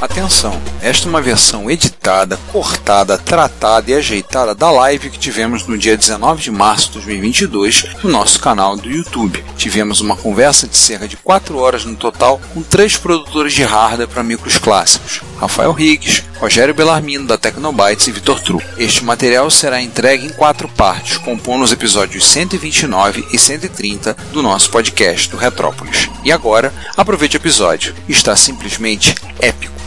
Atenção, 0.00 0.62
esta 0.80 1.08
é 1.08 1.10
uma 1.10 1.20
versão 1.20 1.68
editada, 1.68 2.38
cortada, 2.52 3.18
tratada 3.18 3.90
e 3.90 3.94
ajeitada 3.94 4.54
da 4.54 4.70
live 4.70 5.10
que 5.10 5.18
tivemos 5.18 5.66
no 5.66 5.76
dia 5.76 5.96
19 5.96 6.40
de 6.40 6.52
março 6.52 6.86
de 6.86 6.92
2022 6.94 7.96
no 8.04 8.08
nosso 8.08 8.38
canal 8.38 8.76
do 8.76 8.88
YouTube. 8.88 9.44
Tivemos 9.56 10.00
uma 10.00 10.14
conversa 10.14 10.68
de 10.68 10.76
cerca 10.76 11.08
de 11.08 11.16
4 11.16 11.58
horas 11.58 11.84
no 11.84 11.96
total 11.96 12.40
com 12.54 12.62
três 12.62 12.96
produtores 12.96 13.52
de 13.52 13.64
hardware 13.64 14.06
para 14.06 14.22
micros 14.22 14.56
clássicos: 14.56 15.20
Rafael 15.36 15.72
Riggs, 15.72 16.22
Rogério 16.38 16.74
Bellarmino 16.74 17.26
da 17.26 17.36
Tecnobytes 17.36 18.06
e 18.06 18.12
Vitor 18.12 18.40
Tru. 18.40 18.62
Este 18.76 19.04
material 19.04 19.50
será 19.50 19.82
entregue 19.82 20.26
em 20.26 20.30
quatro 20.30 20.68
partes, 20.68 21.18
compondo 21.18 21.64
os 21.64 21.72
episódios 21.72 22.24
129 22.24 23.26
e 23.32 23.38
130 23.38 24.16
do 24.32 24.44
nosso 24.44 24.70
podcast 24.70 25.28
do 25.28 25.36
Retrópolis. 25.36 26.08
E 26.22 26.30
agora, 26.30 26.72
aproveite 26.96 27.36
o 27.36 27.38
episódio. 27.38 27.96
Está 28.08 28.36
simplesmente 28.36 29.12
épico 29.40 29.77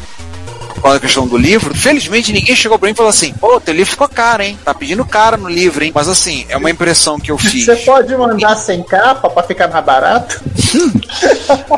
com 0.81 0.89
a 0.89 0.99
questão 0.99 1.27
do 1.27 1.37
livro, 1.37 1.73
felizmente 1.75 2.33
ninguém 2.33 2.55
chegou 2.55 2.77
pra 2.77 2.87
mim 2.87 2.93
e 2.93 2.95
falou 2.95 3.09
assim: 3.09 3.33
pô, 3.33 3.59
teu 3.59 3.73
livro 3.73 3.91
ficou 3.91 4.09
caro, 4.09 4.43
hein? 4.43 4.57
Tá 4.63 4.73
pedindo 4.73 5.05
caro 5.05 5.37
no 5.37 5.49
livro, 5.49 5.83
hein? 5.83 5.91
Mas 5.93 6.09
assim, 6.09 6.45
é 6.49 6.57
uma 6.57 6.69
impressão 6.69 7.19
que 7.19 7.31
eu 7.31 7.37
fiz. 7.37 7.65
Você 7.65 7.75
pode 7.77 8.15
mandar 8.15 8.55
sem 8.55 8.83
capa 8.83 9.29
pra 9.29 9.43
ficar 9.43 9.67
mais 9.67 9.85
barato? 9.85 10.41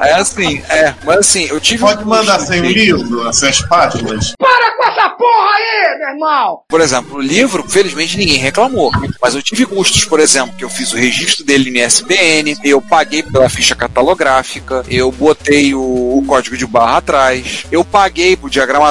É 0.01 0.13
assim, 0.13 0.61
é, 0.69 0.93
mas 1.03 1.17
assim, 1.19 1.45
eu 1.45 1.59
tive. 1.59 1.81
Pode 1.83 2.03
um 2.03 2.07
mandar 2.07 2.39
sem 2.39 2.61
o 2.61 2.65
livro, 2.65 3.27
as 3.27 3.61
páginas. 3.63 4.33
Para 4.37 4.77
com 4.77 4.83
essa 4.83 5.09
porra 5.09 5.51
aí, 5.55 5.97
meu 5.99 6.09
irmão! 6.09 6.59
Por 6.67 6.81
exemplo, 6.81 7.17
o 7.17 7.21
livro, 7.21 7.67
felizmente 7.67 8.17
ninguém 8.17 8.37
reclamou. 8.37 8.91
Mas 9.21 9.35
eu 9.35 9.41
tive 9.41 9.65
custos, 9.65 10.05
por 10.05 10.19
exemplo, 10.19 10.55
que 10.55 10.63
eu 10.63 10.69
fiz 10.69 10.93
o 10.93 10.97
registro 10.97 11.43
dele 11.43 11.71
no 11.71 11.77
ISBN, 11.77 12.57
eu 12.63 12.81
paguei 12.81 13.23
pela 13.23 13.49
ficha 13.49 13.75
catalográfica, 13.75 14.83
eu 14.89 15.11
botei 15.11 15.73
o, 15.73 15.79
o 15.79 16.23
código 16.27 16.57
de 16.57 16.65
barra 16.65 16.97
atrás, 16.97 17.65
eu 17.71 17.83
paguei 17.83 18.35
pro 18.35 18.49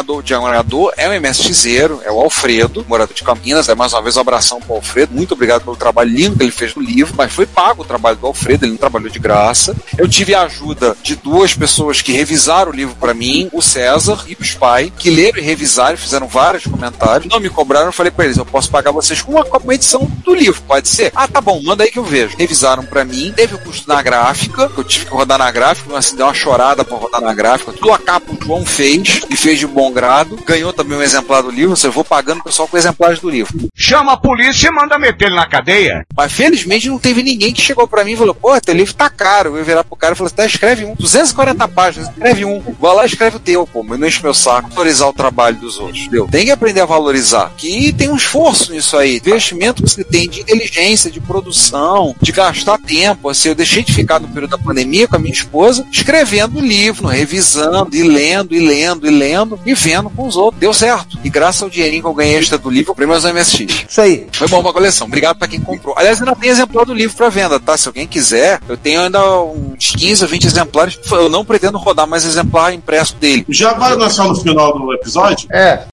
O 0.09 0.23
diagramador 0.23 0.93
é 0.97 1.09
o 1.09 1.21
MSXero, 1.21 2.01
é 2.05 2.11
o 2.11 2.21
Alfredo, 2.21 2.85
morador 2.89 3.15
de 3.15 3.23
Campinas. 3.23 3.69
É 3.69 3.75
mais 3.75 3.93
uma 3.93 4.03
vez 4.03 4.17
um 4.17 4.21
abração 4.21 4.61
pro 4.61 4.75
Alfredo. 4.75 5.15
Muito 5.15 5.35
obrigado 5.35 5.63
pelo 5.63 5.77
trabalho 5.77 6.11
lindo 6.11 6.37
que 6.37 6.43
ele 6.43 6.51
fez 6.51 6.75
no 6.75 6.83
livro, 6.83 7.15
mas 7.17 7.33
foi 7.33 7.47
pago 7.47 7.83
o 7.83 7.85
trabalho 7.85 8.17
do 8.17 8.27
Alfredo, 8.27 8.65
ele 8.65 8.73
não 8.73 8.79
trabalhou 8.79 9.09
de 9.09 9.19
graça. 9.19 9.75
Eu 9.97 10.09
tive 10.09 10.35
a 10.35 10.43
ajuda 10.43 10.97
de 11.03 11.17
duas 11.17 11.55
pessoas 11.55 12.03
que 12.03 12.13
revisaram 12.13 12.73
o 12.73 12.75
livro 12.75 12.95
para 12.97 13.15
mim, 13.15 13.49
o 13.53 13.63
César 13.63 14.19
e 14.27 14.35
o 14.35 14.43
Spy, 14.43 14.93
que 14.99 15.11
leram 15.11 15.39
e 15.39 15.43
revisaram, 15.43 15.97
fizeram 15.97 16.27
vários 16.27 16.65
comentários. 16.65 17.33
Não 17.33 17.41
me 17.41 17.49
cobraram, 17.49 17.87
eu 17.87 17.93
falei 17.93 18.11
para 18.11 18.25
eles, 18.25 18.37
eu 18.37 18.45
posso 18.45 18.71
pagar 18.71 18.91
vocês 18.91 19.23
com 19.23 19.33
uma, 19.33 19.45
uma 19.45 19.75
edição 19.75 20.11
do 20.25 20.35
livro, 20.35 20.61
pode 20.63 20.89
ser? 20.89 21.13
Ah, 21.15 21.29
tá 21.29 21.41
bom, 21.41 21.63
manda 21.63 21.85
aí 21.85 21.91
que 21.91 21.99
eu 21.99 22.05
vejo. 22.05 22.37
Revisaram 22.37 22.85
para 22.85 23.05
mim, 23.05 23.33
teve 23.35 23.55
o 23.55 23.59
custo 23.59 23.89
na 23.89 24.03
gráfica, 24.03 24.71
eu 24.77 24.85
tive 24.85 25.07
que 25.07 25.13
rodar 25.13 25.39
na 25.39 25.51
gráfica, 25.51 25.97
assim, 25.97 26.17
deu 26.17 26.27
uma 26.27 26.35
chorada 26.35 26.85
para 26.85 26.97
rodar 26.97 27.21
na 27.21 27.35
gráfica. 27.35 27.73
Tudo 27.73 27.93
a 27.93 27.99
capa 27.99 28.33
o 28.33 28.45
João 28.45 28.65
fez, 28.65 29.23
e 29.29 29.37
fez 29.37 29.59
de 29.59 29.67
bom 29.67 29.92
grado. 29.93 30.39
Ganhou 30.47 30.73
também 30.73 30.99
um 30.99 31.03
exemplar 31.03 31.43
do 31.43 31.51
livro, 31.51 31.77
eu 31.83 31.93
vou 31.93 32.05
pagando 32.05 32.41
o 32.41 32.45
pessoal 32.45 32.69
com 32.69 32.77
exemplares 32.77 33.21
do 33.21 33.31
livro. 33.31 33.53
Chama 33.75 34.13
a 34.13 34.17
polícia 34.17 34.69
e 34.69 34.71
manda 34.71 34.99
meter 34.99 35.27
ele 35.27 35.37
na 35.37 35.47
cadeia. 35.47 36.05
Mas 36.17 36.33
felizmente 36.33 36.89
não 36.89 36.99
teve 36.99 37.23
ninguém 37.23 37.53
que 37.53 37.61
chegou 37.61 37.87
pra 37.87 38.05
mim 38.05 38.13
e 38.13 38.17
falou: 38.17 38.35
Pô, 38.35 38.59
teu 38.61 38.75
livro 38.75 38.95
tá 38.95 39.09
caro. 39.09 39.51
Eu 39.51 39.59
ia 39.59 39.65
virar 39.65 39.85
pro 39.85 39.97
cara 39.97 40.15
e 40.15 40.17
falei: 40.17 40.33
Tá, 40.33 40.47
escreve 40.47 40.85
um. 40.85 40.95
240 40.95 41.69
páginas, 41.69 42.09
escreve 42.09 42.45
um. 42.45 42.61
Vai 42.81 42.95
lá 42.95 43.03
e 43.05 43.07
escreve 43.07 43.37
o 43.37 43.41
teu, 43.41 43.67
pô. 43.67 43.83
Mas 43.83 43.99
não 43.99 44.07
enche 44.07 44.23
meu 44.23 44.35
saco 44.35 44.71
valorizar 44.71 45.07
o 45.07 45.13
trabalho 45.13 45.57
dos 45.57 45.79
outros. 45.79 46.01
Entendeu? 46.01 46.29
Tem 46.31 46.45
que 46.45 46.51
aprender 46.51 46.81
a 46.81 46.87
valorizar. 46.87 47.53
Que 47.57 47.93
tem 47.93 48.11
um 48.11 48.17
esforço 48.17 48.73
nisso 48.73 48.97
aí. 48.97 49.17
Investimento 49.17 49.83
que 49.83 49.91
você 49.91 50.05
tem 50.05 50.29
de 50.29 50.41
inteligência, 50.41 51.11
de 51.11 51.21
produção, 51.21 52.15
de 52.21 52.33
gastar 52.33 52.79
tempo. 52.79 53.29
Assim, 53.29 53.49
eu 53.49 53.55
deixei 53.55 53.83
de 53.83 53.93
ficar 53.93 54.21
no 54.21 54.29
período 54.29 54.51
da 54.51 54.59
pandemia 54.59 55.07
com 55.07 55.17
a 55.17 55.19
minha 55.19 55.33
esposa, 55.33 55.87
escrevendo 55.91 56.61
livro, 56.61 57.07
revisando, 57.07 57.95
e 57.95 58.03
lendo, 58.03 58.55
e 58.55 58.61
lendo, 58.61 59.07
e 59.07 59.11
lendo, 59.11 59.61
e 59.65 59.75
vendo 59.83 60.09
com 60.11 60.27
os 60.27 60.37
outros. 60.37 60.61
Deu 60.61 60.73
certo. 60.73 61.19
E 61.25 61.29
graças 61.31 61.63
ao 61.63 61.71
dinheirinho 61.71 62.03
que 62.03 62.09
eu 62.09 62.15
ganhei 62.15 62.37
extra 62.37 62.59
do 62.59 62.71
livro, 62.71 62.83
eu 62.91 62.95
comprei 62.95 63.07
meus 63.09 63.25
MSX. 63.25 63.87
Isso 63.89 64.01
aí. 64.01 64.27
Foi 64.33 64.49
bom 64.49 64.63
pra 64.63 64.73
coleção. 64.73 65.07
Obrigado 65.07 65.39
pra 65.39 65.49
quem 65.49 65.61
comprou. 65.61 65.95
Aliás, 65.99 66.21
ainda 66.21 66.35
tem 66.37 66.51
exemplar 66.51 66.85
do 66.85 66.95
livro 66.95 67.17
pra 67.17 67.29
venda, 67.29 67.59
tá? 67.61 67.77
Se 67.77 67.89
alguém 67.89 68.07
quiser, 68.07 68.61
eu 68.69 68.77
tenho 68.77 69.01
ainda 69.03 69.41
uns 69.43 69.91
15 69.91 70.23
ou 70.25 70.29
20 70.31 70.47
exemplares. 70.47 70.99
Eu 71.11 71.29
não 71.29 71.45
pretendo 71.45 71.79
rodar 71.79 72.07
mais 72.07 72.25
exemplar 72.25 72.73
impresso 72.73 73.17
dele. 73.17 73.45
Já 73.49 73.75
vai 73.75 73.93
é 74.01 74.09
só 74.09 74.29
no 74.29 74.35
final 74.37 74.79
do 74.79 74.93
episódio? 74.95 75.49
É. 75.53 75.85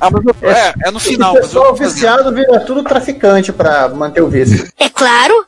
Ah, 0.00 0.10
mas 0.10 0.22
eu- 0.24 0.50
é, 0.50 0.74
é 0.86 0.90
no 0.90 0.98
final. 1.00 1.32
o 1.34 1.40
pessoal 1.40 1.74
viciado 1.74 2.32
vira 2.34 2.60
tudo 2.60 2.82
traficante 2.82 3.52
pra 3.52 3.88
manter 3.88 4.20
o 4.22 4.28
vício. 4.28 4.68
É 4.78 4.88
claro. 4.88 5.46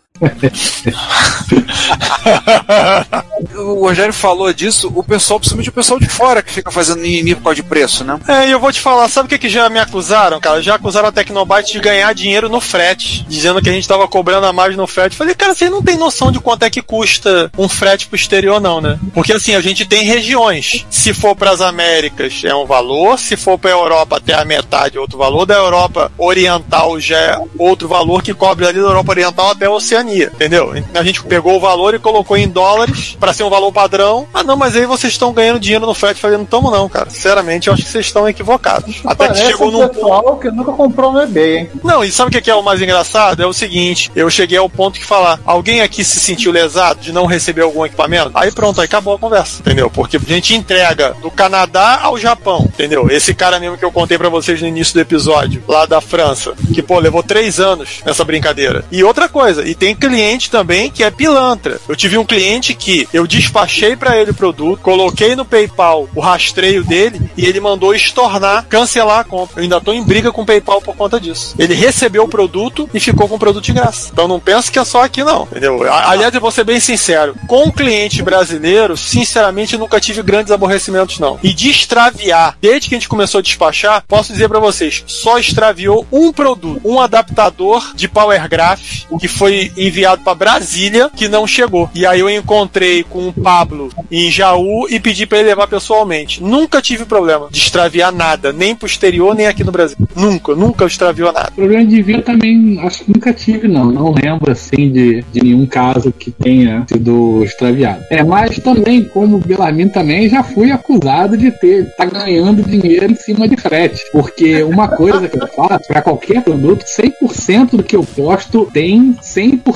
O 3.55 3.87
Rogério 3.87 4.13
falou 4.13 4.53
disso, 4.53 4.93
o 4.95 5.03
pessoal, 5.03 5.39
principalmente 5.39 5.69
o 5.69 5.73
pessoal 5.73 6.01
de 6.01 6.09
fora 6.09 6.43
que 6.43 6.53
fica 6.53 6.71
fazendo 6.71 7.01
mimimi 7.01 7.35
por 7.35 7.45
causa 7.45 7.57
de 7.57 7.63
preço, 7.63 8.05
né? 8.05 8.19
É, 8.29 8.49
e 8.49 8.51
eu 8.51 8.61
vou 8.61 8.73
te 8.73 8.81
falar, 8.81 9.09
sabe 9.09 9.27
o 9.27 9.29
que, 9.29 9.39
que 9.39 9.49
já 9.49 9.69
me 9.69 9.79
acusaram, 9.79 10.41
cara? 10.41 10.63
Já 10.63 10.75
acusaram 10.77 11.09
a 11.09 11.13
Tecnobyte 11.13 11.73
de 11.73 11.81
ganhar 11.81 12.15
dinheiro 12.15 12.49
no 12.49 12.61
frete, 12.61 13.25
dizendo 13.29 13.61
que 13.61 13.69
a 13.69 13.73
gente 13.73 13.87
tava 13.87 14.07
cobrando 14.09 14.47
a 14.47 14.53
mais 14.53 14.77
no 14.77 14.87
frete. 14.87 15.17
Falei, 15.17 15.35
cara, 15.35 15.55
vocês 15.55 15.71
não 15.71 15.83
tem 15.83 15.97
noção 15.97 16.33
de 16.33 16.41
quanto 16.41 16.65
é 16.65 16.71
que 16.71 16.83
custa 16.83 17.51
um 17.57 17.69
frete 17.69 18.07
pro 18.07 18.17
exterior, 18.17 18.61
não, 18.61 18.81
né? 18.81 18.99
Porque 19.15 19.33
assim, 19.33 19.55
a 19.55 19.61
gente 19.61 19.85
tem 19.85 20.05
regiões. 20.05 20.87
Se 20.91 21.13
for 21.13 21.35
pras 21.35 21.61
Américas 21.61 22.43
é 22.45 22.55
um 22.55 22.67
valor, 22.67 23.19
se 23.19 23.37
for 23.37 23.59
pra 23.59 23.71
Europa 23.71 24.17
até 24.17 24.35
a 24.35 24.45
metade 24.45 24.99
outro 24.99 25.19
valor, 25.19 25.47
da 25.47 25.55
Europa 25.55 26.11
Oriental 26.19 26.99
já 27.01 27.19
é 27.19 27.39
outro 27.59 27.89
valor 27.89 28.23
que 28.23 28.35
cobre 28.35 28.67
ali 28.67 28.81
da 28.81 28.87
Europa 28.87 29.13
Oriental 29.13 29.51
até 29.51 29.67
a 29.67 29.71
Oceania, 29.71 30.06
entendeu? 30.15 30.73
A 30.95 31.03
gente 31.03 31.23
pegou 31.25 31.57
o 31.57 31.61
valor 31.61 31.95
e 31.95 31.99
colocou 31.99 32.37
em 32.37 32.49
dólares 32.49 33.17
pra 33.19 33.33
ser 33.33 33.43
um 33.43 33.51
valor 33.51 33.73
padrão. 33.73 34.27
Ah, 34.33 34.43
não, 34.43 34.57
mas 34.57 34.77
aí 34.77 34.87
vocês 34.87 35.13
estão 35.13 35.33
ganhando 35.33 35.61
dinheiro 35.61 35.87
no 35.87 35.95
frete. 35.95 36.21
Falei, 36.21 36.37
não 36.37 36.45
estamos 36.45 36.73
não, 36.73 36.89
cara. 36.89 37.11
Sinceramente, 37.11 37.69
eu 37.69 37.75
acho 37.75 37.83
que 37.83 37.91
vocês 37.91 38.07
estão 38.07 38.29
equivocados. 38.29 39.03
Até 39.05 39.29
que 39.29 39.39
chegou 39.39 39.69
um 39.69 39.73
num 39.73 39.89
pessoal 39.89 40.37
que 40.39 40.51
nunca 40.51 40.73
comprou 40.73 41.13
no 41.13 41.21
eBay, 41.21 41.59
hein? 41.59 41.71
não, 41.83 42.05
e 42.05 42.11
sabe 42.11 42.37
o 42.37 42.43
que 42.43 42.51
é 42.51 42.55
o 42.55 42.63
mais 42.63 42.81
engraçado? 42.81 43.43
É 43.43 43.47
o 43.47 43.53
seguinte, 43.53 44.11
eu 44.15 44.29
cheguei 44.31 44.59
ao 44.59 44.69
ponto 44.69 44.99
que 44.99 45.05
falar, 45.05 45.41
alguém 45.45 45.81
aqui 45.81 46.05
se 46.05 46.21
sentiu 46.21 46.53
lesado 46.53 47.01
de 47.01 47.13
não 47.13 47.27
receber 47.27 47.63
algum 47.63 47.85
equipamento? 47.85 48.31
Aí 48.35 48.51
pronto, 48.51 48.81
aí 48.81 48.87
acabou 48.87 49.15
a 49.15 49.19
conversa, 49.19 49.61
entendeu? 49.61 49.91
Porque 49.91 50.17
a 50.17 50.21
gente 50.21 50.55
entrega 50.55 51.15
do 51.23 51.31
Canadá 51.31 52.01
ao 52.03 52.19
Japão, 52.19 52.65
entendeu? 52.65 53.09
Esse 53.11 53.35
cara 53.35 53.59
mesmo 53.59 53.79
que 53.79 53.85
eu 53.85 53.93
contei 53.93 54.19
pra 54.19 54.29
vocês 54.29 54.61
no 54.61 54.69
início 54.69 54.95
do 54.95 55.01
episódio, 55.01 55.63
lá 55.67 55.87
da 55.87 56.01
França, 56.01 56.55
que 56.73 56.83
pô, 56.83 56.99
levou 56.99 57.23
três 57.23 57.59
anos 57.59 58.01
nessa 58.05 58.25
brincadeira. 58.25 58.85
E 58.93 59.03
outra 59.03 59.29
coisa, 59.29 59.67
e 59.67 59.75
tem 59.75 59.95
cliente 59.97 60.51
também 60.51 60.91
que 60.91 61.03
é 61.03 61.11
pilantra. 61.11 61.81
Eu 61.89 61.97
tive 61.97 62.19
um 62.19 62.25
cliente 62.25 62.75
que 62.75 63.09
eu 63.13 63.27
despachei 63.27 63.97
pra 63.97 64.17
ele 64.17 64.31
o 64.31 64.35
produto, 64.35 64.81
coloquei 64.81 65.35
no 65.35 65.45
PayPal 65.45 66.09
o 66.15 66.21
rastreio 66.21 66.85
dele 66.85 67.31
e 67.37 67.47
ele 67.47 67.61
mandou 67.61 67.95
estornar, 67.95 68.67
cancelar 68.69 69.21
a 69.21 69.25
compra. 69.25 69.61
Eu 69.61 69.63
ainda 69.63 69.81
tô 69.81 69.93
em 69.93 70.03
briga 70.05 70.31
com 70.31 70.43
o 70.43 70.47
PayPal 70.47 70.81
por 70.81 70.97
conta 70.97 71.19
disso. 71.19 71.55
Ele 71.59 71.75
recebeu 71.75 72.25
o 72.25 72.29
produto 72.29 72.89
e 72.93 73.01
ficou 73.01 73.29
com 73.29 73.37
o 73.37 73.39
produto 73.39 73.65
de 73.65 73.73
graça. 73.73 74.11
Então 74.13 74.29
não 74.29 74.41
penso 74.41 74.71
que 74.71 74.79
é 74.79 74.85
só 74.85 75.05
aqui 75.05 75.25
não, 75.25 75.43
entendeu? 75.43 75.91
Aliás, 75.93 76.35
eu 76.35 76.41
vou 76.41 76.51
ser 76.51 76.65
bem 76.65 76.81
sincero, 76.81 77.35
com 77.49 77.65
o 77.65 77.73
cliente 77.73 78.23
brasileiro, 78.23 78.97
sinceramente, 78.97 79.77
nunca 79.77 80.01
tive 80.01 80.23
grandes 80.23 80.53
aborrecimentos 80.53 81.19
não. 81.19 81.39
E 81.43 81.53
de 81.53 81.71
extraviar, 81.71 82.57
desde 82.61 82.89
que 82.89 82.95
a 82.95 82.99
gente 82.99 83.09
começou 83.09 83.39
a 83.39 83.43
despachar, 83.43 84.05
posso 84.07 84.33
dizer 84.33 84.49
pra 84.49 84.59
vocês, 84.59 85.05
só 85.07 85.39
extraviou 85.39 86.07
um 86.11 86.33
produto, 86.33 86.81
um 86.85 87.01
adaptador 87.01 87.93
de 87.95 88.09
Power 88.09 88.49
Graph, 88.49 89.07
que 89.19 89.29
foi 89.29 89.73
enviado 89.87 90.23
pra 90.23 90.35
Brasília 90.35 91.11
que 91.15 91.29
não 91.29 91.47
chegou. 91.47 91.91
E 91.95 92.07
aí 92.07 92.21
eu 92.21 92.31
encontrei 92.31 93.03
com 93.03 93.29
o 93.29 93.33
Pablo 93.33 93.91
em 94.11 94.31
Jaú 94.31 94.87
e 94.89 94.99
pedi 95.01 95.27
pra 95.27 95.39
ele 95.39 95.49
levar 95.49 95.67
pessoalmente. 95.67 96.43
Nunca 96.43 96.83
tive 96.83 97.05
problema 97.05 97.49
de 97.51 97.59
extraviar 97.59 98.13
nada, 98.13 98.53
nem 98.53 98.75
pro 98.75 98.87
exterior, 98.87 99.35
nem 99.35 99.47
aqui 99.47 99.65
no 99.65 99.73
Brasil. 99.73 99.97
Nunca, 100.15 100.55
nunca 100.55 100.85
extraviou 100.85 101.33
nada. 101.33 101.51
Problema 101.55 101.85
de 101.85 102.01
envio 102.01 102.23
também 102.23 102.79
acho 102.81 103.05
que 103.05 103.13
nunca 103.13 103.33
tive, 103.33 103.69
não. 103.69 103.91
Não 103.91 104.13
lembro 104.13 104.51
assim 104.51 104.91
de, 104.91 105.25
de 105.33 105.43
nenhum 105.43 105.67
caso 105.67 106.13
que 106.13 106.31
tenha 106.31 106.85
sido 106.89 107.43
extraviado. 107.45 108.05
É, 108.11 108.23
mas 108.23 108.59
também, 108.59 109.05
como 109.05 109.39
Belarmino 109.39 109.91
também, 109.91 110.29
já 110.29 110.43
fui 110.43 110.71
acusado 110.71 111.37
de 111.37 111.51
ter 111.51 111.87
tá 111.97 112.05
ganhando 112.05 112.63
dinheiro 112.63 113.11
em 113.11 113.15
cima 113.15 113.49
de 113.49 113.57
frete. 113.57 114.05
Porque 114.13 114.63
uma 114.63 114.89
coisa 114.89 115.29
que 115.29 115.37
eu 115.37 115.47
faço, 115.49 115.87
para 115.89 116.03
qualquer 116.03 116.43
produto, 116.43 116.85
100% 116.85 117.77
do 117.77 117.83
que 117.83 117.97
eu 117.97 118.05
posto 118.05 118.69
tem 118.73 119.15
100% 119.23 119.76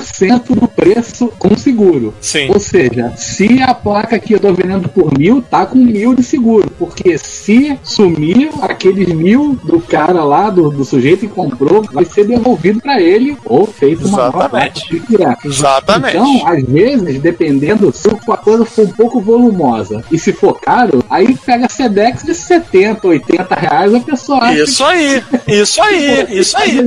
do 0.55 0.67
preço 0.67 1.31
com 1.37 1.55
seguro. 1.57 2.13
Sim. 2.21 2.49
Ou 2.49 2.59
seja, 2.59 3.13
se 3.15 3.61
a 3.61 3.73
placa 3.73 4.19
que 4.19 4.33
eu 4.33 4.39
tô 4.39 4.53
vendendo 4.53 4.89
por 4.89 5.17
mil, 5.17 5.41
tá 5.41 5.65
com 5.65 5.77
mil 5.77 6.13
de 6.13 6.23
seguro. 6.23 6.69
Porque 6.77 7.17
se 7.17 7.77
sumir 7.83 8.49
aqueles 8.61 9.13
mil 9.13 9.57
do 9.63 9.79
cara 9.79 10.23
lá, 10.23 10.49
do, 10.49 10.69
do 10.69 10.83
sujeito 10.83 11.21
que 11.21 11.27
comprou, 11.27 11.83
vai 11.91 12.05
ser 12.05 12.25
devolvido 12.25 12.81
para 12.81 13.01
ele 13.01 13.37
ou 13.45 13.65
feito 13.65 14.07
uma 14.07 14.29
nova 14.29 14.51
Exatamente. 14.51 15.01
Exatamente. 15.45 16.17
Então, 16.17 16.47
às 16.47 16.63
vezes, 16.63 17.21
dependendo, 17.21 17.91
se 17.93 18.07
a 18.09 18.37
coisa 18.37 18.65
for 18.65 18.85
um 18.85 18.91
pouco 18.91 19.21
volumosa 19.21 20.03
e 20.11 20.17
se 20.17 20.33
for 20.33 20.59
caro, 20.59 21.03
aí 21.09 21.35
pega 21.35 21.69
Sedex 21.69 22.23
de 22.23 22.33
70, 22.33 23.07
80 23.07 23.55
reais, 23.55 23.93
a 23.93 23.99
pessoa 23.99 24.53
Isso 24.53 24.83
aí, 24.83 25.23
isso 25.47 25.81
aí, 25.81 26.27
isso 26.39 26.57
aí. 26.57 26.79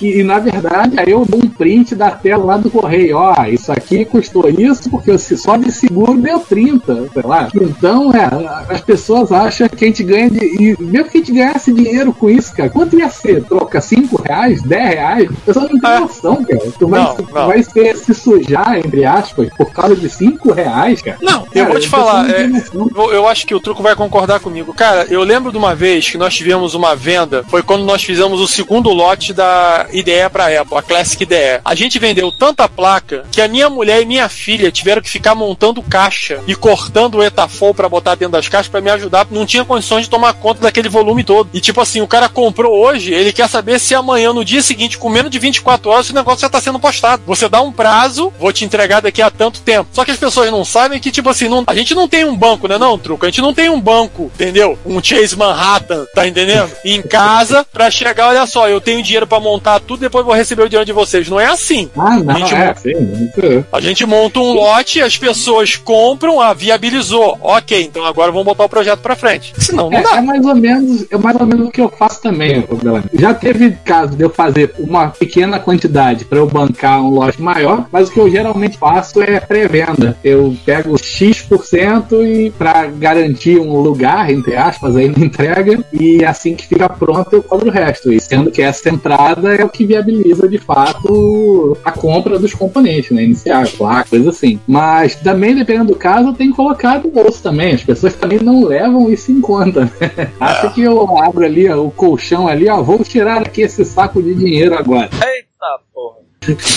E, 0.00 0.20
e, 0.20 0.22
na 0.22 0.38
verdade, 0.38 0.98
aí 0.98 1.10
eu 1.10 1.24
dou 1.24 1.40
um 1.42 1.48
print 1.48 1.94
da 1.94 2.15
tela 2.16 2.44
lá 2.44 2.56
do 2.56 2.70
correio. 2.70 3.16
Ó, 3.16 3.34
isso 3.46 3.70
aqui 3.70 4.04
custou 4.04 4.48
isso 4.48 4.90
porque 4.90 5.16
só 5.18 5.56
de 5.56 5.70
seguro 5.70 6.16
deu 6.20 6.40
30, 6.40 7.08
sei 7.12 7.22
lá. 7.22 7.48
Então, 7.54 8.12
é, 8.14 8.72
as 8.72 8.80
pessoas 8.80 9.30
acham 9.32 9.68
que 9.68 9.84
a 9.84 9.88
gente 9.88 10.02
ganha. 10.02 10.30
De, 10.30 10.38
e 10.44 10.76
mesmo 10.82 11.10
que 11.10 11.18
a 11.18 11.20
gente 11.20 11.32
ganhasse 11.32 11.72
dinheiro 11.72 12.12
com 12.12 12.28
isso, 12.30 12.54
cara, 12.54 12.68
quanto 12.70 12.98
ia 12.98 13.08
ser? 13.08 13.44
Troca 13.44 13.80
5 13.80 14.22
reais, 14.22 14.62
10 14.62 14.88
reais? 14.94 15.28
A 15.30 15.46
pessoa 15.46 15.68
não 15.70 15.78
tem 15.80 15.90
É. 15.90 16.00
noção, 16.00 16.44
cara. 16.44 16.72
Tu 16.78 16.88
vai, 16.88 17.00
Não, 17.02 17.16
não. 17.16 17.46
vai 17.46 17.62
ser, 17.62 17.96
se 17.96 18.14
sujar, 18.14 18.78
entre 18.78 19.04
aspas, 19.04 19.48
por 19.56 19.70
causa 19.70 19.94
de 19.96 20.08
5 20.08 20.52
reais, 20.52 21.02
cara. 21.02 21.18
Não, 21.22 21.40
eu 21.54 21.62
Cara, 21.64 21.70
vou 21.70 21.80
te 21.80 21.88
falar, 21.88 22.30
é, 22.30 22.46
eu, 22.74 23.12
eu 23.12 23.28
acho 23.28 23.46
que 23.46 23.54
o 23.54 23.60
truco 23.60 23.82
vai 23.82 23.94
concordar 23.94 24.40
comigo. 24.40 24.72
Cara, 24.74 25.06
eu 25.08 25.22
lembro 25.22 25.50
de 25.52 25.58
uma 25.58 25.74
vez 25.74 26.08
que 26.10 26.18
nós 26.18 26.34
tivemos 26.34 26.74
uma 26.74 26.94
venda, 26.96 27.44
foi 27.48 27.62
quando 27.62 27.84
nós 27.84 28.02
fizemos 28.02 28.40
o 28.40 28.46
segundo 28.46 28.90
lote 28.90 29.32
da 29.32 29.86
IDE 29.92 30.28
pra 30.32 30.46
Apple, 30.60 30.76
a 30.78 30.82
Classic 30.82 31.22
IDE. 31.22 31.60
A 31.64 31.74
gente 31.74 31.98
vendeu 32.06 32.30
tanta 32.30 32.68
placa 32.68 33.24
que 33.32 33.42
a 33.42 33.48
minha 33.48 33.68
mulher 33.68 34.00
e 34.00 34.06
minha 34.06 34.28
filha 34.28 34.70
tiveram 34.70 35.02
que 35.02 35.10
ficar 35.10 35.34
montando 35.34 35.82
caixa 35.82 36.40
e 36.46 36.54
cortando 36.54 37.16
o 37.16 37.22
etafol 37.22 37.74
pra 37.74 37.88
botar 37.88 38.14
dentro 38.14 38.32
das 38.32 38.46
caixas 38.48 38.68
pra 38.70 38.80
me 38.80 38.88
ajudar, 38.90 39.26
não 39.28 39.44
tinha 39.44 39.64
condições 39.64 40.04
de 40.04 40.10
tomar 40.10 40.34
conta 40.34 40.60
daquele 40.60 40.88
volume 40.88 41.24
todo. 41.24 41.50
E 41.52 41.60
tipo 41.60 41.80
assim, 41.80 42.00
o 42.00 42.06
cara 42.06 42.28
comprou 42.28 42.78
hoje, 42.78 43.12
ele 43.12 43.32
quer 43.32 43.48
saber 43.48 43.80
se 43.80 43.92
amanhã, 43.92 44.32
no 44.32 44.44
dia 44.44 44.62
seguinte, 44.62 44.98
com 44.98 45.08
menos 45.08 45.30
de 45.32 45.38
24 45.40 45.90
horas, 45.90 46.10
o 46.10 46.14
negócio 46.14 46.42
já 46.42 46.48
tá 46.48 46.60
sendo 46.60 46.78
postado. 46.78 47.22
Você 47.26 47.48
dá 47.48 47.60
um 47.60 47.72
prazo, 47.72 48.32
vou 48.38 48.52
te 48.52 48.64
entregar 48.64 49.00
daqui 49.02 49.20
a 49.20 49.30
tanto 49.30 49.60
tempo. 49.62 49.88
Só 49.92 50.04
que 50.04 50.12
as 50.12 50.16
pessoas 50.18 50.48
não 50.50 50.64
sabem 50.64 51.00
que, 51.00 51.10
tipo 51.10 51.28
assim, 51.28 51.48
não- 51.48 51.64
a 51.66 51.74
gente 51.74 51.92
não 51.94 52.06
tem 52.08 52.24
um 52.24 52.36
banco, 52.36 52.68
né 52.68 52.78
não, 52.78 52.96
truco? 52.96 53.26
A 53.26 53.28
gente 53.28 53.40
não 53.42 53.52
tem 53.52 53.68
um 53.68 53.80
banco, 53.80 54.30
entendeu? 54.34 54.78
Um 54.86 55.02
Chase 55.02 55.36
Manhattan, 55.36 56.06
tá 56.14 56.26
entendendo? 56.26 56.70
Em 56.84 57.02
casa, 57.02 57.66
pra 57.72 57.90
chegar, 57.90 58.28
olha 58.28 58.46
só, 58.46 58.68
eu 58.68 58.80
tenho 58.80 59.02
dinheiro 59.02 59.26
pra 59.26 59.40
montar 59.40 59.80
tudo, 59.80 60.00
depois 60.00 60.24
vou 60.24 60.34
receber 60.34 60.62
o 60.62 60.68
dinheiro 60.68 60.86
de 60.86 60.92
vocês. 60.92 61.28
Não 61.28 61.40
é 61.40 61.46
assim. 61.46 61.85
Ah, 61.96 62.18
não, 62.18 62.34
a 62.34 62.38
gente 62.38 62.54
é, 62.54 62.66
monta- 62.66 62.80
sim, 62.80 63.64
A 63.72 63.80
gente 63.80 64.06
monta 64.06 64.40
um 64.40 64.52
lote, 64.52 65.00
as 65.00 65.16
pessoas 65.16 65.76
compram, 65.76 66.40
ah, 66.40 66.52
viabilizou. 66.54 67.38
Ok, 67.42 67.82
então 67.82 68.04
agora 68.04 68.30
vamos 68.32 68.46
botar 68.46 68.64
o 68.64 68.68
projeto 68.68 69.00
pra 69.00 69.16
frente. 69.16 69.52
Senão 69.58 69.90
não 69.90 69.98
É, 69.98 70.02
dá. 70.02 70.16
é 70.16 70.20
mais 70.20 70.44
ou 70.44 70.54
menos, 70.54 71.06
é 71.10 71.16
mais 71.16 71.36
ou 71.40 71.46
menos 71.46 71.68
o 71.68 71.70
que 71.70 71.80
eu 71.80 71.88
faço 71.88 72.20
também, 72.22 72.64
Belém. 72.82 73.02
Já 73.14 73.34
teve 73.34 73.70
caso 73.84 74.16
de 74.16 74.22
eu 74.22 74.30
fazer 74.30 74.74
uma 74.78 75.08
pequena 75.08 75.58
quantidade 75.58 76.24
para 76.24 76.38
eu 76.38 76.46
bancar 76.46 77.00
um 77.02 77.10
lote 77.10 77.40
maior, 77.40 77.86
mas 77.92 78.08
o 78.08 78.12
que 78.12 78.20
eu 78.20 78.30
geralmente 78.30 78.78
faço 78.78 79.22
é 79.22 79.40
pré-venda. 79.40 80.16
Eu 80.24 80.56
pego 80.64 80.96
X% 80.98 82.22
e 82.24 82.50
para 82.50 82.86
garantir 82.86 83.58
um 83.58 83.78
lugar, 83.80 84.30
entre 84.30 84.56
aspas, 84.56 84.96
aí 84.96 85.08
na 85.08 85.24
entrega, 85.24 85.84
e 85.92 86.24
assim 86.24 86.54
que 86.54 86.66
fica 86.66 86.88
pronto 86.88 87.28
eu 87.32 87.42
cobro 87.42 87.68
o 87.68 87.72
resto. 87.72 88.12
E 88.12 88.20
sendo 88.20 88.50
que 88.50 88.62
essa 88.62 88.88
entrada 88.88 89.54
é 89.54 89.64
o 89.64 89.68
que 89.68 89.84
viabiliza 89.86 90.48
de 90.48 90.58
fato 90.58 91.75
a 91.84 91.92
compra 91.92 92.38
dos 92.38 92.54
componentes, 92.54 93.10
né? 93.10 93.24
Iniciais, 93.24 93.70
placa, 93.72 94.10
coisa 94.10 94.30
assim. 94.30 94.60
Mas 94.66 95.14
também, 95.16 95.54
dependendo 95.54 95.92
do 95.92 95.98
caso, 95.98 96.28
eu 96.28 96.34
tenho 96.34 96.54
colocado 96.54 97.04
no 97.04 97.10
bolso 97.10 97.42
também. 97.42 97.74
As 97.74 97.84
pessoas 97.84 98.14
também 98.14 98.38
não 98.40 98.64
levam 98.64 99.10
isso 99.10 99.30
em 99.32 99.40
conta. 99.40 99.90
né? 100.00 100.30
Acha 100.40 100.70
que 100.70 100.82
eu 100.82 101.18
abro 101.18 101.44
ali 101.44 101.68
ó, 101.68 101.82
o 101.82 101.90
colchão 101.90 102.48
ali, 102.48 102.68
ó, 102.68 102.82
vou 102.82 103.02
tirar 103.04 103.42
aqui 103.42 103.62
esse 103.62 103.84
saco 103.84 104.22
de 104.22 104.34
dinheiro 104.34 104.76
agora. 104.76 105.08
Porra. 105.08 105.35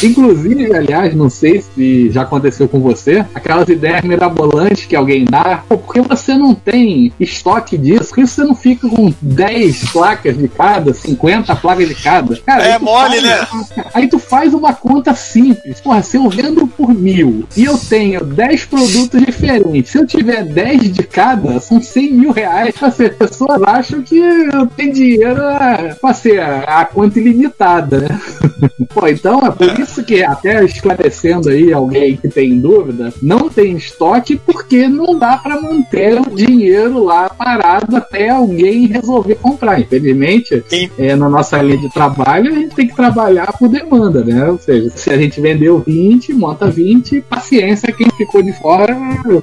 Inclusive, 0.04 0.74
aliás, 0.76 1.16
não 1.16 1.30
sei 1.30 1.62
se 1.62 2.10
já 2.12 2.22
aconteceu 2.24 2.68
com 2.68 2.80
você, 2.80 3.26
aquelas 3.34 3.68
ideias 3.70 4.02
mirabolantes 4.04 4.86
que 4.86 4.96
alguém 4.96 5.26
dá, 5.26 5.64
pô, 5.68 5.78
por 5.78 5.94
que 5.94 6.02
você 6.02 6.36
não 6.36 6.54
tem 6.56 7.12
estoque 7.20 7.78
disso? 7.78 8.14
Que 8.14 8.26
você 8.26 8.44
não 8.44 8.56
fica 8.56 8.88
com 8.90 9.14
10 9.22 9.92
placas 9.92 10.38
de 10.38 10.48
cada, 10.48 10.94
50 10.94 11.56
placas 11.56 11.88
de 11.88 11.96
cada? 11.96 12.36
Cara, 12.38 12.64
É 12.66 12.80
mole, 12.80 13.20
faz- 13.22 13.70
né? 13.76 13.84
Aí 13.94 14.08
tu 14.08 14.20
faz 14.20 14.54
uma 14.54 14.74
conta 14.74 15.14
simples. 15.14 15.80
Porra, 15.82 16.02
se 16.04 16.18
eu 16.18 16.30
vendo 16.30 16.68
por 16.68 16.94
mil 16.94 17.46
e 17.56 17.66
eu 17.66 17.78
tenho 17.78 18.24
10 18.24 18.66
produtos 18.66 19.22
diferentes, 19.26 19.92
se 19.92 19.98
eu 19.98 20.06
tiver 20.08 20.44
10 20.44 20.92
de 20.92 21.04
cada, 21.04 21.60
são 21.60 21.82
100 21.82 22.14
mil 22.14 22.32
reais. 22.32 22.74
Assim, 22.82 23.06
as 23.06 23.16
pessoas 23.16 23.62
acham 23.64 24.02
que 24.02 24.18
eu 24.18 24.66
tenho 24.68 24.94
dinheiro 24.94 25.42
a, 25.44 25.96
a, 26.04 26.82
a 26.82 26.86
conta 26.86 27.20
ilimitada, 27.20 28.00
né? 28.00 28.20
Pô, 28.94 29.08
então 29.08 29.40
é 29.46 29.52
por 29.60 29.78
isso 29.78 30.02
que, 30.04 30.24
até 30.24 30.64
esclarecendo 30.64 31.50
aí 31.50 31.74
alguém 31.74 32.16
que 32.16 32.30
tem 32.30 32.58
dúvida, 32.58 33.14
não 33.22 33.50
tem 33.50 33.76
estoque 33.76 34.38
porque 34.38 34.88
não 34.88 35.20
dá 35.20 35.38
pra 35.38 35.60
manter 35.60 36.18
o 36.18 36.34
dinheiro 36.34 37.04
lá 37.04 37.30
parado 37.30 37.98
até 37.98 38.30
alguém 38.30 38.88
resolver 38.88 39.36
comprar. 39.36 39.82
Infelizmente, 39.82 40.64
é, 40.98 41.14
na 41.14 41.30
nossa 41.30 41.62
linha 41.62 41.78
de 41.78 41.94
trabalho, 41.94 42.54
a 42.54 42.56
gente 42.56 42.74
tem 42.74 42.88
que 42.88 42.96
trabalhar 42.96 43.52
por 43.58 43.68
demanda, 43.68 44.24
né? 44.24 44.50
Ou 44.50 44.58
seja, 44.58 44.90
se 44.92 45.10
a 45.10 45.18
gente 45.18 45.42
vendeu 45.42 45.84
20, 45.86 46.34
monta 46.34 46.68
20, 46.70 47.22
paciência, 47.22 47.92
quem 47.92 48.08
ficou 48.12 48.42
de 48.42 48.54
fora, 48.54 48.96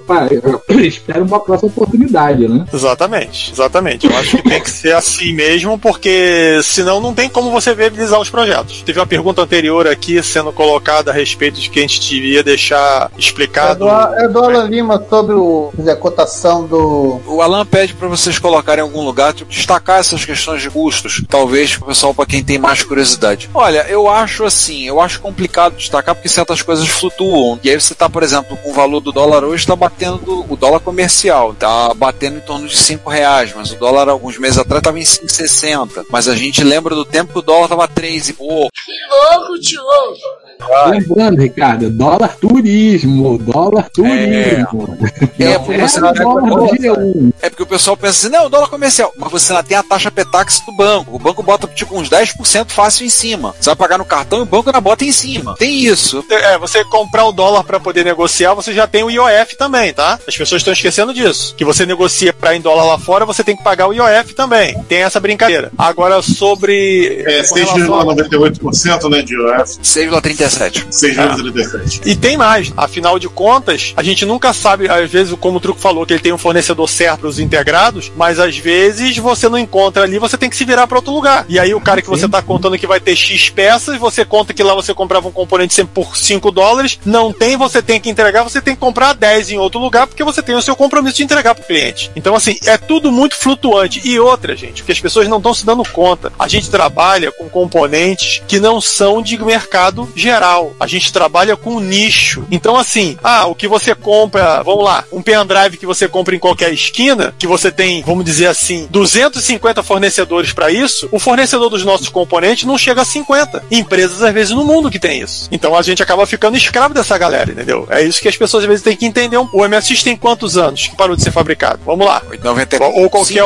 pá, 0.07 0.29
espera 0.81 1.23
uma 1.23 1.41
próxima 1.41 1.69
oportunidade, 1.69 2.49
né? 2.49 2.65
Exatamente, 2.73 3.53
exatamente. 3.53 4.07
Eu 4.07 4.17
acho 4.17 4.39
que 4.39 4.49
tem 4.49 4.63
que 4.63 4.71
ser 4.71 4.95
assim 4.95 5.35
mesmo, 5.35 5.79
porque 5.79 6.59
senão 6.63 7.03
não 7.03 7.13
tem 7.13 7.29
como 7.29 7.51
você 7.51 7.75
viabilizar 7.75 8.19
os 8.19 8.31
projetos. 8.31 8.83
Teve 8.83 8.99
uma 8.99 9.07
pergunta 9.07 9.43
anterior 9.43 9.87
aqui 9.87 10.06
sendo 10.23 10.53
colocada 10.53 11.11
a 11.11 11.15
respeito 11.15 11.61
de 11.61 11.71
que 11.71 11.79
a 11.79 11.83
gente 11.83 12.01
devia 12.01 12.43
deixar 12.43 13.11
explicado. 13.17 13.89
É 13.89 14.29
do 14.29 14.39
Alan 14.39 14.69
Lima 14.69 15.05
sobre 15.09 15.35
o, 15.35 15.71
dizer, 15.75 15.93
a 15.93 15.97
cotação 15.97 16.67
do. 16.67 17.21
O 17.27 17.43
Alan 17.43 17.65
pede 17.65 17.95
para 17.95 18.09
vocês 18.09 18.39
colocarem 18.39 18.83
em 18.83 18.87
algum 18.87 19.05
lugar, 19.05 19.33
tipo, 19.33 19.51
destacar 19.51 20.01
essas 20.01 20.25
questões 20.25 20.63
de 20.63 20.71
custos, 20.71 21.23
talvez 21.29 21.77
pro 21.77 21.87
pessoal 21.87 22.15
para 22.15 22.27
quem 22.27 22.43
tem 22.43 22.59
mais 22.59 22.83
curiosidade. 22.83 23.51
Olha, 23.55 23.87
eu 23.89 24.09
acho 24.09 24.45
assim, 24.45 24.85
eu 24.85 25.01
acho 25.01 25.21
complicado 25.21 25.77
destacar 25.77 26.15
porque 26.15 26.29
certas 26.29 26.63
coisas 26.63 26.87
flutuam. 26.89 27.59
E 27.63 27.71
aí 27.71 27.81
você 27.81 27.95
tá, 27.95 28.09
por 28.09 28.23
exemplo, 28.23 28.57
com 28.57 28.71
o 28.71 28.75
valor 28.75 29.01
do 29.01 29.13
dólar 29.13 29.45
hoje 29.45 29.63
está 29.63 29.77
batendo 29.77 30.45
o 30.49 30.57
dólar 30.57 30.81
comercial, 30.81 31.55
tá 31.55 31.93
batendo 31.95 32.39
em 32.39 32.41
torno 32.41 32.67
de 32.67 32.77
5 32.77 33.09
reais, 33.09 33.53
mas 33.55 33.73
o 33.73 33.77
dólar 33.77 34.09
alguns 34.09 34.39
meses 34.39 34.59
atrás 34.59 34.81
estava 34.81 34.99
em 34.99 35.03
5,60. 35.03 36.05
Mas 36.11 36.29
a 36.29 36.35
gente 36.35 36.63
lembra 36.63 36.95
do 36.95 37.05
tempo 37.05 37.33
que 37.33 37.39
o 37.39 37.43
dólar 37.43 37.69
tava 37.69 37.89
3 37.89 38.31
e 38.31 38.33
pouco. 38.33 38.71
Louco, 39.09 39.59
tio. 39.61 39.81
Ghost. 39.97 40.46
Lembrando, 40.91 41.41
Ricardo, 41.41 41.91
dólar 41.91 42.37
turismo, 42.41 43.39
dólar 43.39 43.89
turismo. 43.93 44.99
É, 45.39 45.55
Não 45.55 45.65
porque 45.65 45.81
você 45.81 45.99
é 45.99 46.01
não 46.01 46.13
G1. 46.13 47.33
É 47.43 47.51
porque 47.51 47.63
o 47.63 47.67
pessoal 47.67 47.97
pensa 47.97 48.27
assim, 48.27 48.29
não, 48.37 48.49
dólar 48.51 48.69
comercial, 48.69 49.13
mas 49.17 49.31
você 49.31 49.53
ainda 49.53 49.63
tem 49.63 49.77
a 49.77 49.83
taxa 49.83 50.11
Petax 50.11 50.61
do 50.67 50.73
banco. 50.73 51.15
O 51.15 51.19
banco 51.19 51.43
bota 51.43 51.67
tipo 51.69 51.97
uns 51.99 52.09
10% 52.09 52.71
fácil 52.71 53.07
em 53.07 53.11
cima. 53.11 53.55
Você 53.61 53.71
vai 53.71 53.77
pagar 53.77 53.99
no 53.99 54.05
cartão 54.05 54.39
e 54.41 54.43
o 54.43 54.47
banco 54.47 54.69
ainda 54.69 54.81
bota 54.81 55.05
em 55.05 55.13
cima. 55.13 55.55
Tem 55.59 55.79
isso. 55.85 56.25
É, 56.31 56.59
você 56.59 56.85
comprar 56.85 57.25
o 57.27 57.33
dólar 57.33 57.63
para 57.65 57.79
poder 57.79 58.05
negociar, 58.05 58.55
você 58.55 58.73
já 58.73 58.87
tem 58.87 59.03
o 59.05 59.11
IOF 59.11 59.57
também, 59.57 59.93
tá? 59.93 60.19
As 60.27 60.37
pessoas 60.37 60.61
estão 60.61 60.73
esquecendo 60.73 61.13
disso. 61.15 61.55
Que 61.57 61.65
você 61.65 61.85
negocia 61.87 62.33
para 62.33 62.57
em 62.57 62.61
dólar 62.61 62.85
lá 62.85 62.99
fora, 62.99 63.25
você 63.25 63.45
tem 63.45 63.57
que 63.57 63.63
pagar 63.63 63.89
o 63.89 63.93
IOF 63.93 64.35
também. 64.35 64.77
Tem 64.89 65.03
essa 65.03 65.21
brincadeira. 65.21 65.71
Agora 65.77 66.21
sobre 66.23 67.25
É 67.27 67.43
com 67.45 67.55
relação 67.55 68.01
a- 68.01 68.05
6,98% 68.15 69.09
né, 69.11 69.23
de 69.23 69.37
UF. 69.39 69.79
6,37. 69.83 70.46
37. 70.49 70.87
6,37. 70.91 72.07
E 72.07 72.15
tem 72.15 72.37
mais. 72.37 72.73
Afinal 72.77 73.19
de 73.19 73.29
contas, 73.29 73.93
a 73.97 74.03
gente 74.03 74.25
nunca 74.25 74.53
sabe, 74.53 74.89
às 74.89 75.11
vezes, 75.11 75.35
como 75.39 75.59
o 75.59 75.61
Truco 75.61 75.81
falou, 75.81 76.07
que 76.07 76.13
ele 76.13 76.21
tem 76.21 76.33
um 76.33 76.39
fornecedor 76.39 76.89
certo 76.89 77.21
para 77.21 77.29
os 77.29 77.39
integrados, 77.39 78.13
mas 78.15 78.39
às 78.39 78.57
vezes 78.57 79.17
você 79.19 79.49
não 79.49 79.59
encontra 79.59 80.03
ali, 80.03 80.19
você 80.19 80.37
tem 80.37 80.51
que 80.51 80.57
se 80.57 80.65
virar 80.65 80.87
para 80.87 80.99
outro 80.99 81.13
lugar. 81.13 81.45
E 81.49 81.59
aí 81.59 81.75
o 81.75 81.81
cara 81.81 82.03
que 82.03 82.09
você 82.09 82.29
tá 82.29 82.41
contando 82.43 82.79
que 82.79 82.87
vai 82.87 83.01
ter 83.01 83.17
X 83.17 83.49
peças, 83.51 83.99
você 83.99 84.25
conta 84.25 84.53
que 84.53 84.63
lá 84.63 84.75
você 84.75 84.95
comprava 84.95 85.29
um 85.29 85.33
componente 85.33 85.75
sempre 85.75 85.95
por 85.95 86.17
5 86.17 86.51
dólares, 86.51 86.99
não 87.05 87.33
tem, 87.33 87.57
você 87.57 87.83
tem 87.83 88.01
que 88.01 88.11
entregar, 88.11 88.43
você 88.43 88.61
tem 88.61 88.75
que 88.75 88.81
comprar 88.81 89.15
10 89.15 89.51
em 89.51 89.59
outro 89.59 89.81
lugar, 89.81 90.07
porque 90.07 90.23
você 90.23 90.43
tem 90.43 90.55
o 90.55 90.63
seu 90.63 90.77
compromisso 90.77 91.17
de 91.17 91.25
entregar 91.25 91.55
pro 91.55 91.65
cliente. 91.65 92.11
Então, 92.15 92.35
assim, 92.35 92.59
é 92.67 92.77
tudo 92.77 93.11
muito 93.11 93.37
flutuante. 93.37 94.01
E 94.05 94.19
outra, 94.21 94.55
gente, 94.55 94.83
que 94.83 94.93
as 94.93 95.01
pessoas 95.01 95.29
não 95.29 95.39
estão 95.39 95.55
se 95.55 95.65
dando 95.65 95.85
conta. 95.89 96.33
A 96.39 96.47
gente 96.47 96.71
trabalha 96.71 97.33
com 97.33 97.49
componentes 97.49 98.43
que 98.47 98.61
não 98.61 98.81
são 98.81 99.23
de 99.23 99.43
mercado 99.43 100.09
geral. 100.15 100.36
A 100.79 100.87
gente 100.87 101.13
trabalha 101.13 101.57
com 101.57 101.81
nicho. 101.81 102.45
Então, 102.51 102.77
assim, 102.77 103.17
ah, 103.23 103.47
o 103.47 103.55
que 103.55 103.69
você 103.69 103.95
compra, 103.95 104.63
vamos 104.63 104.85
lá, 104.85 105.05
um 105.13 105.23
pendrive 105.23 105.77
que 105.77 105.87
você 105.87 106.09
compra 106.09 106.35
em 106.35 106.39
qualquer 106.39 106.73
esquina, 106.73 107.35
que 107.39 107.47
você 107.47 107.71
tem, 107.71 108.03
vamos 108.03 108.25
dizer 108.25 108.47
assim, 108.47 108.87
250 108.91 109.83
fornecedores 109.83 110.53
para 110.53 110.71
isso, 110.71 111.09
o 111.13 111.19
fornecedor 111.19 111.71
dos 111.71 111.85
nossos 111.85 112.09
componentes 112.09 112.65
não 112.65 112.79
chega 112.79 113.03
a 113.03 113.05
50. 113.05 113.65
Empresas, 113.71 114.23
às 114.23 114.33
vezes, 114.33 114.55
no 114.55 114.65
mundo 114.65 114.91
que 114.91 114.99
tem 114.99 115.21
isso. 115.21 115.49
Então 115.51 115.75
a 115.75 115.83
gente 115.83 116.03
acaba 116.03 116.27
ficando 116.27 116.57
escravo 116.57 116.95
dessa 116.95 117.17
galera, 117.17 117.51
entendeu? 117.51 117.87
É 117.91 118.03
isso 118.03 118.21
que 118.21 118.29
as 118.29 118.37
pessoas 118.37 118.65
às 118.65 118.69
vezes 118.69 118.85
têm 118.85 118.97
que 118.97 119.07
entender. 119.07 119.37
O 119.37 119.69
MSX 119.69 120.03
tem 120.03 120.17
quantos 120.17 120.57
anos 120.57 120.87
que 120.89 120.97
parou 120.97 121.17
de 121.17 121.23
ser 121.23 121.31
fabricado? 121.31 121.81
Vamos 121.85 122.07
lá. 122.07 122.23
94. 122.43 123.01
Ou 123.01 123.11
qualquer. 123.11 123.45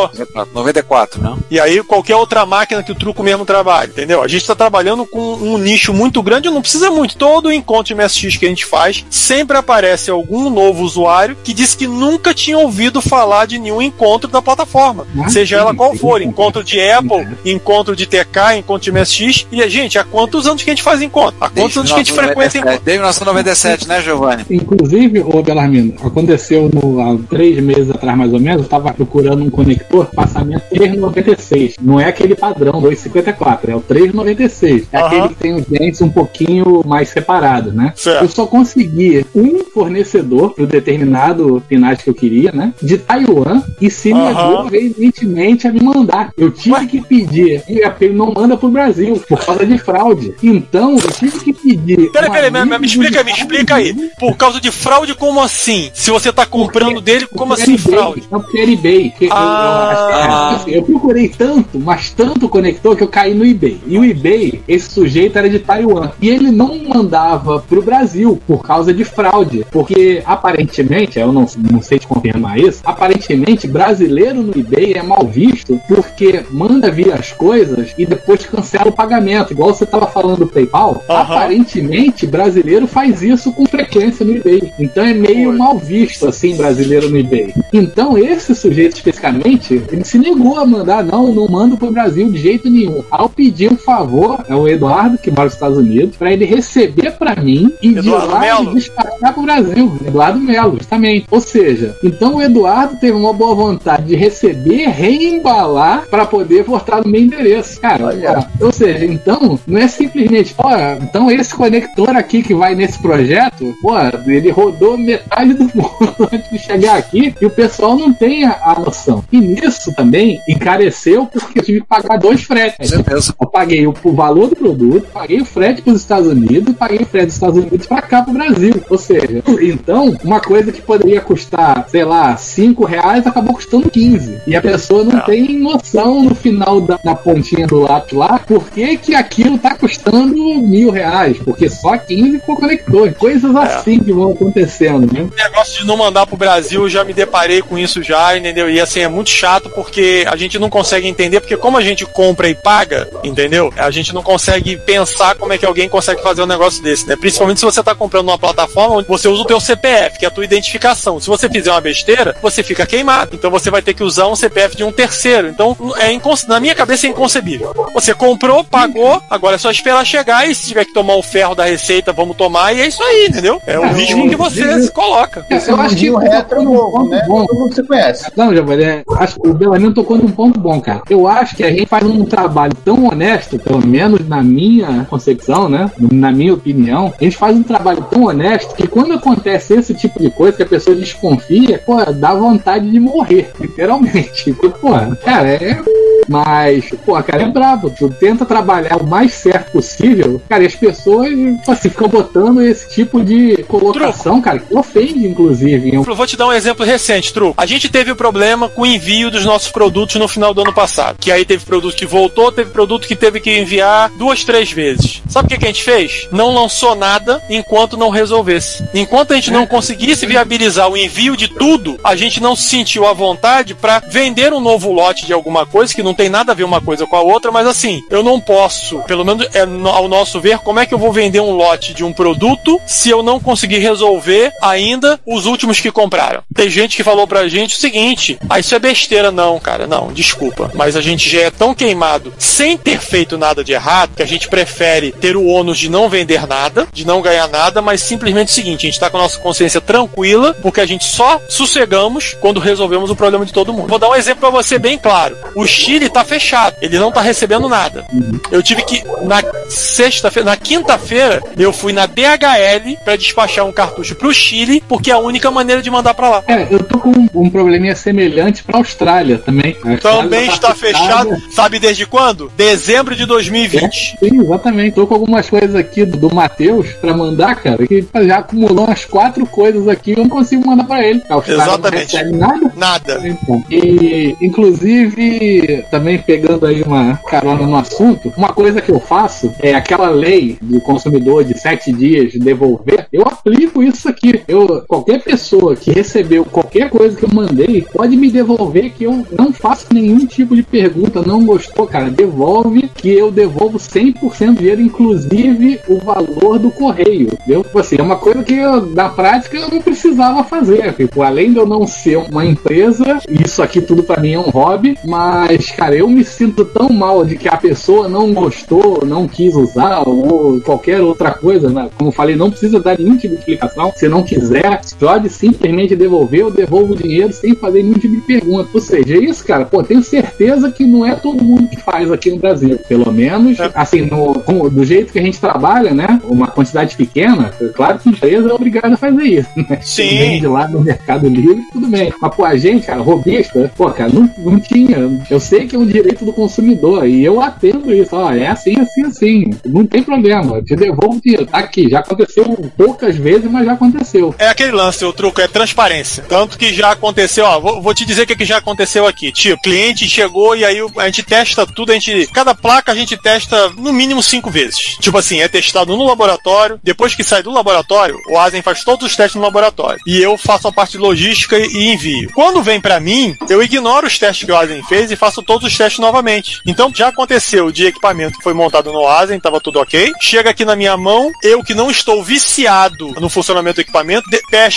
94, 0.52 1.22
não? 1.22 1.38
E 1.50 1.58
aí, 1.58 1.82
qualquer 1.82 2.16
outra 2.16 2.44
máquina 2.46 2.82
que 2.82 2.92
o 2.92 2.94
truco 2.94 3.22
mesmo 3.22 3.44
trabalha, 3.44 3.88
entendeu? 3.88 4.22
A 4.22 4.28
gente 4.28 4.42
está 4.42 4.54
trabalhando 4.54 5.06
com 5.06 5.34
um 5.34 5.58
nicho 5.58 5.92
muito 5.92 6.22
grande, 6.22 6.50
não 6.50 6.62
precisa 6.80 6.90
muito. 6.90 7.16
Todo 7.16 7.52
encontro 7.52 7.94
de 7.94 7.94
MSX 7.94 8.36
que 8.36 8.46
a 8.46 8.48
gente 8.48 8.64
faz, 8.64 9.04
sempre 9.10 9.56
aparece 9.56 10.10
algum 10.10 10.48
novo 10.48 10.82
usuário 10.82 11.36
que 11.44 11.52
diz 11.52 11.74
que 11.74 11.86
nunca 11.86 12.32
tinha 12.32 12.58
ouvido 12.58 13.02
falar 13.02 13.46
de 13.46 13.58
nenhum 13.58 13.82
encontro 13.82 14.30
da 14.30 14.40
plataforma. 14.40 15.06
seja 15.28 15.56
ela 15.56 15.74
qual 15.74 15.94
for, 15.94 16.22
encontro 16.22 16.64
de 16.64 16.80
Apple, 16.80 17.28
encontro 17.44 17.94
de 17.94 18.06
TK, 18.06 18.56
encontro 18.58 18.90
de 18.90 18.92
MSX. 18.92 19.46
E, 19.52 19.68
gente, 19.68 19.98
há 19.98 20.04
quantos 20.04 20.46
anos 20.46 20.62
que 20.62 20.70
a 20.70 20.72
gente 20.72 20.82
faz 20.82 21.02
encontro? 21.02 21.36
Há 21.40 21.50
quantos 21.50 21.76
anos 21.76 21.90
que 21.90 21.94
a 21.94 21.98
gente 21.98 22.12
frequenta 22.12 22.58
encontro? 22.58 22.80
Desde 22.84 22.98
1997, 22.98 23.88
né, 23.88 24.00
Giovanni? 24.00 24.44
Inclusive, 24.50 25.20
ô 25.20 25.42
Belarmino, 25.42 25.94
aconteceu 26.02 26.70
no, 26.72 27.00
há 27.00 27.18
três 27.28 27.62
meses 27.62 27.90
atrás, 27.90 28.16
mais 28.16 28.32
ou 28.32 28.40
menos, 28.40 28.62
eu 28.62 28.68
tava 28.68 28.92
procurando 28.92 29.44
um 29.44 29.50
conector, 29.50 30.06
passamento 30.06 30.64
396. 30.70 31.74
Não 31.80 32.00
é 32.00 32.06
aquele 32.06 32.34
padrão 32.34 32.80
254, 32.80 33.70
é 33.70 33.76
o 33.76 33.80
396. 33.80 34.86
É 34.92 34.96
Aham. 34.96 35.06
aquele 35.06 35.28
que 35.28 35.34
tem 35.34 35.54
os 35.54 35.64
dentes 35.66 36.00
um 36.00 36.08
pouquinho 36.08 36.69
mais 36.86 37.08
separados, 37.08 37.72
né? 37.74 37.92
Certo. 37.96 38.22
Eu 38.24 38.28
só 38.28 38.46
consegui 38.46 39.24
um 39.34 39.64
fornecedor 39.72 40.50
pro 40.54 40.66
determinado 40.66 41.62
pinagem 41.68 42.02
que 42.04 42.10
eu 42.10 42.14
queria, 42.14 42.52
né? 42.52 42.72
De 42.82 42.98
Taiwan, 42.98 43.62
e 43.80 43.90
se 43.90 44.12
negou 44.12 44.68
veementemente 44.68 45.66
a 45.66 45.72
me 45.72 45.80
mandar. 45.82 46.30
Eu 46.36 46.50
tive 46.50 46.74
Ué? 46.74 46.86
que 46.86 47.00
pedir, 47.00 47.62
e 47.68 47.82
a 47.84 47.94
ele 48.00 48.14
não 48.14 48.32
manda 48.32 48.56
pro 48.56 48.68
Brasil, 48.70 49.22
por 49.28 49.38
causa 49.44 49.66
de 49.66 49.76
fraude. 49.78 50.34
Então, 50.42 50.92
eu 50.96 51.10
tive 51.12 51.38
que 51.40 51.52
pedir. 51.52 52.10
Peraí, 52.12 52.30
peraí, 52.30 52.50
me, 52.50 52.78
me 52.78 52.86
explica, 52.86 53.22
me 53.22 53.32
explica 53.32 53.74
aí. 53.74 53.94
Por 54.18 54.36
causa 54.36 54.60
de 54.60 54.70
fraude, 54.70 55.14
como 55.14 55.40
assim? 55.40 55.90
Se 55.92 56.10
você 56.10 56.32
tá 56.32 56.46
comprando 56.46 57.00
dele, 57.00 57.26
como 57.26 57.54
Porque 57.54 57.62
assim 57.62 57.74
eBay, 57.74 57.92
fraude? 57.98 58.22
Não, 58.30 58.40
porque 58.40 58.58
era 58.58 58.70
eBay. 58.70 59.10
Que 59.18 59.26
eu- 59.26 59.30
Ah. 59.32 60.50
eu, 60.52 60.56
assim, 60.56 60.70
eu 60.72 60.82
procurei 60.82 61.28
tanto, 61.28 61.78
mas 61.78 62.10
tanto 62.10 62.48
conector 62.48 62.96
que 62.96 63.02
eu 63.02 63.08
caí 63.08 63.34
no 63.34 63.44
eBay. 63.44 63.78
E 63.86 63.98
o 63.98 64.04
eBay, 64.04 64.62
esse 64.66 64.90
sujeito 64.90 65.36
era 65.38 65.48
de 65.48 65.58
Taiwan. 65.58 66.10
E 66.20 66.28
ele 66.28 66.50
não 66.60 66.78
mandava 66.86 67.60
pro 67.60 67.80
Brasil 67.80 68.38
por 68.46 68.62
causa 68.62 68.92
de 68.92 69.02
fraude. 69.02 69.64
Porque 69.70 70.22
aparentemente, 70.26 71.18
eu 71.18 71.32
não, 71.32 71.46
não 71.70 71.80
sei 71.80 71.98
te 71.98 72.06
confirmar 72.06 72.58
isso, 72.58 72.82
aparentemente 72.84 73.66
brasileiro 73.66 74.42
no 74.42 74.58
eBay 74.58 74.92
é 74.94 75.02
mal 75.02 75.26
visto 75.26 75.80
porque 75.88 76.44
manda 76.50 76.90
vir 76.90 77.12
as 77.12 77.32
coisas 77.32 77.94
e 77.96 78.04
depois 78.04 78.44
cancela 78.44 78.88
o 78.88 78.92
pagamento. 78.92 79.52
Igual 79.52 79.72
você 79.72 79.86
tava 79.86 80.06
falando 80.06 80.40
do 80.40 80.46
PayPal. 80.46 81.02
Aham. 81.08 81.22
Aparentemente 81.22 82.26
brasileiro 82.26 82.86
faz 82.86 83.22
isso 83.22 83.52
com 83.52 83.64
frequência 83.64 84.26
no 84.26 84.36
eBay. 84.36 84.70
Então 84.78 85.04
é 85.04 85.14
meio 85.14 85.56
mal 85.56 85.78
visto 85.78 86.28
assim 86.28 86.56
brasileiro 86.56 87.08
no 87.08 87.18
eBay. 87.18 87.54
Então 87.72 88.18
esse 88.18 88.54
sujeito 88.54 88.96
especificamente, 88.96 89.82
ele 89.90 90.04
se 90.04 90.18
negou 90.18 90.58
a 90.58 90.66
mandar, 90.66 91.02
não, 91.02 91.32
não 91.32 91.48
mando 91.48 91.78
pro 91.78 91.90
Brasil 91.90 92.30
de 92.30 92.38
jeito 92.38 92.68
nenhum. 92.68 93.02
Ao 93.10 93.28
pedir 93.28 93.72
um 93.72 93.76
favor, 93.76 94.44
é 94.46 94.54
o 94.54 94.68
Eduardo 94.68 95.16
que 95.16 95.30
mora 95.30 95.44
nos 95.44 95.54
Estados 95.54 95.78
Unidos, 95.78 96.16
para 96.16 96.32
ele 96.32 96.49
receber 96.50 97.12
para 97.12 97.36
mim 97.36 97.72
e 97.80 97.88
Eduardo 97.88 98.26
de 98.26 98.32
lá 98.34 98.40
Melo? 98.40 98.74
despachar 98.74 99.32
pro 99.32 99.42
Brasil. 99.42 99.96
Eduardo 100.04 100.40
Melo, 100.40 100.76
justamente. 100.76 101.26
Ou 101.30 101.40
seja, 101.40 101.96
então 102.02 102.36
o 102.36 102.42
Eduardo 102.42 102.96
teve 102.96 103.12
uma 103.12 103.32
boa 103.32 103.54
vontade 103.54 104.06
de 104.06 104.16
receber, 104.16 104.88
reembalar 104.88 106.06
para 106.08 106.26
poder 106.26 106.64
voltar 106.64 107.02
no 107.04 107.10
meu 107.10 107.20
endereço. 107.20 107.80
Cara, 107.80 108.06
Olha. 108.06 108.48
ou 108.60 108.72
seja, 108.72 109.04
então 109.04 109.58
não 109.66 109.78
é 109.78 109.86
simplesmente, 109.86 110.54
pô, 110.54 110.68
então 111.00 111.30
esse 111.30 111.54
conector 111.54 112.10
aqui 112.16 112.42
que 112.42 112.54
vai 112.54 112.74
nesse 112.74 113.00
projeto, 113.00 113.74
pô, 113.80 113.92
ele 114.26 114.50
rodou 114.50 114.96
metade 114.98 115.54
do 115.54 115.64
mundo 115.64 116.14
antes 116.32 116.50
de 116.50 116.58
chegar 116.58 116.96
aqui 116.96 117.34
e 117.40 117.46
o 117.46 117.50
pessoal 117.50 117.96
não 117.96 118.12
tem 118.12 118.44
a, 118.44 118.58
a 118.62 118.80
noção. 118.80 119.24
E 119.30 119.40
nisso 119.40 119.94
também 119.94 120.40
encareceu 120.48 121.26
porque 121.26 121.58
eu 121.60 121.62
tive 121.62 121.80
que 121.80 121.86
pagar 121.86 122.18
dois 122.18 122.42
fretes. 122.42 122.88
certeza. 122.88 123.34
Eu 123.40 123.46
paguei 123.46 123.86
o, 123.86 123.94
o 124.02 124.12
valor 124.12 124.48
do 124.48 124.56
produto, 124.56 125.06
paguei 125.12 125.40
o 125.40 125.44
frete 125.44 125.82
para 125.82 125.92
os 125.92 126.00
Estados 126.00 126.29
Unidos 126.30 126.72
e 126.72 126.76
paguei 126.76 127.04
frete 127.04 127.26
dos 127.26 127.34
Estados 127.34 127.56
Unidos 127.58 127.86
para 127.86 128.02
cá 128.02 128.22
para 128.22 128.30
o 128.30 128.34
Brasil. 128.34 128.82
Ou 128.88 128.98
seja, 128.98 129.42
então, 129.60 130.16
uma 130.24 130.40
coisa 130.40 130.72
que 130.72 130.80
poderia 130.82 131.20
custar, 131.20 131.86
sei 131.90 132.04
lá, 132.04 132.36
5 132.36 132.84
reais 132.84 133.26
acabou 133.26 133.54
custando 133.54 133.90
15. 133.90 134.40
E 134.46 134.56
a 134.56 134.60
pessoa 134.62 135.04
não 135.04 135.18
É. 135.18 135.22
tem 135.22 135.58
noção 135.58 136.22
no 136.22 136.34
final 136.34 136.80
da, 136.80 136.98
da 137.02 137.14
pontinha 137.14 137.66
do 137.66 137.80
lápis 137.80 138.12
lá 138.16 138.38
por 138.38 138.70
que, 138.70 138.96
que 138.96 139.14
aquilo 139.14 139.58
tá 139.58 139.74
custando 139.74 140.34
mil 140.62 140.90
reais. 140.90 141.36
Porque 141.38 141.68
só 141.68 141.96
15 141.96 142.38
ficou 142.40 142.56
conector. 142.56 143.12
Coisas 143.14 143.54
assim 143.54 143.98
que 143.98 144.12
vão 144.12 144.32
acontecendo, 144.32 145.12
né? 145.12 145.22
O 145.22 145.34
negócio 145.36 145.80
de 145.80 145.86
não 145.86 145.96
mandar 145.96 146.26
pro 146.26 146.36
Brasil, 146.36 146.82
eu 146.82 146.88
já 146.88 147.04
me 147.04 147.12
deparei 147.12 147.60
com 147.62 147.76
isso 147.78 148.02
já, 148.02 148.36
entendeu? 148.36 148.70
E 148.70 148.80
assim, 148.80 149.00
é 149.00 149.08
muito 149.08 149.30
chato 149.30 149.70
porque 149.70 150.24
a 150.28 150.36
gente 150.36 150.58
não 150.58 150.70
consegue 150.70 151.06
entender, 151.08 151.40
porque 151.40 151.56
como 151.56 151.76
a 151.76 151.82
gente 151.82 152.04
compra 152.06 152.48
e 152.48 152.54
paga, 152.54 153.08
entendeu? 153.24 153.72
A 153.76 153.90
gente 153.90 154.14
não 154.14 154.22
consegue 154.22 154.76
pensar 154.78 155.34
como 155.36 155.52
é 155.52 155.58
que 155.58 155.66
alguém 155.66 155.88
consegue 155.88 156.19
fazer 156.20 156.42
um 156.42 156.46
negócio 156.46 156.82
desse, 156.82 157.06
né? 157.06 157.16
Principalmente 157.16 157.58
se 157.60 157.66
você 157.66 157.82
tá 157.82 157.94
comprando 157.94 158.28
uma 158.28 158.38
plataforma 158.38 158.96
onde 158.96 159.08
você 159.08 159.28
usa 159.28 159.42
o 159.42 159.46
teu 159.46 159.60
CPF, 159.60 160.18
que 160.18 160.24
é 160.24 160.28
a 160.28 160.30
tua 160.30 160.44
identificação. 160.44 161.18
Se 161.20 161.26
você 161.28 161.48
fizer 161.48 161.70
uma 161.70 161.80
besteira, 161.80 162.36
você 162.42 162.62
fica 162.62 162.86
queimado. 162.86 163.30
Então 163.34 163.50
você 163.50 163.70
vai 163.70 163.82
ter 163.82 163.94
que 163.94 164.02
usar 164.04 164.26
um 164.28 164.36
CPF 164.36 164.76
de 164.76 164.84
um 164.84 164.92
terceiro. 164.92 165.48
Então, 165.48 165.76
é 165.98 166.12
inconce- 166.12 166.48
na 166.48 166.60
minha 166.60 166.74
cabeça 166.74 167.06
é 167.06 167.10
inconcebível. 167.10 167.72
Você 167.94 168.14
comprou, 168.14 168.62
pagou, 168.64 169.20
agora 169.30 169.56
é 169.56 169.58
só 169.58 169.70
esperar 169.70 170.04
chegar 170.04 170.48
e 170.48 170.54
se 170.54 170.66
tiver 170.68 170.84
que 170.84 170.92
tomar 170.92 171.14
o 171.14 171.22
ferro 171.22 171.54
da 171.54 171.64
receita, 171.64 172.12
vamos 172.12 172.36
tomar, 172.36 172.74
e 172.74 172.80
é 172.80 172.86
isso 172.86 173.02
aí, 173.02 173.26
entendeu? 173.28 173.60
É 173.66 173.78
o 173.78 173.84
É, 173.84 173.92
risco 173.92 174.28
que 174.28 174.36
você 174.36 174.82
se 174.82 174.90
coloca. 174.92 175.44
Eu 175.50 175.56
acho 175.56 175.66
que 175.66 175.72
mundinho 176.10 176.16
retro 176.16 176.62
num 176.62 176.74
novo, 176.74 177.08
né? 177.08 177.24
bom. 177.26 177.44
Todo 177.46 177.58
mundo 177.58 177.74
se 177.74 177.82
conhece. 177.82 178.30
Não, 178.36 178.52
Giovanni, 178.54 178.82
é, 178.84 179.02
acho 179.18 179.40
que 179.40 179.48
o 179.48 179.54
Belamino 179.54 179.92
tocou 179.94 180.16
num 180.16 180.28
ponto 180.30 180.58
bom, 180.60 180.80
cara. 180.80 181.02
Eu 181.08 181.26
acho 181.26 181.56
que 181.56 181.64
a 181.64 181.70
gente 181.70 181.86
faz 181.86 182.04
um 182.04 182.24
trabalho 182.24 182.74
tão 182.84 183.06
honesto, 183.06 183.58
pelo 183.58 183.84
menos 183.86 184.26
na 184.28 184.42
minha 184.42 185.06
concepção, 185.08 185.68
né? 185.68 185.90
Na 186.12 186.32
minha 186.32 186.54
opinião, 186.54 187.14
a 187.18 187.24
gente 187.24 187.36
faz 187.36 187.56
um 187.56 187.62
trabalho 187.62 188.02
tão 188.10 188.24
honesto 188.24 188.74
que 188.74 188.88
quando 188.88 189.12
acontece 189.12 189.74
esse 189.74 189.94
tipo 189.94 190.18
de 190.18 190.28
coisa, 190.30 190.56
que 190.56 190.62
a 190.64 190.66
pessoa 190.66 190.96
desconfia, 190.96 191.78
pô, 191.78 192.04
dá 192.12 192.34
vontade 192.34 192.90
de 192.90 192.98
morrer, 192.98 193.50
literalmente. 193.60 194.52
Porque, 194.52 194.68
pô, 194.80 194.90
cara, 195.24 195.48
é. 195.48 195.80
Mas, 196.28 196.88
pô, 197.04 197.20
cara, 197.22 197.42
é 197.42 197.48
brabo. 197.48 197.90
Tu 197.90 198.08
tenta 198.20 198.44
trabalhar 198.44 198.96
o 198.96 199.06
mais 199.06 199.32
certo 199.32 199.72
possível, 199.72 200.40
cara, 200.48 200.62
e 200.62 200.66
as 200.66 200.74
pessoas 200.74 201.28
assim, 201.68 201.88
ficam 201.88 202.08
botando 202.08 202.62
esse 202.62 202.88
tipo 202.88 203.22
de 203.22 203.62
colocação, 203.64 204.40
cara, 204.40 204.58
que 204.58 204.76
ofende, 204.76 205.26
inclusive. 205.26 205.94
Eu 205.94 206.02
vou 206.02 206.26
te 206.26 206.36
dar 206.36 206.46
um 206.46 206.52
exemplo 206.52 206.84
recente, 206.84 207.32
Tru. 207.32 207.54
A 207.56 207.66
gente 207.66 207.88
teve 207.88 208.10
o 208.10 208.16
problema 208.16 208.68
com 208.68 208.82
o 208.82 208.86
envio 208.86 209.30
dos 209.30 209.44
nossos 209.44 209.70
produtos 209.70 210.16
no 210.16 210.28
final 210.28 210.52
do 210.52 210.60
ano 210.60 210.72
passado. 210.72 211.18
Que 211.20 211.32
aí 211.32 211.44
teve 211.44 211.64
produto 211.64 211.96
que 211.96 212.06
voltou, 212.06 212.52
teve 212.52 212.70
produto 212.70 213.06
que 213.06 213.16
teve 213.16 213.40
que 213.40 213.58
enviar 213.58 214.10
duas, 214.10 214.44
três 214.44 214.70
vezes. 214.70 215.22
Sabe 215.28 215.46
o 215.46 215.48
que, 215.48 215.58
que 215.58 215.64
a 215.64 215.68
gente 215.68 215.82
fez? 215.82 215.99
Não 216.30 216.54
lançou 216.54 216.94
nada 216.94 217.42
enquanto 217.48 217.96
não 217.96 218.10
resolvesse. 218.10 218.84
Enquanto 218.94 219.32
a 219.32 219.36
gente 219.36 219.50
não 219.50 219.66
conseguisse 219.66 220.26
viabilizar 220.26 220.88
o 220.88 220.96
envio 220.96 221.36
de 221.36 221.48
tudo, 221.48 221.98
a 222.02 222.14
gente 222.16 222.40
não 222.40 222.54
se 222.54 222.68
sentiu 222.68 223.06
à 223.06 223.12
vontade 223.12 223.74
para 223.74 224.00
vender 224.08 224.52
um 224.52 224.60
novo 224.60 224.92
lote 224.92 225.26
de 225.26 225.32
alguma 225.32 225.66
coisa 225.66 225.94
que 225.94 226.02
não 226.02 226.14
tem 226.14 226.28
nada 226.28 226.52
a 226.52 226.54
ver 226.54 226.64
uma 226.64 226.80
coisa 226.80 227.06
com 227.06 227.16
a 227.16 227.20
outra, 227.20 227.50
mas 227.50 227.66
assim, 227.66 228.02
eu 228.10 228.22
não 228.22 228.40
posso, 228.40 229.00
pelo 229.00 229.24
menos 229.24 229.46
é 229.54 229.62
ao 229.62 230.08
nosso 230.08 230.40
ver, 230.40 230.58
como 230.58 230.80
é 230.80 230.86
que 230.86 230.94
eu 230.94 230.98
vou 230.98 231.12
vender 231.12 231.40
um 231.40 231.52
lote 231.52 231.92
de 231.92 232.04
um 232.04 232.12
produto 232.12 232.80
se 232.86 233.10
eu 233.10 233.22
não 233.22 233.38
conseguir 233.38 233.78
resolver 233.78 234.52
ainda 234.62 235.20
os 235.26 235.46
últimos 235.46 235.80
que 235.80 235.90
compraram? 235.90 236.42
Tem 236.54 236.70
gente 236.70 236.96
que 236.96 237.04
falou 237.04 237.26
pra 237.26 237.48
gente 237.48 237.76
o 237.76 237.80
seguinte: 237.80 238.38
ah, 238.48 238.58
isso 238.58 238.74
é 238.74 238.78
besteira, 238.78 239.30
não, 239.30 239.58
cara, 239.60 239.86
não, 239.86 240.12
desculpa, 240.12 240.70
mas 240.74 240.96
a 240.96 241.00
gente 241.00 241.28
já 241.28 241.42
é 241.42 241.50
tão 241.50 241.74
queimado 241.74 242.32
sem 242.38 242.78
ter 242.78 243.00
feito 243.00 243.36
nada 243.36 243.62
de 243.62 243.72
errado 243.72 244.12
que 244.16 244.22
a 244.22 244.26
gente 244.26 244.48
prefere 244.48 245.12
ter 245.12 245.36
o 245.36 245.46
ônus 245.46 245.78
de 245.78 245.89
não 245.90 246.08
vender 246.08 246.46
nada, 246.46 246.86
de 246.92 247.06
não 247.06 247.20
ganhar 247.20 247.48
nada, 247.48 247.82
mas 247.82 248.00
simplesmente 248.00 248.48
o 248.48 248.52
seguinte: 248.52 248.86
a 248.86 248.90
gente 248.90 249.00
tá 249.00 249.10
com 249.10 249.18
a 249.18 249.22
nossa 249.22 249.38
consciência 249.38 249.80
tranquila 249.80 250.54
porque 250.62 250.80
a 250.80 250.86
gente 250.86 251.04
só 251.04 251.40
sossegamos 251.48 252.34
quando 252.40 252.60
resolvemos 252.60 253.10
o 253.10 253.16
problema 253.16 253.44
de 253.44 253.52
todo 253.52 253.72
mundo. 253.72 253.88
Vou 253.88 253.98
dar 253.98 254.10
um 254.10 254.14
exemplo 254.14 254.40
pra 254.40 254.50
você 254.50 254.78
bem 254.78 254.98
claro: 254.98 255.36
o 255.54 255.66
Chile 255.66 256.08
tá 256.08 256.24
fechado, 256.24 256.76
ele 256.80 256.98
não 256.98 257.12
tá 257.12 257.20
recebendo 257.20 257.68
nada. 257.68 258.06
Eu 258.50 258.62
tive 258.62 258.82
que, 258.82 259.02
na 259.22 259.42
sexta-feira, 259.68 260.50
na 260.50 260.56
quinta-feira, 260.56 261.42
eu 261.56 261.72
fui 261.72 261.92
na 261.92 262.06
DHL 262.06 262.96
pra 263.04 263.16
despachar 263.16 263.66
um 263.66 263.72
cartucho 263.72 264.14
pro 264.14 264.32
Chile, 264.32 264.82
porque 264.88 265.10
é 265.10 265.14
a 265.14 265.18
única 265.18 265.50
maneira 265.50 265.82
de 265.82 265.90
mandar 265.90 266.14
pra 266.14 266.28
lá. 266.28 266.44
É, 266.46 266.66
eu 266.70 266.82
tô 266.82 266.98
com 266.98 267.10
um 267.34 267.50
probleminha 267.50 267.94
semelhante 267.94 268.62
pra 268.62 268.78
Austrália 268.78 269.38
também. 269.38 269.76
A 269.84 269.90
Austrália 269.92 270.22
Também 270.22 270.46
tá 270.46 270.52
está 270.54 270.74
fechado, 270.74 271.36
sabe 271.52 271.78
desde 271.78 272.06
quando? 272.06 272.50
Dezembro 272.56 273.14
de 273.16 273.26
2020. 273.26 274.16
Sim, 274.18 274.40
exatamente. 274.40 274.94
Tô 274.94 275.06
com 275.06 275.14
algumas 275.14 275.48
coisas 275.48 275.74
aqui 275.80 276.04
do, 276.04 276.16
do 276.16 276.34
Matheus 276.34 276.92
pra 276.94 277.14
mandar, 277.14 277.56
cara, 277.56 277.86
que 277.86 278.04
já 278.22 278.38
acumulou 278.38 278.86
umas 278.86 279.04
quatro 279.04 279.46
coisas 279.46 279.88
aqui 279.88 280.12
eu 280.12 280.18
não 280.18 280.28
consigo 280.28 280.66
mandar 280.66 280.84
pra 280.84 281.04
ele. 281.04 281.22
Exatamente. 281.46 282.24
não 282.24 282.38
nada. 282.38 282.72
Nada. 282.76 283.20
Então, 283.28 283.62
e 283.70 284.36
inclusive, 284.40 285.84
também 285.90 286.18
pegando 286.18 286.66
aí 286.66 286.82
uma 286.82 287.16
carona 287.28 287.66
no 287.66 287.76
assunto, 287.76 288.32
uma 288.36 288.52
coisa 288.52 288.80
que 288.80 288.90
eu 288.90 289.00
faço 289.00 289.52
é 289.60 289.74
aquela 289.74 290.08
lei 290.08 290.58
do 290.60 290.80
consumidor 290.80 291.44
de 291.44 291.58
sete 291.58 291.92
dias 291.92 292.32
de 292.32 292.38
devolver, 292.38 293.06
eu 293.12 293.22
aplico 293.22 293.82
isso 293.82 294.08
aqui. 294.08 294.42
Eu, 294.46 294.84
qualquer 294.86 295.22
pessoa 295.22 295.76
que 295.76 295.90
recebeu 295.90 296.44
qualquer 296.44 296.90
coisa 296.90 297.16
que 297.16 297.24
eu 297.24 297.30
mandei 297.32 297.86
pode 297.92 298.16
me 298.16 298.30
devolver 298.30 298.90
que 298.90 299.04
eu 299.04 299.26
não 299.36 299.52
faço 299.52 299.86
nenhum 299.92 300.26
tipo 300.26 300.54
de 300.54 300.62
pergunta, 300.62 301.22
não 301.22 301.44
gostou, 301.44 301.86
cara, 301.86 302.10
devolve 302.10 302.90
que 302.94 303.10
eu 303.10 303.30
devolvo 303.30 303.78
100% 303.78 304.54
do 304.54 304.54
dinheiro, 304.54 304.80
inclusive 304.80 305.69
o 305.88 305.98
valor 305.98 306.58
do 306.58 306.70
correio, 306.70 307.28
entendeu? 307.32 307.62
Tipo 307.62 307.78
assim, 307.78 307.96
é 307.98 308.02
uma 308.02 308.16
coisa 308.16 308.42
que 308.42 308.54
eu, 308.54 308.86
na 308.86 309.08
prática 309.08 309.56
eu 309.56 309.68
não 309.68 309.80
precisava 309.80 310.44
fazer, 310.44 310.94
tipo, 310.94 311.22
além 311.22 311.52
de 311.52 311.58
eu 311.58 311.66
não 311.66 311.86
ser 311.86 312.16
uma 312.16 312.44
empresa, 312.44 313.20
isso 313.28 313.62
aqui 313.62 313.80
tudo 313.80 314.02
pra 314.02 314.20
mim 314.20 314.32
é 314.32 314.38
um 314.38 314.50
hobby, 314.50 314.98
mas, 315.04 315.70
cara, 315.70 315.94
eu 315.94 316.08
me 316.08 316.24
sinto 316.24 316.64
tão 316.64 316.88
mal 316.90 317.24
de 317.24 317.36
que 317.36 317.48
a 317.48 317.56
pessoa 317.56 318.08
não 318.08 318.32
gostou, 318.32 319.04
não 319.04 319.28
quis 319.28 319.54
usar, 319.54 320.06
ou 320.06 320.60
qualquer 320.60 321.00
outra 321.00 321.32
coisa, 321.32 321.68
né? 321.68 321.88
Como 321.96 322.10
eu 322.10 322.14
falei, 322.14 322.36
não 322.36 322.50
precisa 322.50 322.80
dar 322.80 322.98
nenhum 322.98 323.16
tipo 323.16 323.34
de 323.34 323.40
explicação, 323.40 323.92
se 323.94 324.08
não 324.08 324.22
quiser, 324.22 324.80
pode 324.98 325.28
simplesmente 325.28 325.96
devolver, 325.96 326.40
eu 326.40 326.50
devolvo 326.50 326.92
o 326.92 326.96
dinheiro 326.96 327.32
sem 327.32 327.54
fazer 327.54 327.82
nenhum 327.82 327.98
tipo 327.98 328.14
de 328.14 328.22
pergunta. 328.22 328.68
Ou 328.72 328.80
seja, 328.80 329.16
isso, 329.16 329.44
cara, 329.44 329.64
pô, 329.64 329.82
tenho 329.82 330.02
certeza 330.02 330.70
que 330.70 330.84
não 330.84 331.04
é 331.04 331.14
todo 331.14 331.44
mundo 331.44 331.68
que 331.68 331.80
faz 331.80 332.10
aqui 332.10 332.30
no 332.30 332.38
Brasil. 332.38 332.78
Pelo 332.88 333.12
menos, 333.12 333.58
assim, 333.74 334.02
no, 334.02 334.34
do 334.70 334.84
jeito 334.84 335.12
que 335.12 335.18
a 335.18 335.22
gente 335.22 335.40
trabalha, 335.40 335.59
né? 335.94 336.20
Uma 336.24 336.48
quantidade 336.48 336.96
pequena, 336.96 337.52
é 337.60 337.68
claro 337.68 337.98
que 337.98 338.08
a 338.08 338.12
empresa 338.12 338.48
é 338.48 338.52
obrigada 338.52 338.94
a 338.94 338.96
fazer 338.96 339.24
isso, 339.24 339.50
né? 339.56 339.80
Sim. 339.82 340.18
Vende 340.18 340.46
lá 340.46 340.68
no 340.68 340.80
Mercado 340.80 341.28
Livre, 341.28 341.62
tudo 341.72 341.86
bem. 341.86 342.12
Mas, 342.20 342.34
pô, 342.34 342.44
a 342.44 342.56
gente, 342.56 342.86
cara, 342.86 343.00
robista, 343.00 343.70
pô, 343.76 343.90
cara, 343.90 344.10
não, 344.12 344.30
não 344.38 344.60
tinha. 344.60 344.96
Eu 345.30 345.40
sei 345.40 345.66
que 345.66 345.76
é 345.76 345.78
um 345.78 345.86
direito 345.86 346.24
do 346.24 346.32
consumidor 346.32 347.06
e 347.06 347.24
eu 347.24 347.40
atendo 347.40 347.92
isso. 347.92 348.14
Ó, 348.14 348.32
é 348.32 348.46
assim, 348.46 348.74
assim, 348.78 349.02
assim. 349.04 349.50
Não 349.66 349.86
tem 349.86 350.02
problema. 350.02 350.56
Eu 350.56 350.64
te 350.64 350.76
devolvo 350.76 351.16
o 351.16 351.20
dinheiro. 351.20 351.46
Tá 351.46 351.58
aqui. 351.58 351.88
Já 351.88 352.00
aconteceu 352.00 352.44
poucas 352.76 353.16
vezes, 353.16 353.50
mas 353.50 353.66
já 353.66 353.72
aconteceu. 353.72 354.34
É 354.38 354.48
aquele 354.48 354.72
lance, 354.72 355.04
o 355.04 355.12
truco 355.12 355.40
é 355.40 355.48
transparência. 355.48 356.24
Tanto 356.28 356.58
que 356.58 356.72
já 356.72 356.92
aconteceu, 356.92 357.44
ó, 357.44 357.60
vou, 357.60 357.82
vou 357.82 357.94
te 357.94 358.04
dizer 358.04 358.22
o 358.22 358.26
que, 358.26 358.36
que 358.36 358.44
já 358.44 358.58
aconteceu 358.58 359.06
aqui. 359.06 359.32
Tipo, 359.32 359.60
cliente 359.62 360.08
chegou 360.08 360.56
e 360.56 360.64
aí 360.64 360.78
a 360.96 361.06
gente 361.06 361.22
testa 361.22 361.66
tudo, 361.66 361.90
a 361.90 361.94
gente. 361.94 362.26
Cada 362.32 362.54
placa 362.54 362.92
a 362.92 362.94
gente 362.94 363.16
testa 363.16 363.70
no 363.76 363.92
mínimo 363.92 364.22
cinco 364.22 364.50
vezes. 364.50 364.96
Tipo 365.00 365.18
assim, 365.18 365.39
é 365.40 365.48
testado 365.48 365.96
no 365.96 366.06
laboratório. 366.06 366.80
Depois 366.82 367.14
que 367.14 367.24
sai 367.24 367.42
do 367.42 367.50
laboratório, 367.50 368.18
o 368.28 368.38
Asen 368.38 368.62
faz 368.62 368.84
todos 368.84 369.06
os 369.06 369.16
testes 369.16 369.36
no 369.36 369.42
laboratório. 369.42 370.00
E 370.06 370.20
eu 370.20 370.36
faço 370.36 370.68
a 370.68 370.72
parte 370.72 370.92
de 370.92 370.98
logística 370.98 371.58
e, 371.58 371.66
e 371.66 371.92
envio. 371.92 372.30
Quando 372.34 372.62
vem 372.62 372.80
pra 372.80 373.00
mim, 373.00 373.36
eu 373.48 373.62
ignoro 373.62 374.06
os 374.06 374.18
testes 374.18 374.46
que 374.46 374.52
o 374.52 374.56
Asen 374.56 374.82
fez 374.84 375.10
e 375.10 375.16
faço 375.16 375.42
todos 375.42 375.66
os 375.66 375.76
testes 375.76 376.00
novamente. 376.00 376.60
Então 376.66 376.92
já 376.94 377.08
aconteceu 377.08 377.70
de 377.70 377.86
equipamento 377.86 378.38
que 378.38 378.44
foi 378.44 378.54
montado 378.54 378.92
no 378.92 379.06
Asen, 379.06 379.40
tava 379.40 379.60
tudo 379.60 379.80
ok. 379.80 380.12
Chega 380.20 380.50
aqui 380.50 380.64
na 380.64 380.76
minha 380.76 380.96
mão, 380.96 381.30
eu 381.42 381.62
que 381.62 381.74
não 381.74 381.90
estou 381.90 382.22
viciado 382.22 383.08
no 383.20 383.28
funcionamento 383.28 383.76
do 383.76 383.80
equipamento, 383.80 384.28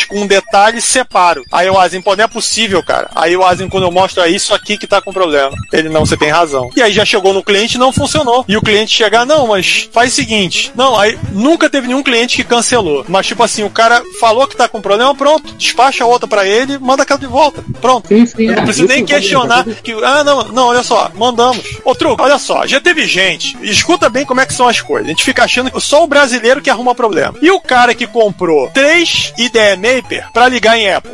com 0.07 0.21
um 0.21 0.27
detalhe, 0.27 0.81
separo. 0.81 1.43
Aí 1.51 1.69
o 1.69 1.77
Asen, 1.77 2.01
pô, 2.01 2.15
não 2.15 2.23
é 2.23 2.27
possível, 2.27 2.81
cara. 2.83 3.09
Aí 3.15 3.35
o 3.35 3.43
Asen, 3.43 3.69
quando 3.69 3.83
eu 3.83 3.91
mostro, 3.91 4.23
é 4.23 4.29
isso 4.29 4.53
aqui 4.53 4.77
que 4.77 4.87
tá 4.87 5.01
com 5.01 5.11
problema. 5.11 5.51
Ele, 5.71 5.89
não, 5.89 6.05
você 6.05 6.17
tem 6.17 6.29
razão. 6.29 6.69
E 6.75 6.81
aí 6.81 6.91
já 6.91 7.05
chegou 7.05 7.33
no 7.33 7.43
cliente 7.43 7.75
e 7.75 7.79
não 7.79 7.91
funcionou. 7.91 8.45
E 8.47 8.57
o 8.57 8.61
cliente 8.61 8.95
chegar, 8.95 9.25
não, 9.25 9.47
mas 9.47 9.89
faz 9.91 10.13
o 10.13 10.15
seguinte. 10.15 10.52
Não, 10.75 10.97
aí 10.97 11.17
nunca 11.31 11.69
teve 11.69 11.87
nenhum 11.87 12.03
cliente 12.03 12.37
que 12.37 12.43
cancelou. 12.43 13.05
Mas 13.07 13.27
tipo 13.27 13.43
assim, 13.43 13.63
o 13.63 13.69
cara 13.69 14.01
falou 14.19 14.47
que 14.47 14.55
tá 14.55 14.67
com 14.67 14.81
problema, 14.81 15.13
pronto. 15.15 15.53
Despacha 15.55 16.05
outra 16.05 16.27
pra 16.27 16.45
ele, 16.45 16.77
manda 16.77 17.03
aquela 17.03 17.19
de 17.19 17.27
volta. 17.27 17.63
Pronto. 17.81 18.07
Sim, 18.07 18.25
sim. 18.25 18.47
Não 18.47 18.53
é, 18.53 18.61
preciso 18.61 18.87
nem 18.87 19.05
questionar 19.05 19.65
que, 19.65 19.91
ah, 19.91 20.23
não, 20.23 20.43
não, 20.49 20.67
olha 20.67 20.83
só, 20.83 21.11
mandamos. 21.15 21.63
Ô, 21.83 21.95
Truco, 21.95 22.23
olha 22.23 22.37
só, 22.37 22.65
já 22.65 22.79
teve 22.79 23.05
gente, 23.05 23.57
escuta 23.61 24.09
bem 24.09 24.25
como 24.25 24.41
é 24.41 24.45
que 24.45 24.53
são 24.53 24.67
as 24.67 24.81
coisas. 24.81 25.07
A 25.07 25.09
gente 25.09 25.23
fica 25.23 25.43
achando 25.43 25.71
que 25.71 25.79
só 25.81 26.03
o 26.03 26.07
brasileiro 26.07 26.61
que 26.61 26.69
arruma 26.69 26.95
problema. 26.95 27.35
E 27.41 27.51
o 27.51 27.59
cara 27.59 27.93
que 27.93 28.07
comprou 28.07 28.69
três 28.73 29.33
IDE 29.37 29.75
Maper 29.77 30.31
pra 30.31 30.47
ligar 30.47 30.77
em 30.77 30.91
Apple? 30.91 31.11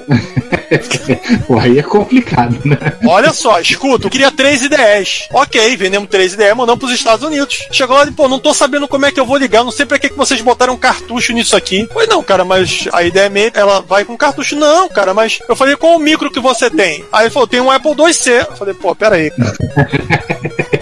Pô, 1.48 1.58
aí 1.60 1.80
é 1.80 1.84
complicado, 1.84 2.60
né? 2.64 2.78
Olha 3.06 3.34
só, 3.34 3.60
escuta, 3.60 4.06
eu 4.06 4.10
queria 4.10 4.32
três 4.32 4.62
ideias. 4.62 5.28
Ok, 5.32 5.76
vendemos 5.78 6.10
três 6.10 6.34
ideias, 6.34 6.56
mandamos 6.56 6.80
pros 6.80 6.94
Estados 6.94 7.26
Unidos. 7.26 7.68
Chegou 7.72 7.96
lá 7.96 8.06
e, 8.06 8.12
pô, 8.12 8.28
não 8.28 8.40
tô 8.40 8.54
sabendo 8.54 8.88
como 8.88 9.06
é 9.06 9.12
que 9.12 9.20
eu 9.20 9.26
vou 9.30 9.38
ligar, 9.38 9.64
não 9.64 9.72
sei 9.72 9.86
pra 9.86 10.00
que, 10.00 10.10
que 10.10 10.18
vocês 10.18 10.42
botaram 10.42 10.74
um 10.74 10.78
cartucho 10.78 11.32
nisso 11.32 11.56
aqui. 11.56 11.88
Pois 11.94 12.10
não, 12.10 12.24
cara, 12.24 12.44
mas 12.44 12.88
a 12.92 13.04
ideia 13.04 13.28
é 13.28 13.30
meio, 13.30 13.52
ela 13.54 13.80
vai 13.80 14.04
com 14.04 14.18
cartucho. 14.18 14.56
Não, 14.56 14.90
cara, 14.90 15.14
mas 15.14 15.40
eu 15.48 15.56
falei, 15.56 15.76
qual 15.76 15.96
o 15.96 16.00
micro 16.00 16.32
que 16.32 16.40
você 16.40 16.70
tem? 16.70 17.06
Aí 17.12 17.26
ele 17.26 17.30
falou, 17.30 17.48
tem 17.48 17.62
um 17.62 17.70
Apple 17.70 17.92
IIc. 17.92 18.28
Eu 18.28 18.58
falei, 18.58 18.74
pô, 18.74 18.96
pera 18.96 19.16
aí, 19.16 19.30
cara. 19.30 19.58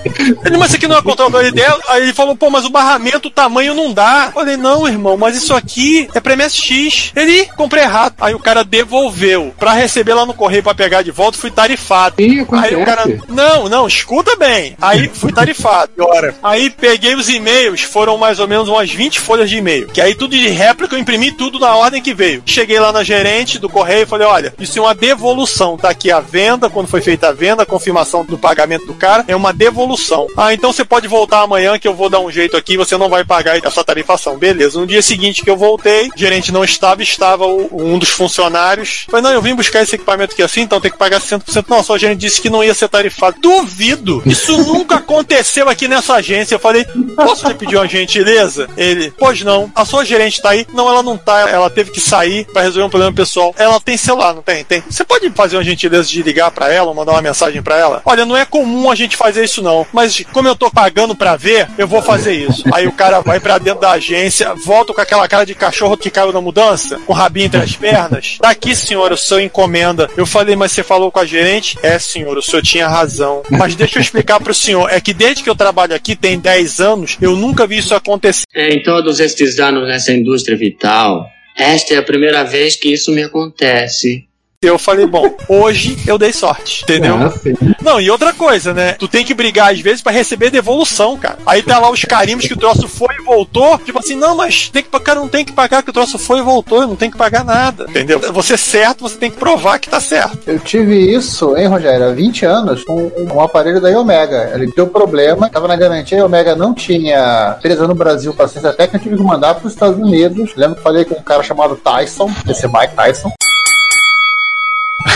Ele, 0.19 0.57
mas 0.57 0.67
isso 0.67 0.75
aqui 0.77 0.87
não 0.87 0.97
é 0.97 1.01
controlador 1.01 1.43
de 1.43 1.49
ideia? 1.49 1.75
Aí 1.89 2.03
ele 2.03 2.13
falou, 2.13 2.35
pô, 2.35 2.49
mas 2.49 2.65
o 2.65 2.69
barramento, 2.69 3.27
o 3.27 3.31
tamanho 3.31 3.73
não 3.73 3.93
dá. 3.93 4.25
Eu 4.27 4.31
falei, 4.33 4.57
não, 4.57 4.87
irmão, 4.87 5.17
mas 5.17 5.35
isso 5.35 5.53
aqui 5.53 6.09
é 6.13 6.19
pra 6.19 6.35
MSX. 6.35 7.11
Ele, 7.15 7.41
"Ih, 7.41 7.45
comprei 7.55 7.83
errado. 7.83 8.15
Aí 8.19 8.33
o 8.33 8.39
cara 8.39 8.63
devolveu. 8.63 9.53
Pra 9.57 9.73
receber 9.73 10.13
lá 10.13 10.25
no 10.25 10.33
correio 10.33 10.63
pra 10.63 10.73
pegar 10.73 11.01
de 11.01 11.11
volta, 11.11 11.37
fui 11.37 11.51
tarifado. 11.51 12.15
Acontece. 12.41 12.75
Aí 12.75 12.81
o 12.81 12.85
cara, 12.85 13.03
não, 13.27 13.69
não, 13.69 13.87
escuta 13.87 14.35
bem. 14.35 14.75
Aí 14.81 15.09
fui 15.13 15.31
tarifado. 15.31 15.91
Ora. 15.99 16.35
Aí 16.41 16.69
peguei 16.69 17.15
os 17.15 17.29
e-mails, 17.29 17.81
foram 17.81 18.17
mais 18.17 18.39
ou 18.39 18.47
menos 18.47 18.67
umas 18.69 18.89
20 18.91 19.19
folhas 19.19 19.49
de 19.49 19.57
e-mail. 19.57 19.87
Que 19.87 20.01
aí 20.01 20.15
tudo 20.15 20.31
de 20.35 20.47
réplica, 20.49 20.95
eu 20.95 20.99
imprimi 20.99 21.31
tudo 21.31 21.59
na 21.59 21.75
ordem 21.75 22.01
que 22.01 22.13
veio. 22.13 22.41
Cheguei 22.45 22.79
lá 22.79 22.91
na 22.91 23.03
gerente 23.03 23.59
do 23.59 23.69
correio 23.69 24.03
e 24.03 24.07
falei: 24.07 24.27
olha, 24.27 24.53
isso 24.59 24.77
é 24.79 24.81
uma 24.81 24.95
devolução. 24.95 25.77
Tá 25.77 25.89
aqui 25.89 26.11
a 26.11 26.19
venda, 26.19 26.69
quando 26.69 26.87
foi 26.87 27.01
feita 27.01 27.29
a 27.29 27.33
venda, 27.33 27.63
a 27.63 27.65
confirmação 27.65 28.23
do 28.25 28.37
pagamento 28.37 28.85
do 28.85 28.93
cara, 28.93 29.25
é 29.27 29.35
uma 29.35 29.51
devolução. 29.53 30.06
Ah, 30.37 30.53
então 30.53 30.71
você 30.71 30.83
pode 30.85 31.07
voltar 31.07 31.41
amanhã 31.41 31.77
que 31.79 31.87
eu 31.87 31.93
vou 31.93 32.09
dar 32.09 32.19
um 32.19 32.31
jeito 32.31 32.55
aqui, 32.57 32.77
você 32.77 32.97
não 32.97 33.09
vai 33.09 33.23
pagar 33.23 33.57
essa 33.65 33.83
tarifação. 33.83 34.37
Beleza. 34.37 34.79
No 34.79 34.87
dia 34.87 35.01
seguinte 35.01 35.43
que 35.43 35.49
eu 35.49 35.57
voltei, 35.57 36.07
o 36.07 36.17
gerente 36.17 36.51
não 36.51 36.63
estava, 36.63 37.01
estava 37.03 37.45
o- 37.45 37.69
um 37.73 37.97
dos 37.99 38.09
funcionários. 38.09 39.05
Falei, 39.09 39.23
não, 39.23 39.31
eu 39.31 39.41
vim 39.41 39.55
buscar 39.55 39.81
esse 39.81 39.95
equipamento 39.95 40.33
aqui 40.33 40.43
assim, 40.43 40.61
então 40.61 40.79
tem 40.79 40.91
que 40.91 40.97
pagar 40.97 41.19
100%. 41.21 41.65
Não, 41.69 41.83
só 41.83 41.93
o 41.93 41.97
gerente 41.97 42.19
disse 42.19 42.41
que 42.41 42.49
não 42.49 42.63
ia 42.63 42.73
ser 42.73 42.87
tarifado. 42.87 43.37
Duvido! 43.41 44.21
Isso 44.25 44.57
nunca 44.65 44.95
aconteceu 44.95 45.67
aqui 45.69 45.87
nessa 45.87 46.15
agência. 46.15 46.55
Eu 46.55 46.59
falei, 46.59 46.85
posso 47.15 47.47
lhe 47.47 47.53
pedir 47.53 47.75
uma 47.75 47.87
gentileza? 47.87 48.69
Ele, 48.77 49.11
pois 49.17 49.41
não. 49.41 49.71
A 49.75 49.85
sua 49.85 50.05
gerente 50.05 50.41
tá 50.41 50.49
aí? 50.51 50.65
Não, 50.73 50.87
ela 50.89 51.03
não 51.03 51.17
tá. 51.17 51.49
Ela 51.49 51.69
teve 51.69 51.91
que 51.91 51.99
sair 51.99 52.45
para 52.51 52.61
resolver 52.63 52.83
um 52.85 52.89
problema 52.89 53.13
pessoal. 53.13 53.53
Ela 53.57 53.79
tem 53.79 53.97
celular, 53.97 54.33
não 54.33 54.41
tem? 54.41 54.63
Tem. 54.63 54.83
Você 54.89 55.03
pode 55.03 55.29
fazer 55.31 55.57
uma 55.57 55.63
gentileza 55.63 56.07
de 56.07 56.21
ligar 56.23 56.51
para 56.51 56.71
ela, 56.71 56.87
ou 56.89 56.95
mandar 56.95 57.11
uma 57.13 57.21
mensagem 57.21 57.61
para 57.61 57.77
ela? 57.77 58.01
Olha, 58.05 58.25
não 58.25 58.37
é 58.37 58.45
comum 58.45 58.89
a 58.91 58.95
gente 58.95 59.15
fazer 59.17 59.43
isso 59.43 59.61
não, 59.61 59.85
mas 59.97 60.23
como 60.31 60.47
eu 60.47 60.55
tô 60.55 60.69
pagando 60.69 61.15
para 61.15 61.35
ver, 61.35 61.67
eu 61.75 61.87
vou 61.87 62.03
fazer 62.03 62.31
isso. 62.31 62.63
Aí 62.71 62.85
o 62.85 62.91
cara 62.91 63.19
vai 63.19 63.39
para 63.39 63.57
dentro 63.57 63.81
da 63.81 63.93
agência, 63.93 64.53
volta 64.53 64.93
com 64.93 65.01
aquela 65.01 65.27
cara 65.27 65.43
de 65.43 65.55
cachorro 65.55 65.97
que 65.97 66.11
caiu 66.11 66.31
na 66.31 66.39
mudança, 66.39 66.99
com 66.99 67.13
o 67.13 67.15
rabinho 67.15 67.47
entre 67.47 67.61
as 67.61 67.75
pernas. 67.75 68.37
Daqui, 68.39 68.75
senhor, 68.75 69.11
o 69.11 69.17
seu 69.17 69.39
encomenda. 69.39 70.07
Eu 70.15 70.27
falei, 70.27 70.55
mas 70.55 70.71
você 70.71 70.83
falou 70.83 71.11
com 71.11 71.19
a 71.19 71.25
gerente? 71.25 71.79
É, 71.81 71.97
senhor, 71.97 72.37
o 72.37 72.43
senhor 72.43 72.61
tinha 72.61 72.87
razão. 72.87 73.41
Mas 73.49 73.73
deixa 73.73 73.97
eu 73.97 74.01
explicar 74.03 74.39
pro 74.39 74.53
senhor, 74.53 74.87
é 74.91 75.01
que 75.01 75.15
desde 75.15 75.41
que 75.41 75.49
eu 75.49 75.55
trabalho 75.55 75.95
aqui, 75.95 76.15
tem 76.15 76.37
10 76.37 76.79
anos, 76.79 77.17
eu 77.19 77.35
nunca 77.35 77.65
vi 77.65 77.79
isso 77.79 77.95
acontecer. 77.95 78.45
Em 78.55 78.83
todos 78.83 79.19
estes 79.19 79.57
anos 79.57 79.87
nessa 79.87 80.13
indústria 80.13 80.55
vital, 80.55 81.25
esta 81.57 81.95
é 81.95 81.97
a 81.97 82.03
primeira 82.03 82.43
vez 82.43 82.75
que 82.75 82.93
isso 82.93 83.11
me 83.11 83.23
acontece. 83.23 84.26
Eu 84.63 84.79
falei, 84.79 85.05
bom, 85.05 85.37
hoje 85.47 85.99
eu 86.07 86.17
dei 86.17 86.33
sorte, 86.33 86.81
entendeu? 86.81 87.15
Ah. 87.15 87.31
Não, 87.79 88.01
e 88.01 88.09
outra 88.09 88.33
coisa, 88.33 88.73
né? 88.73 88.93
Tu 88.93 89.07
tem 89.07 89.23
que 89.23 89.35
brigar 89.35 89.71
às 89.71 89.79
vezes 89.79 90.01
pra 90.01 90.11
receber 90.11 90.49
devolução, 90.49 91.15
cara. 91.15 91.37
Aí 91.45 91.61
tá 91.61 91.77
lá 91.77 91.91
os 91.91 92.03
carimbos 92.03 92.47
que 92.47 92.55
o 92.55 92.57
troço 92.57 92.87
foi 92.87 93.13
e 93.19 93.23
voltou. 93.23 93.77
Tipo 93.77 93.99
assim, 93.99 94.15
não, 94.15 94.35
mas 94.35 94.67
tem 94.69 94.81
que 94.81 94.89
pagar, 94.89 95.13
não 95.13 95.27
tem 95.27 95.45
que 95.45 95.51
pagar 95.51 95.83
que 95.83 95.91
o 95.91 95.93
troço 95.93 96.17
foi 96.17 96.39
e 96.39 96.41
voltou, 96.41 96.87
não 96.87 96.95
tem 96.95 97.11
que 97.11 97.17
pagar 97.17 97.45
nada, 97.45 97.85
entendeu? 97.87 98.19
Você 98.33 98.55
é 98.55 98.57
certo, 98.57 99.01
você 99.01 99.15
tem 99.15 99.29
que 99.29 99.37
provar 99.37 99.77
que 99.77 99.91
tá 99.91 99.99
certo. 99.99 100.39
Eu 100.47 100.57
tive 100.57 101.15
isso, 101.15 101.55
hein, 101.55 101.67
Rogério, 101.67 102.07
há 102.07 102.11
20 102.11 102.43
anos, 102.47 102.83
com 102.83 103.11
um 103.15 103.39
aparelho 103.39 103.79
da 103.79 103.89
Omega. 103.89 104.53
Ele 104.55 104.73
deu 104.75 104.87
problema, 104.87 105.51
tava 105.51 105.67
na 105.67 105.75
garantia, 105.75 106.23
a 106.23 106.25
Omega 106.25 106.55
não 106.55 106.73
tinha 106.73 107.53
empresa 107.59 107.87
no 107.87 107.93
Brasil 107.93 108.33
para 108.33 108.47
ciência 108.47 108.73
técnica, 108.73 108.97
eu 108.97 109.01
tive 109.01 109.17
que 109.17 109.23
mandar 109.23 109.53
para 109.53 109.67
os 109.67 109.73
Estados 109.73 109.99
Unidos. 109.99 110.55
Lembro 110.55 110.77
que 110.77 110.81
falei 110.81 111.05
com 111.05 111.13
um 111.13 111.21
cara 111.21 111.43
chamado 111.43 111.75
Tyson, 111.75 112.31
esse 112.49 112.67
Mike 112.67 112.95
Tyson. 112.95 113.31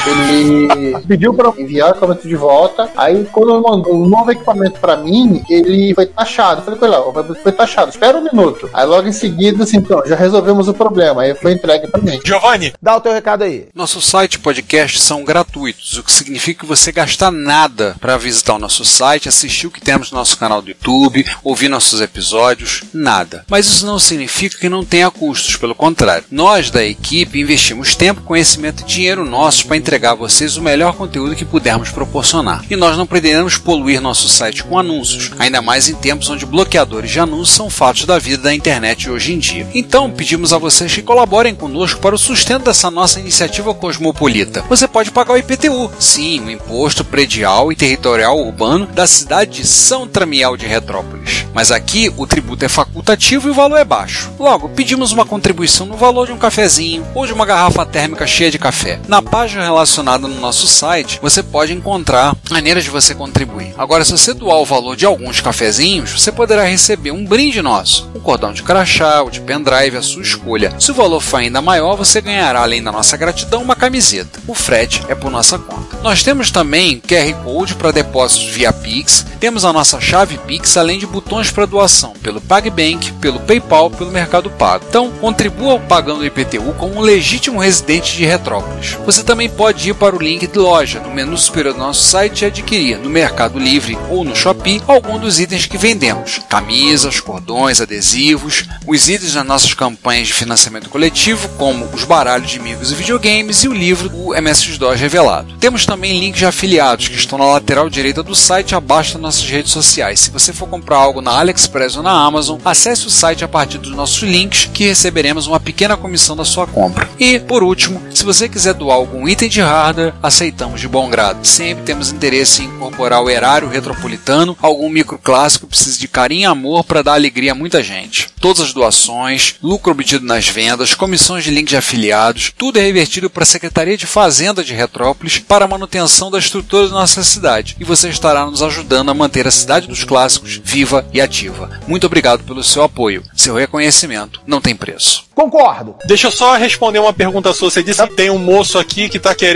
Ele 0.06 1.00
pediu 1.08 1.34
para 1.34 1.52
enviar 1.58 1.90
o 1.90 1.92
equipamento 1.92 2.28
de 2.28 2.36
volta. 2.36 2.90
Aí, 2.96 3.26
quando 3.32 3.54
ele 3.54 3.62
mandou 3.62 3.96
um 3.96 4.08
novo 4.08 4.32
equipamento 4.32 4.80
para 4.80 4.98
mim, 4.98 5.44
ele 5.50 5.94
foi 5.94 6.06
taxado. 6.06 6.62
Falei 6.64 6.80
com 6.80 6.86
ele, 6.86 6.96
ó, 6.96 7.36
foi 7.36 7.52
taxado, 7.52 7.90
espera 7.90 8.18
um 8.18 8.24
minuto. 8.24 8.70
Aí, 8.74 8.86
logo 8.86 9.08
em 9.08 9.12
seguida, 9.12 9.64
assim, 9.64 9.78
então, 9.78 10.02
já 10.06 10.16
resolvemos 10.16 10.68
o 10.68 10.74
problema. 10.74 11.22
Aí 11.22 11.36
foi 11.36 11.54
entregue 11.54 11.88
para 11.88 12.02
mim. 12.02 12.20
Giovanni, 12.24 12.74
Dá 12.82 12.96
o 12.96 13.02
teu 13.02 13.14
recado 13.14 13.44
aí. 13.44 13.68
Nosso 13.76 14.02
site 14.02 14.36
e 14.36 14.40
podcast 14.40 15.00
são 15.00 15.24
gratuitos, 15.24 15.98
o 15.98 16.04
que 16.04 16.12
significa 16.12 16.62
que 16.62 16.66
você 16.66 16.92
gastar 16.92 17.32
nada 17.32 17.96
para 18.00 18.18
visitar 18.18 18.56
o 18.56 18.60
nosso 18.60 18.84
site, 18.84 19.30
assistir 19.30 19.68
o 19.68 19.72
que 19.72 19.80
temos 19.80 20.12
no 20.12 20.18
nosso 20.18 20.38
canal 20.38 20.62
do 20.62 20.70
YouTube, 20.70 21.26
ouvir 21.44 21.70
nossos 21.70 22.02
episódios, 22.02 22.84
nada. 22.94 23.46
Mas 23.48 23.68
isso 23.68 23.86
não 23.86 24.00
significa 24.00 24.58
que 24.58 24.68
não 24.68 24.84
tenha 24.84 25.12
custos, 25.12 25.58
pelo 25.58 25.76
contrário. 25.76 26.26
Nós 26.32 26.72
da 26.72 26.84
equipe 26.84 27.40
investimos 27.40 27.96
tempo, 27.96 28.22
conhecimento 28.22 28.82
e 28.82 28.86
dinheiro 28.86 29.26
nossos 29.26 29.64
para 29.64 29.78
entregar 29.78 29.91
a 30.12 30.16
vocês 30.16 30.58
o 30.58 30.62
melhor 30.62 30.94
conteúdo 30.94 31.36
que 31.36 31.44
pudermos 31.44 31.90
proporcionar. 31.90 32.64
E 32.70 32.76
nós 32.76 32.98
não 32.98 33.06
pretendemos 33.06 33.58
poluir 33.58 34.02
nosso 34.02 34.30
site 34.30 34.64
com 34.64 34.78
anúncios, 34.78 35.32
ainda 35.38 35.62
mais 35.62 35.90
em 35.90 35.96
tempos 35.96 36.30
onde 36.30 36.46
bloqueadores 36.46 37.12
de 37.12 37.20
anúncios 37.20 37.56
são 37.56 37.70
fatos 37.70 38.06
da 38.06 38.18
vida 38.18 38.44
da 38.44 38.54
internet 38.54 39.10
hoje 39.10 39.34
em 39.34 39.40
dia. 39.40 39.68
Então, 39.74 40.10
pedimos 40.10 40.54
a 40.54 40.58
vocês 40.58 40.94
que 40.94 41.02
colaborem 41.02 41.54
conosco 41.54 42.00
para 42.00 42.16
o 42.16 42.20
sustento 42.20 42.66
dessa 42.66 42.90
nossa 42.90 43.20
iniciativa 43.20 43.74
cosmopolita. 43.74 44.64
Você 44.70 44.88
pode 44.88 45.12
pagar 45.12 45.34
o 45.34 45.38
IPTU, 45.38 45.92
sim, 46.00 46.40
o 46.42 46.50
Imposto 46.50 47.04
Predial 47.04 47.72
e 47.72 47.76
Territorial 47.76 48.40
Urbano 48.40 48.86
da 48.86 49.08
cidade 49.08 49.62
de 49.62 49.68
São 49.68 50.08
Tramiel 50.08 50.56
de 50.56 50.66
Retrópolis. 50.66 51.46
Mas 51.54 51.72
aqui 51.72 52.12
o 52.16 52.26
tributo 52.26 52.64
é 52.64 52.70
facultativo 52.70 53.48
e 53.48 53.52
o 53.52 53.54
valor 53.54 53.78
é 53.78 53.84
baixo. 53.84 54.32
Logo, 54.40 54.70
pedimos 54.70 55.12
uma 55.12 55.26
contribuição 55.26 55.86
no 55.86 55.98
valor 55.98 56.28
de 56.28 56.32
um 56.32 56.38
cafezinho 56.38 57.06
ou 57.14 57.26
de 57.26 57.34
uma 57.34 57.46
garrafa 57.46 57.86
térmica 57.86 58.26
cheia 58.26 58.52
de 58.52 58.60
café. 58.60 59.00
Na 59.08 59.22
página 59.22 59.64
relacionada 59.82 60.28
no 60.28 60.40
nosso 60.40 60.68
site, 60.68 61.20
você 61.22 61.42
pode 61.42 61.74
encontrar 61.74 62.36
maneiras 62.52 62.84
de 62.84 62.92
você 62.92 63.16
contribuir. 63.16 63.74
Agora, 63.78 64.06
se 64.06 64.12
você 64.12 64.32
doar 64.32 64.60
o 64.60 64.66
valor 64.66 64.96
de 64.96 65.08
alguns 65.08 65.42
cafezinhos, 65.42 66.12
você 66.12 66.32
poderá 66.32 66.64
receber 66.64 67.10
um 67.10 67.26
brinde 67.26 67.64
nosso, 67.64 68.08
um 68.16 68.20
cordão 68.20 68.54
de 68.54 68.62
crachá 68.62 69.24
ou 69.24 69.32
de 69.32 69.42
pendrive, 69.42 69.98
a 69.98 70.02
sua 70.04 70.22
escolha. 70.22 70.76
Se 70.80 70.92
o 70.92 70.94
valor 70.94 71.20
for 71.20 71.38
ainda 71.38 71.62
maior, 71.62 71.96
você 71.96 72.22
ganhará, 72.22 72.62
além 72.62 72.84
da 72.84 72.92
nossa 72.92 73.18
gratidão, 73.18 73.64
uma 73.64 73.76
camiseta. 73.76 74.40
O 74.48 74.54
frete 74.54 75.04
é 75.10 75.16
por 75.16 75.32
nossa 75.32 75.58
conta. 75.58 75.98
Nós 76.04 76.22
temos 76.22 76.52
também 76.52 77.02
QR 77.08 77.34
Code 77.44 77.74
para 77.76 77.92
depósitos 77.92 78.50
via 78.50 78.72
Pix, 78.72 79.26
temos 79.40 79.66
a 79.66 79.74
nossa 79.74 80.00
chave 80.00 80.38
Pix, 80.38 80.78
além 80.78 81.00
de 81.00 81.08
botões 81.08 81.50
para 81.50 81.66
doação 81.66 82.14
pelo 82.22 82.40
PagBank, 82.40 83.14
pelo 83.14 83.40
PayPal, 83.40 83.90
pelo 83.90 84.12
Mercado 84.12 84.50
Pago. 84.52 84.86
Então, 84.88 85.12
contribua 85.20 85.80
pagando 85.80 86.20
o 86.20 86.26
IPTU 86.26 86.74
como 86.78 86.96
um 86.96 87.02
legítimo 87.02 87.60
residente 87.60 88.16
de 88.16 88.26
Retrópolis. 88.26 88.98
Você 89.06 89.24
também 89.24 89.50
pode 89.50 89.71
ir 89.78 89.96
para 89.96 90.16
o 90.16 90.22
link 90.22 90.48
de 90.48 90.60
loja 90.60 91.00
no 91.00 91.14
menu 91.14 91.38
superior 91.38 91.74
do 91.74 91.80
nosso 91.80 92.04
site 92.04 92.42
e 92.42 92.46
adquirir 92.46 92.98
no 92.98 93.10
Mercado 93.10 93.60
Livre 93.60 93.98
ou 94.10 94.24
no 94.24 94.36
Shopee 94.36 94.82
algum 94.88 95.20
dos 95.20 95.40
itens 95.40 95.66
que 95.66 95.78
vendemos: 95.78 96.40
camisas, 96.50 97.20
cordões, 97.20 97.82
adesivos, 97.82 98.66
os 98.86 99.10
itens 99.10 99.34
das 99.34 99.46
nossas 99.46 99.74
campanhas 99.74 100.28
de 100.28 100.34
financiamento 100.34 100.90
coletivo, 100.90 101.48
como 101.58 101.86
os 101.94 102.04
baralhos 102.04 102.50
de 102.50 102.60
amigos 102.60 102.92
e 102.92 102.96
videogames 102.96 103.64
e 103.64 103.68
o 103.68 103.74
livro 103.74 104.10
do 104.10 104.36
MS-DOS 104.36 105.00
revelado. 105.00 105.54
Temos 105.60 105.86
também 105.86 106.20
links 106.20 106.40
de 106.40 106.46
afiliados 106.46 107.08
que 107.08 107.16
estão 107.16 107.38
na 107.38 107.46
lateral 107.46 107.90
direita 107.90 108.24
do 108.24 108.36
site 108.36 108.76
abaixo 108.76 109.14
das 109.14 109.22
nossas 109.22 109.50
redes 109.50 109.72
sociais. 109.72 110.20
Se 110.20 110.32
você 110.32 110.52
for 110.52 110.68
comprar 110.68 110.98
algo 110.98 111.22
na 111.22 111.32
AliExpress 111.40 111.96
ou 111.96 112.04
na 112.04 112.12
Amazon, 112.12 112.60
acesse 112.66 113.08
o 113.08 113.10
site 113.10 113.44
a 113.44 113.48
partir 113.48 113.78
dos 113.78 113.96
nossos 113.96 114.22
links 114.24 114.70
que 114.74 114.86
receberemos 114.86 115.48
uma 115.48 115.60
pequena 115.60 115.96
comissão 115.96 116.36
da 116.36 116.46
sua 116.46 116.68
compra. 116.68 117.10
E, 117.20 117.40
por 117.40 117.64
último, 117.64 118.02
se 118.14 118.24
você 118.24 118.50
quiser 118.50 118.74
doar 118.74 118.96
algum 118.96 119.28
item 119.28 119.50
de 119.50 119.61
hardware, 119.62 120.14
aceitamos 120.22 120.82
de 120.82 120.88
bom 120.88 121.10
grado. 121.10 121.46
Sempre 121.46 121.84
temos 121.84 122.12
interesse 122.12 122.64
em 122.64 122.66
incorporar 122.66 123.22
o 123.22 123.30
erário 123.30 123.70
retropolitano, 123.70 124.58
algum 124.62 124.90
microclássico 124.90 125.66
que 125.66 125.72
precisa 125.72 126.00
de 126.00 126.08
carinho 126.08 126.42
e 126.42 126.46
amor 126.46 126.84
para 126.84 127.02
dar 127.02 127.14
alegria 127.14 127.52
a 127.52 127.56
muita 127.56 127.84
gente. 127.84 128.30
Todas 128.40 128.62
as 128.62 128.74
doações, 128.74 129.56
lucro 129.62 129.92
obtido 129.92 130.26
nas 130.26 130.48
vendas, 130.48 130.94
comissões 130.94 131.44
de 131.44 131.52
link 131.52 131.70
de 131.70 131.78
afiliados, 131.78 132.54
tudo 132.58 132.80
é 132.80 132.82
revertido 132.82 133.30
para 133.30 133.44
a 133.44 133.46
Secretaria 133.46 133.96
de 133.96 134.06
Fazenda 134.06 134.64
de 134.64 134.74
Retrópolis 134.74 135.40
para 135.40 135.66
a 135.66 135.68
manutenção 135.68 136.32
da 136.32 136.40
estrutura 136.40 136.88
da 136.88 136.96
nossa 136.96 137.24
cidade. 137.24 137.76
E 137.80 137.84
você 137.84 138.10
estará 138.10 138.46
nos 138.46 138.62
ajudando 138.62 139.10
a 139.10 139.14
manter 139.14 139.48
a 139.48 139.52
cidade 139.52 139.88
dos 139.88 140.04
clássicos 140.04 140.60
viva 140.64 141.06
e 141.14 141.22
ativa. 141.22 141.70
Muito 141.88 142.06
obrigado 142.06 142.44
pelo 142.44 142.64
seu 142.64 142.84
apoio. 142.84 143.24
Seu 143.36 143.56
reconhecimento 143.56 144.42
não 144.46 144.62
tem 144.62 144.76
preço. 144.76 145.26
Concordo. 145.34 145.96
deixa 146.06 146.28
eu 146.28 146.32
só 146.32 146.56
responder 146.56 147.00
uma 147.00 147.14
pergunta 147.14 147.54
sua. 147.54 147.72
Você 147.72 147.82
disse 147.82 148.06
que 148.06 148.16
tem 148.16 148.30
um 148.30 148.38
moço 148.38 148.78
aqui 148.78 149.10
que 149.10 149.20
tá 149.20 149.34
querendo 149.34 149.51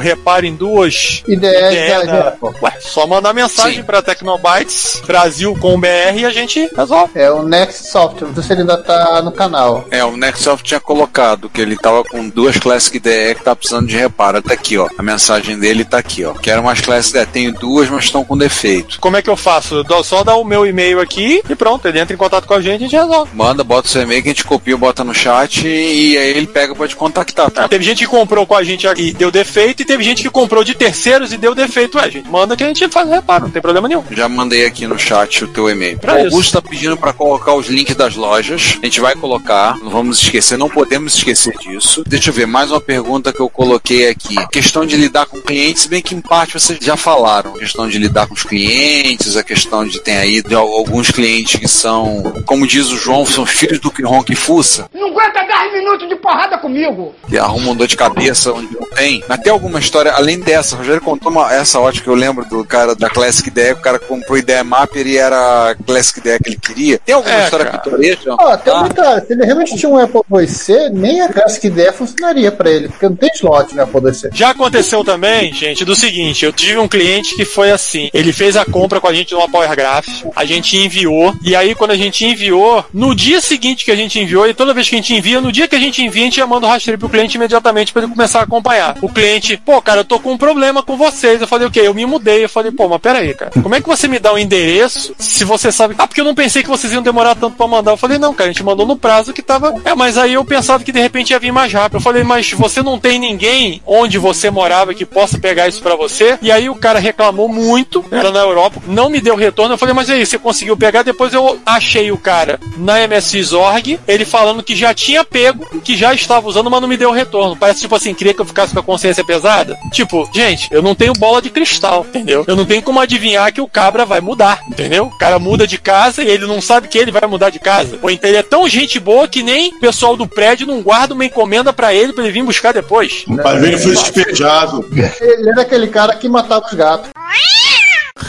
reparo 0.00 0.46
em 0.46 0.54
duas 0.54 1.22
Ideia 1.26 1.70
IDE 2.00 2.06
da- 2.06 2.30
da... 2.30 2.36
Ué, 2.62 2.72
só 2.80 3.06
mandar 3.06 3.32
mensagem 3.32 3.78
Sim. 3.78 3.82
pra 3.84 4.02
Tecnobytes 4.02 5.02
Brasil 5.06 5.56
com 5.60 5.78
BR 5.78 5.86
e 6.18 6.24
a 6.24 6.30
gente 6.30 6.68
resolve. 6.76 7.12
É 7.18 7.30
o 7.30 7.42
Next 7.42 7.88
Software, 7.88 8.28
não 8.28 8.34
sei 8.34 8.42
se 8.42 8.52
ele 8.52 8.60
ainda 8.62 8.76
tá 8.78 9.20
no 9.22 9.32
canal. 9.32 9.84
É, 9.90 10.04
o 10.04 10.16
Nextsoft 10.16 10.64
tinha 10.66 10.80
colocado 10.80 11.48
que 11.48 11.60
ele 11.60 11.76
tava 11.76 12.02
com 12.04 12.28
duas 12.28 12.56
Classic 12.56 12.98
DE 12.98 13.34
que 13.36 13.42
tá 13.44 13.54
precisando 13.54 13.86
de 13.86 13.96
reparo. 13.96 14.40
Tá 14.42 14.54
aqui, 14.54 14.76
ó. 14.78 14.88
A 14.98 15.02
mensagem 15.02 15.58
dele 15.58 15.84
tá 15.84 15.98
aqui, 15.98 16.24
ó. 16.24 16.34
Quero 16.34 16.60
umas 16.60 16.80
Classic 16.80 17.18
DE. 17.18 17.26
Tenho 17.26 17.52
duas, 17.52 17.88
mas 17.88 18.04
estão 18.04 18.24
com 18.24 18.36
defeito. 18.36 18.98
Como 19.00 19.16
é 19.16 19.22
que 19.22 19.30
eu 19.30 19.36
faço? 19.36 19.84
Eu 19.88 20.04
só 20.04 20.22
dar 20.24 20.36
o 20.36 20.44
meu 20.44 20.66
e-mail 20.66 21.00
aqui 21.00 21.42
e 21.48 21.54
pronto, 21.54 21.86
ele 21.86 21.98
entra 21.98 22.14
em 22.14 22.18
contato 22.18 22.46
com 22.46 22.54
a 22.54 22.60
gente 22.60 22.82
e 22.82 22.84
a 22.84 22.88
gente 22.88 22.96
resolve. 22.96 23.30
Manda, 23.34 23.62
bota 23.64 23.88
o 23.88 23.90
seu 23.90 24.02
e-mail 24.02 24.22
que 24.22 24.28
a 24.28 24.32
gente 24.32 24.44
copia, 24.44 24.76
bota 24.76 25.02
no 25.04 25.14
chat 25.14 25.66
e 25.66 26.16
aí 26.16 26.30
ele 26.30 26.46
pega 26.46 26.74
pra 26.74 26.88
te 26.88 26.96
contactar. 26.96 27.50
Ah, 27.56 27.68
teve 27.68 27.84
gente 27.84 27.98
que 28.04 28.06
comprou 28.06 28.46
com 28.46 28.54
a 28.54 28.62
gente 28.62 28.86
e 28.96 29.12
deu 29.12 29.25
defeito, 29.30 29.82
e 29.82 29.84
teve 29.84 30.02
gente 30.04 30.22
que 30.22 30.30
comprou 30.30 30.62
de 30.64 30.74
terceiros 30.74 31.32
e 31.32 31.36
deu 31.36 31.54
defeito. 31.54 31.98
Ué, 31.98 32.10
gente, 32.10 32.28
manda 32.28 32.56
que 32.56 32.64
a 32.64 32.66
gente 32.68 32.88
faz 32.88 33.08
reparo, 33.08 33.44
não 33.44 33.50
tem 33.50 33.62
problema 33.62 33.88
nenhum. 33.88 34.04
Já 34.10 34.28
mandei 34.28 34.64
aqui 34.66 34.86
no 34.86 34.98
chat 34.98 35.44
o 35.44 35.48
teu 35.48 35.68
e-mail. 35.68 35.98
Pra 35.98 36.14
o 36.14 36.18
isso. 36.18 36.26
Augusto 36.26 36.52
tá 36.60 36.62
pedindo 36.68 36.96
pra 36.96 37.12
colocar 37.12 37.54
os 37.54 37.66
links 37.68 37.94
das 37.96 38.14
lojas. 38.16 38.78
A 38.82 38.86
gente 38.86 39.00
vai 39.00 39.14
colocar, 39.14 39.76
não 39.78 39.90
vamos 39.90 40.20
esquecer, 40.22 40.56
não 40.58 40.68
podemos 40.68 41.14
esquecer 41.14 41.54
disso. 41.58 42.02
Deixa 42.06 42.30
eu 42.30 42.34
ver, 42.34 42.46
mais 42.46 42.70
uma 42.70 42.80
pergunta 42.80 43.32
que 43.32 43.40
eu 43.40 43.48
coloquei 43.48 44.08
aqui. 44.08 44.34
Questão 44.48 44.84
de 44.86 44.96
lidar 44.96 45.26
com 45.26 45.40
clientes, 45.40 45.86
bem 45.86 46.02
que 46.02 46.14
em 46.14 46.20
parte 46.20 46.54
vocês 46.54 46.78
já 46.80 46.96
falaram. 46.96 47.54
A 47.54 47.58
questão 47.58 47.88
de 47.88 47.98
lidar 47.98 48.26
com 48.26 48.34
os 48.34 48.42
clientes, 48.42 49.36
a 49.36 49.42
questão 49.42 49.86
de 49.86 50.00
tem 50.00 50.16
aí 50.16 50.42
de 50.42 50.54
al- 50.54 50.66
alguns 50.72 51.10
clientes 51.10 51.58
que 51.58 51.68
são, 51.68 52.22
como 52.46 52.66
diz 52.66 52.90
o 52.90 52.96
João, 52.96 53.24
são 53.26 53.44
filhos 53.46 53.78
do 53.80 53.90
que 53.90 54.02
ronca 54.02 54.32
e 54.32 54.36
fuça. 54.36 54.88
Não 54.94 55.08
aguenta 55.08 55.42
10 55.44 55.72
minutos 55.74 56.08
de 56.08 56.16
porrada 56.16 56.58
comigo. 56.58 57.14
que 57.28 57.36
arrumam 57.38 57.74
dor 57.74 57.86
de 57.86 57.96
cabeça 57.96 58.52
onde 58.52 58.72
não 58.74 58.86
tem. 58.90 59.15
Mas 59.28 59.40
tem 59.40 59.52
alguma 59.52 59.78
história, 59.78 60.12
além 60.12 60.40
dessa, 60.40 60.74
o 60.74 60.78
Rogério 60.78 61.00
contou 61.00 61.30
uma, 61.30 61.52
essa 61.52 61.78
ótica 61.80 62.04
que 62.04 62.10
eu 62.10 62.14
lembro 62.14 62.44
do 62.46 62.64
cara 62.64 62.94
da 62.94 63.08
Classic 63.08 63.48
Ideia, 63.48 63.74
o 63.74 63.80
cara 63.80 63.98
comprou 63.98 64.36
Ideia 64.38 64.62
Mapper 64.64 65.06
e 65.06 65.16
era 65.16 65.70
a 65.70 65.74
Classic 65.74 66.18
Ideia 66.18 66.38
que 66.38 66.48
ele 66.50 66.58
queria. 66.58 66.98
Tem 67.04 67.14
alguma 67.14 67.34
É, 67.34 67.44
história 67.44 67.66
cara. 67.66 67.78
pitoresca? 67.78 68.34
Ó, 68.38 68.56
tem 68.56 68.72
Ah, 68.74 68.82
detalhe, 68.82 69.26
se 69.26 69.32
ele 69.32 69.44
realmente 69.44 69.76
tinha 69.76 69.88
um 69.90 69.98
Apple 69.98 70.20
IIc, 70.30 70.90
nem 70.92 71.20
a 71.22 71.28
Classic 71.32 71.66
ideia 71.66 71.92
funcionaria 71.92 72.50
pra 72.52 72.70
ele, 72.70 72.88
porque 72.88 73.08
não 73.08 73.16
tem 73.16 73.30
slot 73.34 73.74
no 73.74 73.82
Apple 73.82 74.00
IIc. 74.06 74.28
Já 74.32 74.50
aconteceu 74.50 75.02
também, 75.04 75.52
gente, 75.52 75.84
do 75.84 75.94
seguinte: 75.94 76.44
eu 76.44 76.52
tive 76.52 76.78
um 76.78 76.88
cliente 76.88 77.34
que 77.36 77.44
foi 77.44 77.70
assim. 77.70 78.10
Ele 78.12 78.32
fez 78.32 78.56
a 78.56 78.64
compra 78.64 79.00
com 79.00 79.08
a 79.08 79.14
gente 79.14 79.32
numa 79.34 79.48
Power 79.48 79.70
Graph, 79.74 80.06
a 80.34 80.44
gente 80.44 80.76
enviou, 80.76 81.34
e 81.42 81.54
aí 81.56 81.74
quando 81.74 81.90
a 81.92 81.96
gente 81.96 82.24
enviou, 82.24 82.84
no 82.92 83.14
dia 83.14 83.40
seguinte 83.40 83.84
que 83.84 83.90
a 83.90 83.96
gente 83.96 84.18
enviou, 84.20 84.46
e 84.48 84.54
toda 84.54 84.74
vez 84.74 84.88
que 84.88 84.94
a 84.94 84.98
gente 84.98 85.14
envia, 85.14 85.40
no 85.40 85.52
dia 85.52 85.68
que 85.68 85.74
a 85.76 85.78
gente 85.78 86.02
envia, 86.02 86.22
a 86.22 86.24
gente 86.24 86.36
já 86.36 86.46
manda 86.46 86.66
o 86.66 86.68
rastreio 86.70 86.98
pro 86.98 87.08
cliente 87.08 87.36
imediatamente 87.36 87.92
pra 87.92 88.02
ele 88.02 88.12
começar 88.12 88.40
a 88.40 88.42
acompanhar. 88.42 88.95
O 89.02 89.08
cliente, 89.08 89.56
pô, 89.56 89.80
cara, 89.82 90.00
eu 90.00 90.04
tô 90.04 90.18
com 90.18 90.32
um 90.32 90.38
problema 90.38 90.82
com 90.82 90.96
vocês. 90.96 91.40
Eu 91.40 91.46
falei, 91.46 91.66
o 91.66 91.70
quê? 91.70 91.80
Eu 91.80 91.94
me 91.94 92.06
mudei. 92.06 92.44
Eu 92.44 92.48
falei, 92.48 92.72
pô, 92.72 92.88
mas 92.88 93.00
pera 93.00 93.18
aí, 93.18 93.34
cara. 93.34 93.52
Como 93.62 93.74
é 93.74 93.80
que 93.80 93.88
você 93.88 94.08
me 94.08 94.18
dá 94.18 94.32
o 94.32 94.38
endereço 94.38 95.14
se 95.18 95.44
você 95.44 95.70
sabe. 95.70 95.94
Ah, 95.98 96.06
porque 96.06 96.20
eu 96.20 96.24
não 96.24 96.34
pensei 96.34 96.62
que 96.62 96.68
vocês 96.68 96.92
iam 96.92 97.02
demorar 97.02 97.34
tanto 97.34 97.56
pra 97.56 97.66
mandar. 97.66 97.92
Eu 97.92 97.96
falei, 97.96 98.18
não, 98.18 98.34
cara, 98.34 98.50
a 98.50 98.52
gente 98.52 98.64
mandou 98.64 98.86
no 98.86 98.96
prazo 98.96 99.32
que 99.32 99.42
tava. 99.42 99.74
É, 99.84 99.94
mas 99.94 100.16
aí 100.16 100.34
eu 100.34 100.44
pensava 100.44 100.82
que 100.82 100.92
de 100.92 101.00
repente 101.00 101.30
ia 101.30 101.38
vir 101.38 101.52
mais 101.52 101.72
rápido. 101.72 101.96
Eu 101.96 102.00
falei, 102.00 102.22
mas 102.22 102.52
você 102.52 102.82
não 102.82 102.98
tem 102.98 103.18
ninguém 103.18 103.80
onde 103.86 104.18
você 104.18 104.50
morava 104.50 104.94
que 104.94 105.04
possa 105.04 105.38
pegar 105.38 105.68
isso 105.68 105.82
pra 105.82 105.94
você? 105.94 106.38
E 106.42 106.50
aí 106.50 106.68
o 106.68 106.74
cara 106.74 106.98
reclamou 106.98 107.48
muito, 107.48 108.04
era 108.10 108.30
na 108.30 108.40
Europa, 108.40 108.80
não 108.86 109.08
me 109.08 109.20
deu 109.20 109.36
retorno. 109.36 109.74
Eu 109.74 109.78
falei, 109.78 109.94
mas 109.94 110.10
aí, 110.10 110.24
você 110.24 110.38
conseguiu 110.38 110.76
pegar? 110.76 111.02
Depois 111.02 111.32
eu 111.32 111.58
achei 111.64 112.10
o 112.10 112.18
cara 112.18 112.58
na 112.76 113.06
MSX.org, 113.06 114.00
ele 114.06 114.24
falando 114.24 114.62
que 114.62 114.74
já 114.74 114.92
tinha 114.94 115.24
pego, 115.24 115.66
que 115.80 115.96
já 115.96 116.14
estava 116.14 116.48
usando, 116.48 116.70
mas 116.70 116.80
não 116.80 116.88
me 116.88 116.96
deu 116.96 117.10
retorno. 117.10 117.56
Parece 117.56 117.80
tipo 117.80 117.94
assim, 117.94 118.14
queria 118.14 118.34
que 118.34 118.40
eu 118.40 118.46
ficasse 118.46 118.72
com 118.72 118.80
a 118.80 118.82
consciência 118.86 119.24
pesada? 119.24 119.76
Tipo, 119.92 120.28
gente, 120.32 120.68
eu 120.70 120.80
não 120.80 120.94
tenho 120.94 121.12
bola 121.12 121.42
de 121.42 121.50
cristal, 121.50 122.06
entendeu? 122.08 122.44
Eu 122.46 122.56
não 122.56 122.64
tenho 122.64 122.82
como 122.82 123.00
adivinhar 123.00 123.52
que 123.52 123.60
o 123.60 123.68
cabra 123.68 124.06
vai 124.06 124.20
mudar, 124.20 124.62
entendeu? 124.68 125.06
O 125.06 125.18
cara 125.18 125.38
muda 125.38 125.66
de 125.66 125.76
casa 125.76 126.22
e 126.22 126.28
ele 126.28 126.46
não 126.46 126.60
sabe 126.60 126.88
que 126.88 126.96
ele 126.96 127.10
vai 127.10 127.26
mudar 127.28 127.50
de 127.50 127.58
casa. 127.58 127.98
Ou 128.00 128.10
então 128.10 128.30
ele 128.30 128.38
é 128.38 128.42
tão 128.42 128.68
gente 128.68 128.98
boa 128.98 129.28
que 129.28 129.42
nem 129.42 129.74
o 129.74 129.80
pessoal 129.80 130.16
do 130.16 130.26
prédio 130.26 130.66
não 130.66 130.80
guarda 130.80 131.14
uma 131.14 131.24
encomenda 131.24 131.72
pra 131.72 131.92
ele 131.92 132.12
pra 132.12 132.24
ele 132.24 132.32
vir 132.32 132.44
buscar 132.44 132.72
depois. 132.72 133.24
O 133.28 133.36
pai 133.36 133.58
dele 133.60 133.76
foi 133.76 133.92
despejado. 133.92 134.86
Ele 135.20 135.50
era 135.50 135.62
aquele 135.62 135.88
cara 135.88 136.14
que 136.14 136.28
matava 136.28 136.64
os 136.66 136.74
gatos. 136.74 137.10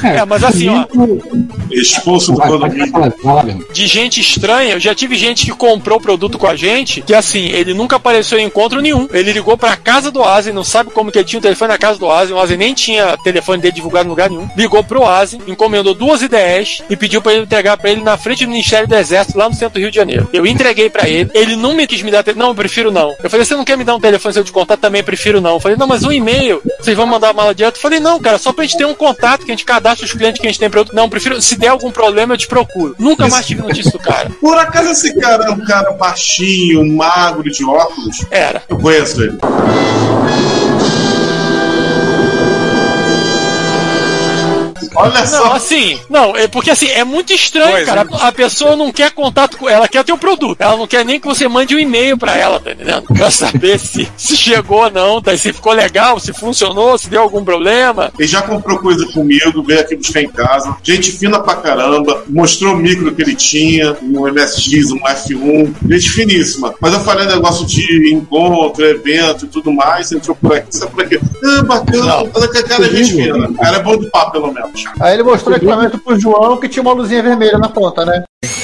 É, 0.04 0.26
mas 0.26 0.44
assim, 0.44 0.68
ó, 0.70 0.86
Expulso 1.72 2.34
do 2.34 2.42
condomínio. 2.42 3.66
de 3.72 3.88
gente 3.88 4.20
estranha, 4.20 4.74
eu 4.74 4.80
já 4.80 4.94
tive 4.94 5.16
gente 5.16 5.46
que 5.46 5.52
comprou 5.52 6.00
produto 6.00 6.38
com 6.38 6.48
a 6.48 6.56
gente, 6.56 7.02
que 7.02 7.14
assim, 7.14 7.46
ele 7.48 7.74
nunca 7.74 7.96
apareceu 7.96 8.38
em 8.38 8.46
encontro 8.46 8.82
nenhum. 8.82 9.08
Ele 9.12 9.32
ligou 9.32 9.58
pra 9.58 9.76
casa 9.76 10.12
do 10.12 10.24
Asen, 10.24 10.54
não 10.54 10.64
sabe 10.64 10.92
como 10.92 11.12
que 11.12 11.20
ele 11.20 11.26
tinha 11.26 11.40
o 11.40 11.42
telefone 11.42 11.72
na 11.72 11.78
casa 11.78 11.98
do 11.98 12.10
Asen, 12.10 12.36
o 12.36 12.40
Asen 12.40 12.58
nem 12.58 12.74
tinha 12.74 13.18
telefone 13.24 13.62
dele 13.62 13.74
divulgado 13.74 14.08
em 14.08 14.10
lugar 14.10 14.30
nenhum. 14.30 14.48
Ligou 14.58 14.84
pro 14.84 15.06
Asen, 15.06 15.42
encomendou 15.48 15.94
duas 15.94 16.22
ideias 16.22 16.82
e 16.90 16.96
pediu 16.96 17.22
pra 17.22 17.34
ele 17.34 17.44
entregar 17.44 17.78
pra 17.78 17.90
ele 17.90 18.02
na 18.02 18.18
frente 18.18 18.46
do 18.46 18.52
Ministério 18.52 18.88
do 18.88 18.96
Exército, 18.96 19.38
lá 19.38 19.48
no 19.48 19.56
centro 19.56 19.76
do 19.76 19.80
Rio 19.80 19.90
de 19.90 19.96
Janeiro. 19.96 20.30
Eu 20.34 20.46
entreguei 20.46 20.90
pra 20.90 21.08
ele, 21.08 21.30
ele 21.34 21.56
não 21.56 21.74
me 21.74 21.88
quis 21.88 22.02
me 22.02 22.12
dar 22.12 22.24
telefone, 22.24 22.44
não, 22.44 22.52
eu 22.52 22.56
prefiro 22.56 22.92
não. 22.92 23.16
Eu 23.24 23.30
falei, 23.30 23.46
você 23.46 23.56
não 23.56 23.66
quer 23.66 23.78
me 23.78 23.84
dar 23.84 23.96
um 23.96 24.00
telefone 24.00 24.34
se 24.34 24.40
eu 24.40 24.44
te 24.44 24.52
contar? 24.52 24.78
Também 24.78 25.04
prefiro 25.04 25.42
não. 25.42 25.54
Eu 25.54 25.60
falei, 25.60 25.78
não, 25.78 25.88
mas 25.88 26.04
um 26.04 26.12
e-mail, 26.12 26.62
vocês 26.80 26.96
vão 26.96 27.06
mandar 27.06 27.30
a 27.30 27.34
mala 27.34 27.56
direto? 27.56 27.76
Eu 27.76 27.82
falei, 27.82 28.00
não, 28.00 28.20
cara, 28.20 28.38
só 28.38 28.52
pra 28.52 28.66
gente 28.66 28.78
ter 28.78 28.86
um 28.86 28.94
contato, 28.94 29.46
que 29.46 29.52
a 29.52 29.56
gente 29.56 29.66
cadastra 29.78 30.06
os 30.06 30.12
clientes 30.12 30.42
que 30.42 30.48
a 30.48 30.50
gente 30.50 30.60
tem 30.60 30.70
produto. 30.70 30.96
Não, 30.96 31.10
prefiro, 31.10 31.42
se 31.42 31.56
der 31.56 31.68
algum 31.68 31.92
problema, 31.92 32.34
eu 32.34 32.38
te 32.38 32.48
procuro. 32.48 32.96
Nunca 32.98 33.28
mais 33.28 33.46
tive 33.46 33.62
notícia 33.62 33.92
do 33.92 34.00
cara. 34.00 34.30
Por 34.42 34.58
acaso 34.58 34.90
esse 34.90 35.14
cara 35.16 35.46
é 35.46 35.52
um 35.52 35.64
cara 35.64 35.92
baixinho, 35.92 36.86
magro, 36.96 37.44
de 37.44 37.64
óculos? 37.64 38.26
Era. 38.32 38.64
Eu 38.68 38.78
conheço 38.78 39.22
ele. 39.22 39.38
Olha 44.98 45.20
Não, 45.20 45.28
só. 45.28 45.54
assim, 45.54 46.00
não, 46.10 46.36
é 46.36 46.48
porque 46.48 46.72
assim, 46.72 46.88
é 46.88 47.04
muito 47.04 47.32
estranho, 47.32 47.72
Pois, 47.72 47.86
cara. 47.86 48.08
A 48.20 48.32
pessoa 48.32 48.76
não 48.76 48.92
quer 48.92 49.12
contato 49.12 49.56
com 49.58 49.70
ela, 49.70 49.88
quer 49.88 50.04
teu 50.04 50.18
produto. 50.18 50.60
Ela 50.60 50.76
não 50.76 50.88
quer 50.88 51.06
nem 51.06 51.20
que 51.20 51.28
você 51.28 51.48
mande 51.48 51.76
um 51.76 51.80
e-mail 51.80 52.18
pra 52.18 52.36
ela, 52.36 52.60
tá 52.60 52.72
entendendo? 52.72 53.04
Pra 53.04 53.30
saber 53.30 53.78
se, 53.80 54.08
se 54.18 54.36
chegou 54.36 54.84
ou 54.86 54.92
não, 54.92 55.22
tá? 55.22 55.38
se 55.38 55.54
ficou 55.54 55.72
legal, 55.74 56.20
se 56.20 56.34
funcionou, 56.34 56.98
se 56.98 57.10
deu 57.10 57.22
algum 57.22 57.44
problema. 57.46 58.12
Ele 58.18 58.28
já 58.28 58.42
comprou 58.42 58.80
coisa 58.80 59.06
comigo, 59.14 59.62
veio 59.64 59.82
aqui 59.82 59.96
buscar 59.96 60.22
em 60.22 60.30
casa. 60.30 60.76
Gente 60.82 61.12
fina 61.12 61.40
pra 61.40 61.56
caramba. 61.58 62.24
Mostrou 62.28 62.74
o 62.74 62.78
micro 62.78 63.14
que 63.14 63.22
ele 63.22 63.36
tinha, 63.36 63.96
um 64.02 64.28
MSX, 64.28 64.92
um 64.92 65.00
F1. 65.00 65.74
Gente 65.90 66.10
finíssima. 66.10 66.74
Mas 66.82 66.94
eu 66.94 67.02
falei 67.02 67.28
negócio 67.28 67.66
de 67.68 68.12
encontro, 68.14 68.84
evento 68.84 69.46
e 69.46 69.48
tudo 69.48 69.72
mais. 69.72 70.12
Entrou 70.12 70.36
por 70.36 70.54
aqui, 70.54 70.76
sabe 70.76 70.92
por 70.92 71.04
aqui? 71.04 71.20
Ah, 71.44 71.64
bacana. 71.64 72.16
Olha 72.34 72.48
que 72.50 72.64
cara 72.64 72.86
é 72.88 72.90
gente 72.90 73.12
fina. 73.14 73.50
Ela 73.62 73.78
é 73.78 73.84
bom 73.84 73.96
de 73.98 74.10
papo, 74.10 74.32
pelo 74.32 74.52
menos. 74.52 74.87
Aí 75.00 75.14
ele 75.14 75.24
mostrou 75.24 75.54
o 75.54 75.58
equipamento 75.58 76.00
pro 76.00 76.20
João 76.20 76.58
que 76.58 76.70
tinha 76.70 76.82
uma 76.82 76.94
luzinha 76.94 77.24
vermelha 77.24 77.58
na 77.58 77.70
ponta, 77.70 78.06
né? 78.06 78.24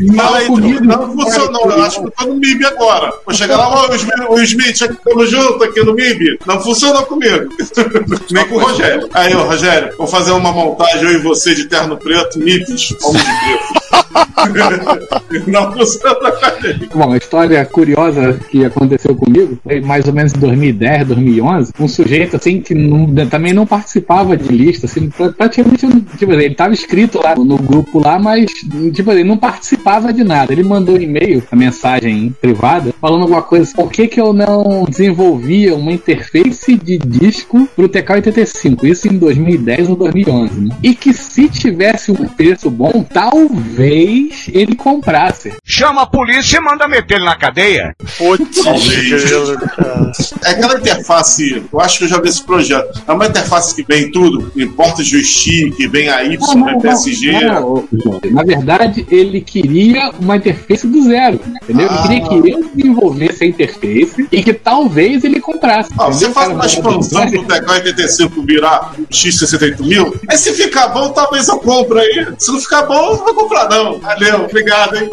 Não, 0.00 0.80
não 0.80 1.12
funcionou. 1.12 1.70
Eu 1.70 1.82
acho 1.82 2.00
que 2.00 2.06
eu 2.06 2.10
tô 2.10 2.26
no 2.26 2.34
MIB 2.34 2.64
agora. 2.66 3.12
Vou 3.24 3.34
chegar 3.34 3.56
lá, 3.56 3.88
o 3.88 3.94
Smith, 3.94 4.14
o 4.28 4.42
Smith, 4.42 4.82
aqui, 4.82 4.96
tamo 5.04 5.26
junto 5.26 5.62
aqui 5.62 5.84
no 5.84 5.94
MIB. 5.94 6.38
Não 6.46 6.60
funcionou 6.60 7.04
comigo. 7.04 7.48
Nem 8.30 8.48
com 8.48 8.56
o 8.56 8.58
Rogério. 8.58 9.08
Aí, 9.14 9.34
ô, 9.34 9.44
Rogério, 9.44 9.94
vou 9.96 10.06
fazer 10.06 10.32
uma 10.32 10.52
montagem 10.52 11.02
eu 11.02 11.12
e 11.12 11.18
você 11.18 11.54
de 11.54 11.66
terno 11.66 11.96
preto, 11.96 12.38
MIBs, 12.38 12.96
homem 13.02 13.22
de 13.22 13.24
preto. 13.24 13.81
Não 15.46 15.72
funciona 15.72 16.14
com 16.32 16.44
a 16.46 16.60
gente. 16.60 16.88
Bom, 16.94 17.12
a 17.12 17.16
história 17.16 17.64
curiosa 17.64 18.38
que 18.50 18.64
aconteceu 18.64 19.14
comigo 19.14 19.58
foi 19.62 19.80
mais 19.80 20.06
ou 20.06 20.12
menos 20.12 20.34
em 20.34 20.38
2010, 20.38 21.06
2011. 21.08 21.72
Um 21.78 21.88
sujeito 21.88 22.36
assim 22.36 22.60
que 22.60 22.74
não- 22.74 23.06
também 23.28 23.52
não 23.52 23.66
participava 23.66 24.36
de 24.36 24.48
lista, 24.52 24.86
assim, 24.86 25.08
pra- 25.08 25.30
praticamente 25.30 25.86
tipo, 26.18 26.32
ele 26.32 26.46
estava 26.46 26.72
inscrito 26.72 27.20
lá 27.22 27.34
no 27.34 27.56
grupo 27.56 27.98
lá, 27.98 28.18
mas 28.18 28.50
tipo, 28.92 29.10
ele 29.12 29.24
não 29.24 29.36
participava 29.36 30.12
de 30.12 30.24
nada. 30.24 30.52
Ele 30.52 30.62
mandou 30.62 30.96
um 30.96 31.00
e-mail, 31.00 31.42
a 31.50 31.56
mensagem 31.56 32.34
privada, 32.40 32.92
falando 33.00 33.22
alguma 33.22 33.42
coisa. 33.42 33.64
assim, 33.64 33.74
Por 33.76 33.90
que, 33.90 34.06
que 34.08 34.20
eu 34.20 34.32
não 34.32 34.84
desenvolvia 34.88 35.74
uma 35.74 35.92
interface 35.92 36.74
de 36.76 36.98
disco 36.98 37.68
pro 37.74 37.88
TK-85? 37.88 38.84
Isso 38.84 39.08
em 39.08 39.16
2010 39.16 39.88
ou 39.88 39.96
2011, 39.96 40.60
né? 40.60 40.76
E 40.82 40.94
que 40.94 41.12
se 41.14 41.48
tivesse 41.48 42.10
um 42.10 42.26
preço 42.28 42.70
bom, 42.70 43.04
talvez 43.12 43.81
ele 43.82 44.74
comprasse. 44.74 45.52
Chama 45.64 46.02
a 46.02 46.06
polícia 46.06 46.58
e 46.58 46.60
manda 46.60 46.86
meter 46.88 47.16
ele 47.16 47.24
na 47.24 47.36
cadeia. 47.36 47.94
Putz, 48.18 48.62
Talvez. 48.62 50.32
É 50.44 50.50
aquela 50.50 50.78
interface, 50.78 51.62
eu 51.72 51.80
acho 51.80 51.98
que 51.98 52.04
eu 52.04 52.08
já 52.08 52.20
vi 52.20 52.28
esse 52.28 52.42
projeto. 52.42 53.02
É 53.06 53.12
uma 53.12 53.26
interface 53.26 53.74
que 53.74 53.82
vem 53.82 54.10
tudo, 54.10 54.52
em 54.56 54.68
porta 54.68 55.02
joystick, 55.02 55.76
vem 55.88 56.08
a 56.08 56.24
Y, 56.24 56.64
vem 56.64 56.80
PSG. 56.80 57.32
não, 57.32 57.88
não. 57.92 58.20
Na 58.30 58.42
verdade, 58.42 59.06
ele 59.10 59.40
queria 59.40 60.10
uma 60.18 60.36
interface 60.36 60.86
do 60.86 61.02
zero, 61.04 61.40
entendeu? 61.62 61.88
Ah. 61.90 62.06
Ele 62.10 62.20
queria 62.20 62.56
que 62.56 62.62
eu 62.62 62.70
desenvolvesse 62.74 63.44
a 63.44 63.46
interface 63.46 64.28
e 64.30 64.42
que 64.42 64.52
talvez 64.52 65.24
ele 65.24 65.40
comprasse. 65.40 65.90
Ah, 65.98 66.06
você 66.06 66.30
faz 66.30 66.52
uma 66.52 66.66
expansão 66.66 67.30
pro 67.30 67.44
TK85 67.44 68.46
virar 68.46 68.94
X68000, 69.10 70.20
aí 70.28 70.36
se 70.38 70.52
ficar 70.52 70.88
bom, 70.88 71.10
talvez 71.10 71.48
eu 71.48 71.58
compre 71.58 72.00
aí. 72.00 72.26
Se 72.38 72.50
não 72.52 72.60
ficar 72.60 72.82
bom, 72.82 72.94
eu 72.94 73.16
não 73.16 73.24
vou 73.24 73.34
comprar 73.34 73.68
não. 73.72 73.98
Valeu, 73.98 74.44
obrigado, 74.44 74.96
hein? 74.96 75.10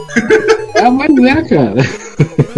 É, 0.75 0.89
mas 0.89 1.17
é, 1.17 1.43
cara. 1.43 1.75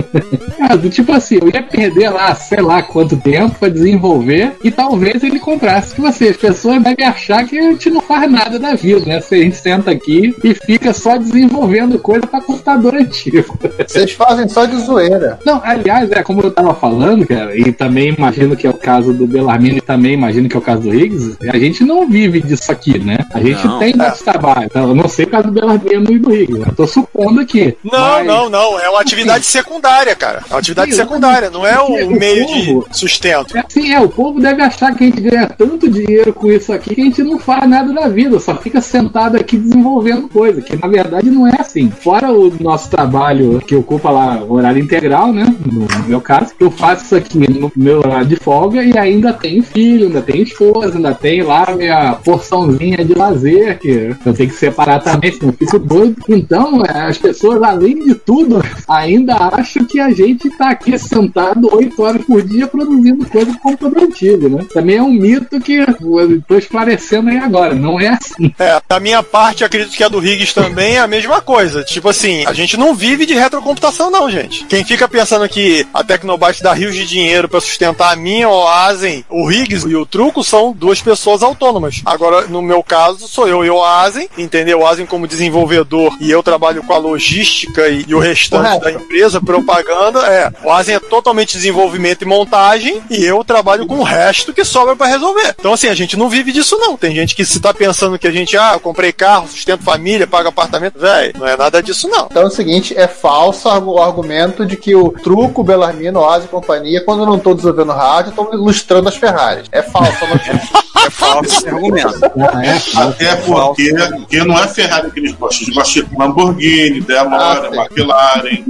Cara, 0.57 0.77
do 0.77 0.89
tipo 0.89 1.11
assim, 1.11 1.37
eu 1.41 1.49
ia 1.49 1.63
perder 1.63 2.09
lá, 2.09 2.33
sei 2.35 2.61
lá 2.61 2.81
quanto 2.81 3.17
tempo 3.17 3.55
pra 3.59 3.69
desenvolver 3.69 4.53
e 4.63 4.71
talvez 4.71 5.23
ele 5.23 5.39
comprasse. 5.39 5.93
Tipo 5.95 6.07
assim, 6.07 6.29
as 6.29 6.37
pessoas 6.37 6.81
devem 6.81 7.05
achar 7.05 7.45
que 7.45 7.57
a 7.57 7.61
gente 7.63 7.89
não 7.89 8.01
faz 8.01 8.29
nada 8.31 8.57
da 8.59 8.73
vida, 8.75 9.05
né? 9.05 9.21
Se 9.21 9.35
a 9.35 9.37
gente 9.39 9.55
senta 9.57 9.91
aqui 9.91 10.35
e 10.43 10.53
fica 10.53 10.93
só 10.93 11.17
desenvolvendo 11.17 11.99
coisa 11.99 12.25
pra 12.27 12.41
computador 12.41 12.95
antigo. 12.95 13.57
Vocês 13.87 14.11
fazem 14.11 14.47
só 14.49 14.65
de 14.65 14.77
zoeira. 14.77 15.39
Não, 15.45 15.61
aliás, 15.63 16.11
é 16.11 16.23
como 16.23 16.41
eu 16.41 16.51
tava 16.51 16.73
falando, 16.73 17.25
cara, 17.27 17.55
e 17.57 17.71
também 17.71 18.09
imagino 18.17 18.55
que 18.55 18.65
é 18.67 18.69
o 18.69 18.73
caso 18.73 19.13
do 19.13 19.27
Belarmino 19.27 19.77
e 19.77 19.81
também 19.81 20.13
imagino 20.13 20.47
que 20.49 20.55
é 20.55 20.59
o 20.59 20.61
caso 20.61 20.81
do 20.83 20.93
Higgs, 20.93 21.37
a 21.51 21.57
gente 21.57 21.83
não 21.83 22.07
vive 22.09 22.41
disso 22.41 22.71
aqui, 22.71 22.97
né? 22.99 23.17
A 23.33 23.39
gente 23.39 23.65
Não. 23.65 23.79
tem 23.79 23.93
nosso 23.95 24.23
trabalho. 24.23 24.65
Então, 24.65 24.87
eu 24.89 24.95
não 24.95 25.07
sei 25.07 25.25
o 25.25 25.29
caso 25.29 25.47
do 25.47 25.53
Belarmino 25.53 26.11
e 26.11 26.19
do 26.19 26.33
Higgs, 26.33 26.61
eu 26.67 26.75
tô 26.75 26.87
supondo 26.87 27.39
aqui. 27.41 27.75
Não, 27.83 27.99
Mas- 27.99 28.27
não, 28.27 28.49
não. 28.49 28.79
É 28.79 28.89
uma 28.89 29.01
atividade 29.01 29.45
secundária, 29.45 29.90
cara. 30.15 30.43
É 30.49 30.53
uma 30.53 30.59
atividade 30.59 30.91
Sim, 30.91 30.97
secundária, 30.97 31.49
não 31.49 31.65
é 31.65 31.75
porque 31.75 32.03
um 32.03 32.07
o 32.07 32.19
meio 32.19 32.45
de 32.45 32.65
povo- 32.65 32.87
sustento. 32.91 33.57
É 33.57 33.63
assim, 33.67 33.93
é, 33.93 33.99
o 33.99 34.09
povo 34.09 34.39
deve 34.39 34.61
achar 34.61 34.95
que 34.95 35.03
a 35.03 35.07
gente 35.07 35.21
ganha 35.21 35.47
tanto 35.47 35.89
dinheiro 35.89 36.33
com 36.33 36.51
isso 36.51 36.71
aqui 36.73 36.95
que 36.95 37.01
a 37.01 37.05
gente 37.05 37.23
não 37.23 37.37
faz 37.39 37.67
nada 37.69 37.91
da 37.93 38.07
vida, 38.07 38.39
só 38.39 38.55
fica 38.55 38.79
sentado 38.81 39.35
aqui 39.37 39.57
desenvolvendo 39.57 40.27
coisa, 40.29 40.61
que 40.61 40.75
na 40.75 40.87
verdade 40.87 41.29
não 41.29 41.47
é 41.47 41.55
assim. 41.59 41.89
Fora 41.89 42.31
o 42.31 42.51
nosso 42.59 42.89
trabalho 42.89 43.59
que 43.65 43.75
ocupa 43.75 44.09
lá 44.09 44.41
o 44.43 44.53
horário 44.53 44.81
integral, 44.81 45.31
né? 45.33 45.45
No, 45.65 45.87
meu 46.07 46.21
caso, 46.21 46.51
eu 46.59 46.71
faço 46.71 47.05
isso 47.05 47.15
aqui 47.15 47.37
no 47.37 47.71
meu 47.75 47.99
horário 47.99 48.27
de 48.27 48.35
folga 48.35 48.83
e 48.83 48.97
ainda 48.97 49.33
tenho 49.33 49.61
filho, 49.63 50.07
ainda 50.07 50.21
tenho 50.21 50.43
esposa, 50.43 50.95
ainda 50.95 51.13
tenho 51.13 51.47
lá 51.47 51.65
minha 51.75 52.13
porçãozinha 52.23 53.03
de 53.03 53.13
lazer, 53.13 53.79
que 53.79 54.15
eu 54.25 54.33
tenho 54.33 54.49
que 54.49 54.55
separar 54.55 54.99
também, 54.99 55.31
senão 55.31 55.49
eu 55.49 55.53
fico 55.57 55.79
doido. 55.79 56.15
Então, 56.29 56.83
é, 56.85 57.01
as 57.07 57.17
pessoas, 57.17 57.61
além 57.61 58.03
de 58.03 58.15
tudo, 58.15 58.61
ainda 58.87 59.35
acham 59.35 59.70
que 59.79 59.99
a 59.99 60.11
gente 60.11 60.49
tá 60.51 60.69
aqui 60.69 60.97
sentado 60.97 61.73
oito 61.75 62.01
horas 62.01 62.23
por 62.25 62.41
dia 62.41 62.67
produzindo 62.67 63.25
coisa 63.25 63.51
com 63.53 63.71
computador 63.71 64.03
antigo, 64.03 64.49
né? 64.49 64.65
Também 64.73 64.97
é 64.97 65.03
um 65.03 65.11
mito 65.11 65.59
que 65.59 65.75
eu 65.75 66.41
tô 66.47 66.57
esclarecendo 66.57 67.29
aí 67.29 67.37
agora, 67.37 67.73
não 67.73 67.99
é 67.99 68.09
assim. 68.09 68.53
É, 68.59 68.81
da 68.87 68.99
minha 68.99 69.23
parte, 69.23 69.63
acredito 69.63 69.95
que 69.95 70.03
a 70.03 70.07
do 70.07 70.23
Higgs 70.23 70.53
também 70.53 70.95
é 70.95 70.99
a 70.99 71.07
mesma 71.07 71.41
coisa. 71.41 71.83
Tipo 71.83 72.09
assim, 72.09 72.45
a 72.45 72.53
gente 72.53 72.77
não 72.77 72.93
vive 72.93 73.25
de 73.25 73.33
retrocomputação, 73.33 74.11
não, 74.11 74.29
gente. 74.29 74.65
Quem 74.65 74.83
fica 74.83 75.07
pensando 75.07 75.47
que 75.47 75.85
a 75.93 76.03
Tecnobyte 76.03 76.63
dá 76.63 76.73
rios 76.73 76.95
de 76.95 77.05
dinheiro 77.05 77.47
pra 77.47 77.61
sustentar 77.61 78.11
a 78.11 78.15
minha 78.15 78.47
ou 78.47 78.67
a 78.67 78.85
Asen, 78.85 79.25
o 79.29 79.51
Higgs 79.51 79.87
e 79.87 79.95
o 79.95 80.05
Truco 80.05 80.43
são 80.43 80.73
duas 80.73 81.01
pessoas 81.01 81.43
autônomas. 81.43 82.01
Agora, 82.05 82.47
no 82.47 82.61
meu 82.61 82.83
caso, 82.83 83.27
sou 83.27 83.47
eu 83.47 83.63
e 83.65 83.69
o 83.69 83.83
Asen, 83.83 84.29
entendeu? 84.37 84.79
O 84.79 84.87
Asen 84.87 85.05
como 85.05 85.27
desenvolvedor 85.27 86.15
e 86.19 86.29
eu 86.29 86.43
trabalho 86.43 86.83
com 86.83 86.93
a 86.93 86.97
logística 86.97 87.87
e, 87.87 88.05
e 88.07 88.15
o 88.15 88.19
restante 88.19 88.63
Correto. 88.63 88.85
da 88.85 88.91
empresa, 88.91 89.41
propaganda. 89.63 90.19
É, 90.27 90.51
o 90.63 90.71
Asen 90.71 90.95
é 90.95 90.99
totalmente 90.99 91.53
desenvolvimento 91.53 92.21
e 92.21 92.25
montagem 92.25 93.01
e 93.09 93.23
eu 93.23 93.43
trabalho 93.43 93.85
com 93.85 93.99
o 93.99 94.03
resto 94.03 94.53
que 94.53 94.63
sobra 94.63 94.95
pra 94.95 95.07
resolver. 95.07 95.55
Então, 95.59 95.73
assim, 95.73 95.87
a 95.87 95.93
gente 95.93 96.17
não 96.17 96.29
vive 96.29 96.51
disso, 96.51 96.77
não. 96.77 96.97
Tem 96.97 97.15
gente 97.15 97.35
que 97.35 97.45
se 97.45 97.59
tá 97.59 97.73
pensando 97.73 98.19
que 98.19 98.27
a 98.27 98.31
gente, 98.31 98.57
ah, 98.57 98.71
eu 98.73 98.79
comprei 98.79 99.11
carro, 99.11 99.47
sustento 99.47 99.83
família, 99.83 100.27
pago 100.27 100.49
apartamento. 100.49 100.99
Véi, 100.99 101.33
não 101.37 101.47
é 101.47 101.55
nada 101.55 101.81
disso, 101.81 102.07
não. 102.07 102.27
Então 102.29 102.43
é 102.43 102.45
o 102.45 102.51
seguinte, 102.51 102.95
é 102.97 103.07
falso 103.07 103.69
o 103.69 104.01
argumento 104.01 104.65
de 104.65 104.75
que 104.75 104.95
o 104.95 105.09
truco, 105.09 105.63
Belarmino, 105.63 106.19
Oase 106.19 106.45
e 106.45 106.49
companhia, 106.49 107.03
quando 107.03 107.25
não 107.25 107.37
estão 107.37 107.55
desenvolvendo 107.55 107.91
rádio, 107.93 108.29
estão 108.29 108.53
ilustrando 108.53 109.09
as 109.09 109.15
Ferraris. 109.15 109.67
É 109.71 109.81
falso 109.81 110.23
a 110.23 110.27
notícia. 110.27 110.81
É 111.05 111.09
falso. 111.09 111.57
Esse 111.57 111.67
argumento. 111.69 112.31
Ah, 112.39 112.65
é? 112.65 112.79
Até 113.01 113.35
porque, 113.37 113.93
porque 113.93 114.43
não 114.43 114.57
é 114.57 114.67
Ferrari 114.67 115.11
que 115.11 115.19
eles 115.19 115.31
gostam, 115.33 115.63
eles 115.65 115.75
gostam 115.75 116.03
de 116.03 116.15
Lamborghini, 116.17 117.01
DeLorean, 117.01 117.31
Ah. 117.31 117.69
McLaren. 117.73 118.63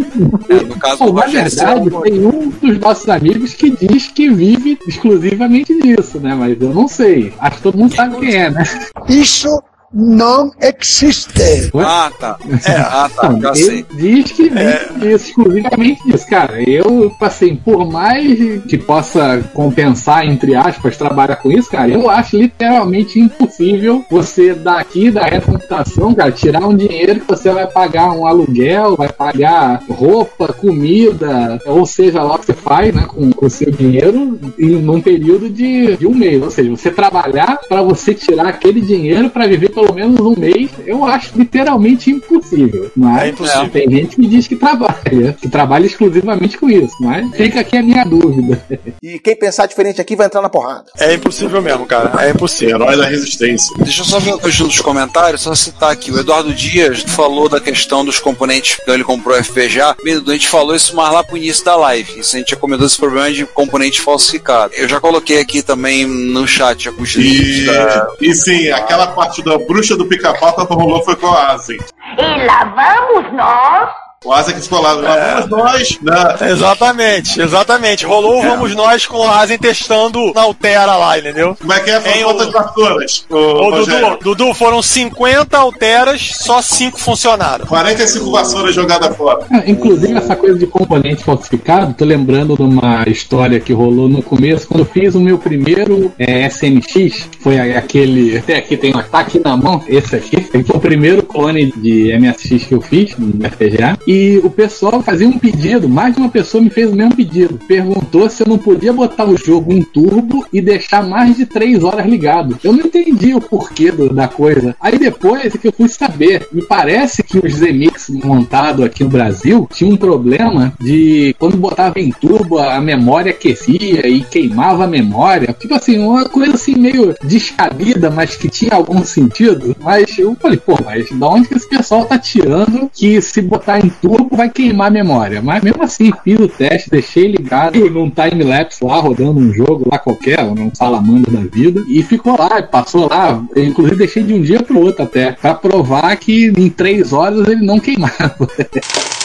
É, 0.50 0.54
no 0.64 0.80
caso 0.80 0.98
Pô, 0.98 1.14
na 1.14 1.26
verdade, 1.26 1.90
tem 2.04 2.26
um 2.26 2.50
dos 2.50 2.80
nossos 2.80 3.10
amigos 3.10 3.54
que 3.54 3.70
diz 3.72 4.08
que 4.08 4.30
vive 4.30 4.78
exclusivamente 4.88 5.74
disso, 5.82 6.20
né? 6.20 6.36
Mas 6.36 6.60
eu 6.62 6.74
não 6.74 6.88
sei. 6.88 7.34
Acho 7.40 7.58
que 7.58 7.64
todo 7.64 7.78
mundo 7.78 7.94
sabe 7.96 8.18
quem 8.20 8.36
é, 8.36 8.50
né? 8.50 8.64
Isso 9.08 9.62
não 9.94 10.52
existe. 10.60 11.72
Ah, 11.76 12.12
tá. 12.18 12.38
É. 12.66 12.72
Ah, 12.74 13.10
tá, 13.14 13.38
já 13.42 13.52
ele 13.52 13.64
sei. 13.64 13.86
diz 13.94 14.32
que 14.32 14.50
vive 14.50 15.14
exclusivamente 15.14 16.04
disso. 16.06 16.28
Cara, 16.28 16.62
eu, 16.62 17.14
assim, 17.20 17.56
por 17.56 17.90
mais 17.90 18.64
que 18.64 18.78
possa 18.78 19.44
compensar, 19.54 20.26
entre 20.26 20.56
aspas, 20.56 20.98
trabalhar 20.98 21.38
com 21.38 21.52
isso, 21.52 21.70
cara, 21.70 21.92
eu 21.92 22.10
acho 22.10 22.38
literalmente 22.38 23.20
impossível 23.20 24.06
você 24.10 24.54
daqui 24.54 25.12
da 25.12 25.42
computação, 25.42 26.14
cara, 26.14 26.32
tirar 26.32 26.66
um 26.66 26.76
dinheiro 26.76 27.20
que 27.20 27.28
você 27.28 27.52
vai 27.52 27.68
pagar 27.68 28.12
um 28.12 28.26
aluguel, 28.26 28.96
vai 28.96 29.10
pagar 29.10 29.84
roupa, 29.90 30.54
comida, 30.54 31.60
ou 31.66 31.86
seja 31.86 32.24
lá 32.24 32.36
o 32.36 32.40
que 32.40 32.48
você 32.48 32.54
faz, 32.54 32.94
né, 32.94 33.06
com 33.08 33.32
com 33.42 33.48
o 33.48 33.50
seu 33.50 33.72
dinheiro, 33.72 34.40
em 34.60 34.76
num 34.76 35.02
período 35.02 35.50
de, 35.50 35.98
de 35.98 36.06
um 36.06 36.14
mês. 36.14 36.42
Ou 36.44 36.52
seja, 36.52 36.70
você 36.70 36.92
trabalhar 36.92 37.60
para 37.68 37.82
você 37.82 38.14
tirar 38.14 38.48
aquele 38.48 38.82
dinheiro 38.82 39.32
para 39.32 39.48
viver 39.48 39.70
pelo 39.70 39.81
menos 39.94 40.20
um 40.20 40.36
mês, 40.38 40.70
eu 40.86 41.04
acho 41.06 41.38
literalmente 41.38 42.10
impossível. 42.12 42.92
Mas 42.96 43.24
É 43.24 43.28
impossível. 43.30 43.70
tem 43.70 43.90
gente 43.90 44.16
que 44.16 44.28
diz 44.28 44.48
que 44.48 44.56
trabalha, 44.56 45.34
que 45.40 45.50
trabalha 45.50 45.86
exclusivamente 45.86 46.58
com 46.58 46.70
isso. 46.70 46.96
Mas 47.00 47.30
fica 47.36 47.60
aqui 47.62 47.78
a 47.78 47.84
minha 47.84 48.04
dúvida. 48.04 48.62
E 49.02 49.20
quem 49.20 49.36
pensar 49.36 49.66
diferente 49.68 50.00
aqui 50.02 50.16
vai 50.16 50.28
entrar 50.28 50.42
na 50.42 50.50
porrada. 50.50 50.86
É 51.00 51.14
impossível 51.14 51.62
mesmo, 51.62 51.86
cara. 51.86 52.26
É 52.26 52.32
impossível. 52.32 52.76
Herói 52.76 52.98
da 52.98 53.06
resistência. 53.06 53.76
Deixa 53.80 54.02
eu 54.02 54.06
só 54.06 54.20
ver 54.20 54.34
o 54.34 54.40
conjunto 54.40 54.70
dos 54.70 54.82
comentários, 54.82 55.42
só 55.42 55.54
citar 55.56 55.92
aqui. 55.92 56.12
O 56.12 56.20
Eduardo 56.20 56.54
Dias 56.54 57.02
falou 57.02 57.48
da 57.50 57.60
questão 57.60 58.04
dos 58.06 58.20
componentes 58.20 58.78
que 58.84 58.90
ele 58.92 59.04
comprou 59.04 59.36
FPGA. 59.44 59.96
Bem, 60.04 60.22
a 60.26 60.32
gente 60.32 60.48
falou 60.48 60.76
isso 60.76 60.96
mais 60.96 61.12
lá 61.14 61.24
pro 61.24 61.38
início 61.38 61.64
da 61.66 61.76
live. 61.76 62.20
Isso 62.20 62.36
a 62.36 62.40
gente 62.40 62.52
já 62.52 62.56
comentou 62.58 62.86
esse 62.86 62.98
problema 62.98 63.32
de 63.32 63.46
componente 63.46 64.02
falsificado. 64.02 64.74
Eu 64.76 64.88
já 64.88 65.00
coloquei 65.00 65.40
aqui 65.40 65.62
também 65.62 66.06
no 66.06 66.48
chat 66.48 66.90
os 66.90 67.10
links 67.16 67.58
E, 67.60 67.66
da. 67.66 68.08
e 68.22 68.34
sim, 68.34 68.70
aquela 68.70 69.08
parte 69.08 69.44
da 69.44 69.58
bruxa 69.72 69.96
do 69.96 70.06
pica-pau 70.06 70.54
que 70.54 70.74
rolou 70.74 71.02
foi 71.04 71.16
com 71.16 71.28
o 71.28 71.34
Asen. 71.34 71.78
E 72.18 72.46
lá 72.46 72.66
vamos 72.66 73.32
nós. 73.34 73.90
O 74.24 74.32
Asen 74.32 74.54
que 74.54 74.62
ficou 74.62 74.80
lá, 74.84 74.94
lá 74.94 75.40
vamos 75.40 75.50
nós, 75.50 76.00
né? 76.00 76.52
Exatamente, 76.52 77.42
exatamente. 77.42 78.06
Rolou 78.06 78.38
o 78.38 78.42
Vamos 78.44 78.76
Nós 78.76 79.08
com 79.08 79.18
o 79.18 79.28
Asen 79.28 79.58
testando 79.58 80.32
na 80.36 80.42
Altera 80.44 80.96
lá, 80.96 81.18
entendeu? 81.18 81.58
Como 81.60 81.74
é 81.74 81.80
que 81.80 81.90
é? 81.90 82.00
Foram 82.00 82.24
quantas 82.26 82.48
o- 82.48 82.52
vassouras? 82.52 83.26
Ô, 83.32 83.36
Ô, 83.36 83.70
Rogério? 83.72 84.10
Dudu, 84.22 84.36
Dudu, 84.36 84.54
foram 84.54 84.80
50 84.80 85.58
Alteras, 85.58 86.34
só 86.36 86.62
5 86.62 87.00
funcionaram. 87.00 87.66
45 87.66 88.30
vassouras 88.32 88.76
jogadas 88.76 89.18
fora. 89.18 89.44
Ah, 89.52 89.64
Inclusive, 89.66 90.14
essa 90.16 90.36
coisa 90.36 90.60
de 90.60 90.68
componente 90.68 91.24
falsificado, 91.24 91.96
tô 91.96 92.06
lembrando 92.06 92.56
de 92.56 92.62
uma 92.62 93.04
história 93.08 93.60
que 93.60 93.74
rolou 93.74 94.08
no 94.08 94.22
começo, 94.22 94.68
quando 94.68 94.82
eu 94.82 94.86
fiz 94.86 95.16
o 95.16 95.20
meu 95.20 95.40
primeiro 95.40 96.14
é, 96.20 96.46
SMX, 96.48 97.28
foi 97.40 97.60
aquele. 97.60 98.38
Até 98.38 98.58
aqui 98.58 98.78
tem 98.78 98.94
um 98.96 99.00
aqui 99.12 99.40
na 99.44 99.58
mão, 99.58 99.84
esse 99.88 100.16
aqui. 100.16 100.40
Foi 100.42 100.64
o 100.76 100.80
primeiro 100.80 101.24
clone 101.24 101.72
de 101.76 102.16
MSX 102.20 102.66
que 102.68 102.76
eu 102.76 102.82
fiz 102.82 103.18
no 103.18 103.34
FPGA. 103.50 103.98
E 104.12 104.42
o 104.44 104.50
pessoal 104.50 105.02
fazia 105.02 105.26
um 105.26 105.40
pedido, 105.40 105.88
mais 105.88 106.14
de 106.14 106.20
uma 106.20 106.28
pessoa 106.28 106.62
me 106.62 106.70
fez 106.70 106.92
o 106.92 106.96
mesmo 106.98 107.16
pedido. 107.16 107.58
Perguntou 107.66 108.30
se 108.30 108.44
eu 108.44 108.48
não 108.48 108.58
podia 108.58 108.92
botar 108.92 109.24
o 109.24 109.38
jogo 109.38 109.72
em 109.72 109.82
turbo 109.82 110.46
e 110.52 110.60
deixar 110.60 111.02
mais 111.02 111.38
de 111.38 111.46
3 111.46 111.82
horas 111.82 112.06
ligado. 112.06 112.60
Eu 112.62 112.74
não 112.74 112.82
entendi 112.82 113.34
o 113.34 113.40
porquê 113.40 113.90
do- 113.90 114.14
da 114.14 114.28
coisa. 114.28 114.76
Aí 114.82 114.98
depois 115.00 115.56
é 115.56 115.58
que 115.58 115.70
eu 115.70 115.72
fui 115.72 115.88
saber. 115.88 116.46
Me 116.52 116.62
parece 116.62 117.24
que 117.24 117.38
os 117.40 117.54
Zemix 117.54 118.10
montados 118.10 118.84
aqui 118.84 119.02
no 119.02 119.10
Brasil 119.10 119.66
tinham 119.74 119.94
um 119.94 119.98
problema 119.98 120.74
de 120.78 121.34
quando 121.40 121.56
botava 121.56 121.98
em 121.98 122.12
turbo 122.12 122.58
a 122.58 122.82
memória 122.82 123.32
aquecia 123.32 124.06
e 124.06 124.20
queimava 124.26 124.84
a 124.84 124.88
memória. 124.88 125.56
Tipo 125.58 125.76
assim, 125.76 125.98
uma 126.00 126.28
coisa 126.28 126.56
assim 126.56 126.76
meio 126.76 127.16
descabida, 127.24 128.10
mas 128.10 128.36
que 128.36 128.50
tinha 128.50 128.74
algum 128.74 129.06
sentido. 129.06 129.74
Mas 129.80 130.20
eu 130.20 130.36
falei, 130.36 130.58
pô, 130.58 130.78
mas 130.84 131.10
da 131.18 131.30
onde 131.30 131.48
que 131.48 131.56
esse 131.56 131.70
pessoal 131.70 132.04
tá 132.04 132.20
tirando 132.20 132.90
que 132.94 133.22
se 133.22 133.42
botar 133.42 133.80
em 133.80 133.90
turbo 134.02 134.36
vai 134.36 134.50
queimar 134.50 134.88
a 134.88 134.92
memória? 134.92 135.42
Mas 135.42 135.64
mesmo 135.64 135.84
assim, 135.84 136.12
fiz 136.24 136.40
o 136.40 136.48
teste, 136.48 136.90
deixei 136.90 137.28
ligado 137.28 137.80
num 137.90 138.10
time-lapse 138.10 138.84
lá, 138.84 139.00
rodando 139.00 139.40
um 139.40 139.54
jogo 139.54 139.88
lá 139.90 140.00
qualquer, 140.00 140.44
num 140.44 140.74
salamandra 140.74 141.32
da 141.32 141.42
vida, 141.42 141.84
e 141.88 142.02
ficou 142.02 142.38
lá, 142.38 142.62
passou 142.64 143.08
lá. 143.08 143.44
Eu, 143.56 143.64
inclusive 143.64 143.98
deixei 143.98 144.24
de 144.24 144.34
um 144.34 144.42
dia 144.42 144.62
pro 144.64 144.80
outro 144.80 145.04
até, 145.04 145.32
pra 145.32 145.54
provar 145.54 146.16
que 146.18 146.52
em 146.58 146.70
três 146.70 147.14
horas 147.14 147.48
ele 147.48 147.64
não 147.64 147.80
queimava. 147.80 148.48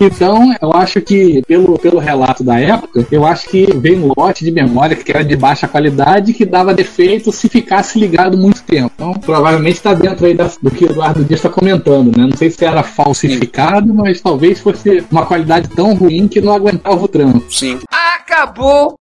Então, 0.00 0.54
eu 0.60 0.72
acho 0.72 1.00
que, 1.00 1.42
pelo, 1.46 1.78
pelo 1.78 1.98
relato 1.98 2.42
da 2.42 2.58
época, 2.58 3.06
eu 3.10 3.24
acho 3.26 3.48
que 3.48 3.66
veio 3.76 4.04
um 4.04 4.12
lote 4.16 4.44
de 4.44 4.50
memória 4.50 4.96
que 4.96 5.10
era 5.10 5.24
de 5.24 5.36
baixa 5.36 5.68
qualidade 5.68 6.32
que 6.32 6.44
dava 6.44 6.74
defeito 6.74 7.30
se 7.32 7.48
ficasse 7.48 7.98
ligado 7.98 8.36
muito 8.36 8.62
tempo. 8.62 8.90
Então, 8.94 9.12
provavelmente 9.14 9.76
está 9.76 9.94
dentro 9.94 10.26
aí 10.26 10.34
da- 10.34 10.50
do 10.60 10.70
que 10.70 10.84
o 10.84 10.90
Eduardo 10.90 11.24
Dias 11.24 11.38
está 11.38 11.48
comentando, 11.48 12.16
né? 12.16 12.26
Não 12.26 12.36
sei 12.36 12.50
se 12.50 12.64
era 12.64 12.82
falsificado, 12.82 13.92
mas 13.94 14.20
talvez 14.20 14.60
fosse 14.60 15.04
uma 15.10 15.24
qualidade 15.26 15.68
tão 15.68 15.94
ruim 15.94 16.26
que 16.28 16.40
não 16.40 16.52
aguentava 16.54 17.02
o 17.02 17.08
trampo. 17.08 17.44
Sim. 17.50 17.78
Acabou 18.16 18.96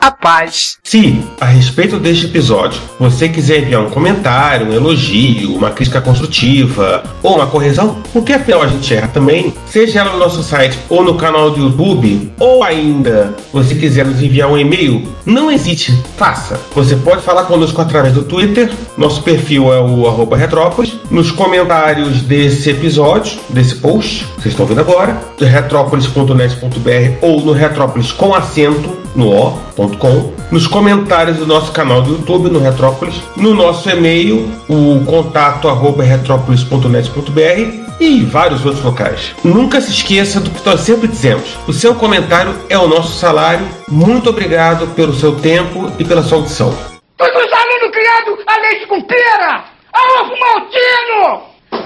a 0.00 0.10
paz. 0.10 0.78
Se, 0.84 1.20
a 1.40 1.46
respeito 1.46 1.98
deste 1.98 2.26
episódio, 2.26 2.80
você 2.98 3.28
quiser 3.28 3.62
enviar 3.62 3.82
um 3.82 3.90
comentário, 3.90 4.68
um 4.68 4.72
elogio, 4.72 5.56
uma 5.56 5.70
crítica 5.70 6.00
construtiva 6.00 7.02
ou 7.22 7.36
uma 7.36 7.46
correção, 7.46 8.00
porque 8.12 8.32
afinal 8.32 8.62
a 8.62 8.68
gente 8.68 8.94
erra 8.94 9.08
também, 9.08 9.52
seja 9.66 10.00
ela 10.00 10.12
no 10.12 10.18
nosso 10.18 10.42
site 10.42 10.78
ou 10.88 11.02
no 11.02 11.16
canal 11.16 11.50
do 11.50 11.60
YouTube, 11.64 12.32
ou 12.38 12.62
ainda 12.62 13.34
você 13.52 13.74
quiser 13.74 14.06
nos 14.06 14.22
enviar 14.22 14.48
um 14.48 14.56
e-mail, 14.56 15.06
não 15.26 15.50
hesite, 15.50 15.92
faça. 16.16 16.60
Você 16.74 16.94
pode 16.96 17.22
falar 17.22 17.44
conosco 17.44 17.80
através 17.80 18.14
do 18.14 18.22
Twitter, 18.22 18.70
nosso 18.96 19.22
perfil 19.22 19.72
é 19.72 19.80
o 19.80 20.06
arroba 20.06 20.36
Retrópolis, 20.36 20.94
nos 21.10 21.32
comentários 21.32 22.22
desse 22.22 22.70
episódio, 22.70 23.38
desse 23.48 23.74
post, 23.76 24.24
vocês 24.36 24.52
estão 24.52 24.66
vendo 24.66 24.80
agora, 24.80 25.20
retrópolis.net.br 25.40 27.18
ou 27.20 27.40
no 27.40 27.52
Retrópolis 27.52 28.12
com 28.12 28.34
acento 28.34 28.96
no 29.14 29.32
o.com, 29.78 30.34
nos 30.50 30.66
comentários 30.66 31.38
do 31.38 31.46
nosso 31.46 31.70
canal 31.72 32.02
do 32.02 32.12
YouTube 32.12 32.50
no 32.50 32.58
Retrópolis, 32.58 33.22
no 33.36 33.54
nosso 33.54 33.88
e-mail, 33.88 34.50
o 34.68 35.04
contato 35.06 35.68
arroba 35.68 36.02
retrópolis.net.br 36.02 37.88
e 38.00 38.24
vários 38.24 38.64
outros 38.64 38.84
locais. 38.84 39.34
Nunca 39.44 39.80
se 39.80 39.90
esqueça 39.90 40.40
do 40.40 40.50
que 40.50 40.64
nós 40.66 40.80
sempre 40.80 41.08
dizemos: 41.08 41.56
o 41.66 41.72
seu 41.72 41.94
comentário 41.94 42.54
é 42.68 42.78
o 42.78 42.88
nosso 42.88 43.16
salário. 43.18 43.66
Muito 43.88 44.30
obrigado 44.30 44.88
pelo 44.94 45.14
seu 45.14 45.36
tempo 45.36 45.90
e 45.98 46.04
pela 46.04 46.22
sua 46.22 46.38
audição. 46.38 46.70
Os 46.70 47.52
alunos 47.52 47.90
criados 47.92 48.38
a 48.46 48.60
leite 48.60 48.86
com 48.86 49.00
pera, 49.02 49.64
a 49.92 50.20
ovo 50.20 50.34
maltino, 50.38 51.42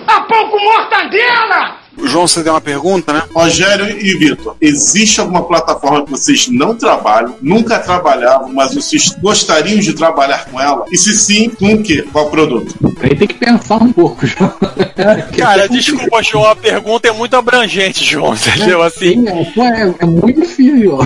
a 0.07 0.21
pão 0.23 0.49
com 0.49 0.59
mortadela. 0.59 1.82
O 1.97 2.07
João, 2.07 2.27
você 2.27 2.43
deu 2.43 2.53
uma 2.53 2.61
pergunta, 2.61 3.13
né? 3.13 3.23
Rogério 3.35 3.99
e 3.99 4.17
Vitor, 4.17 4.57
existe 4.61 5.21
alguma 5.21 5.43
plataforma 5.45 6.05
que 6.05 6.11
vocês 6.11 6.49
não 6.49 6.75
trabalham, 6.75 7.37
nunca 7.41 7.79
trabalhavam, 7.79 8.53
mas 8.53 8.75
vocês 8.75 9.15
gostariam 9.21 9.79
de 9.79 9.93
trabalhar 9.93 10.47
com 10.47 10.61
ela? 10.61 10.85
E 10.91 10.97
se 10.97 11.15
sim, 11.15 11.51
com 11.51 11.75
o 11.75 11.83
quê? 11.83 12.05
Qual 12.13 12.31
produto? 12.31 12.75
Aí 13.03 13.15
tem 13.15 13.29
que 13.29 13.35
pensar 13.35 13.77
um 13.77 13.93
pouco, 13.93 14.27
João. 14.27 14.53
Cara, 15.37 15.69
desculpa, 15.69 16.23
João, 16.23 16.47
a 16.47 16.57
pergunta 16.57 17.09
é 17.09 17.13
muito 17.13 17.37
abrangente, 17.37 18.05
João, 18.05 18.35
entendeu? 18.35 18.83
Assim. 18.83 19.25
Sim, 19.25 19.29
é, 19.29 19.83
é, 19.83 19.95
é 20.01 20.07
muito 20.07 20.41
difícil. 20.41 20.99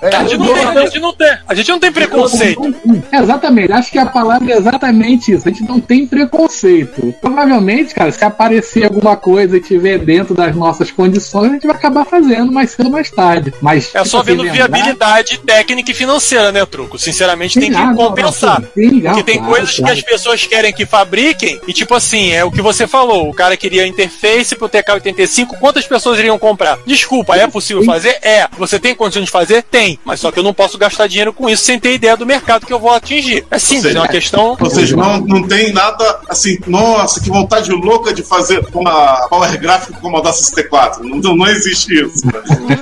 A 0.00 0.24
gente, 0.24 0.38
não 0.38 0.54
tem, 0.54 0.64
a, 0.64 0.84
gente 0.84 1.00
não 1.00 1.12
tem, 1.12 1.38
a 1.48 1.54
gente 1.54 1.68
não 1.70 1.78
tem 1.78 1.92
preconceito. 1.92 2.74
Exatamente, 3.12 3.72
acho 3.72 3.90
que 3.90 3.98
a 3.98 4.06
palavra 4.06 4.52
é 4.52 4.56
exatamente 4.56 5.32
isso. 5.32 5.48
A 5.48 5.50
gente 5.50 5.64
não 5.64 5.80
tem 5.80 6.06
preconceito. 6.06 7.14
Provavelmente, 7.20 7.94
cara, 7.94 8.12
se 8.12 8.24
aparecer 8.24 8.84
alguma 8.84 9.16
coisa 9.16 9.56
e 9.56 9.60
tiver 9.60 9.98
dentro 10.18 10.34
das 10.34 10.54
nossas 10.54 10.90
condições, 10.90 11.50
a 11.50 11.52
gente 11.54 11.66
vai 11.66 11.76
acabar 11.76 12.04
fazendo 12.04 12.50
mais 12.50 12.72
cedo 12.72 12.86
ou 12.86 12.92
mais 12.92 13.10
tarde. 13.10 13.54
Mas, 13.60 13.94
É 13.94 14.04
só 14.04 14.22
vendo 14.22 14.42
lembrar- 14.42 14.68
viabilidade 14.68 15.38
técnica 15.38 15.92
e 15.92 15.94
financeira, 15.94 16.50
né, 16.50 16.64
Truco? 16.66 16.98
Sinceramente, 16.98 17.58
tem 17.60 17.70
que 17.70 17.76
ah, 17.76 17.94
compensar. 17.94 18.60
não, 18.60 18.68
sim, 18.74 18.88
sim, 18.90 19.00
Porque 19.00 19.08
não, 19.08 19.22
tem 19.22 19.38
claro, 19.38 19.52
coisas 19.52 19.70
que 19.74 19.80
claro. 19.82 19.94
as 19.96 20.02
pessoas 20.02 20.46
querem 20.46 20.72
que 20.72 20.84
fabriquem, 20.84 21.60
e 21.68 21.72
tipo 21.72 21.94
assim, 21.94 22.32
é 22.32 22.44
o 22.44 22.50
que 22.50 22.60
você 22.60 22.86
falou, 22.86 23.28
o 23.30 23.34
cara 23.34 23.56
queria 23.56 23.86
interface 23.86 24.56
pro 24.56 24.68
TK85, 24.68 25.58
quantas 25.60 25.86
pessoas 25.86 26.18
iriam 26.18 26.38
comprar? 26.38 26.78
Desculpa, 26.84 27.36
é 27.36 27.46
possível 27.46 27.84
fazer? 27.84 28.18
É. 28.22 28.48
Você 28.58 28.78
tem 28.78 28.94
condição 28.94 29.22
de 29.22 29.30
fazer? 29.30 29.62
Tem. 29.62 29.98
Mas 30.04 30.20
só 30.20 30.32
que 30.32 30.38
eu 30.38 30.42
não 30.42 30.52
posso 30.54 30.76
gastar 30.76 31.06
dinheiro 31.06 31.32
com 31.32 31.48
isso 31.48 31.64
sem 31.64 31.78
ter 31.78 31.94
ideia 31.94 32.16
do 32.16 32.26
mercado 32.26 32.66
que 32.66 32.72
eu 32.72 32.78
vou 32.78 32.90
atingir. 32.92 33.46
É 33.50 33.58
simples, 33.58 33.94
é 33.94 33.98
uma 33.98 34.08
questão... 34.08 34.56
Vocês 34.58 34.90
não, 34.90 35.20
não 35.20 35.46
tem 35.46 35.72
nada 35.72 36.20
assim, 36.28 36.58
nossa, 36.66 37.20
que 37.20 37.28
vontade 37.28 37.70
louca 37.70 38.12
de 38.12 38.22
fazer 38.22 38.66
uma 38.74 39.28
Power 39.28 39.58
Graphic 39.60 40.00
Commodore 40.10 40.34
64. 40.34 41.04
Não, 41.04 41.36
não 41.36 41.46
existe 41.46 41.94
isso. 41.94 42.22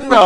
Não, 0.09 0.25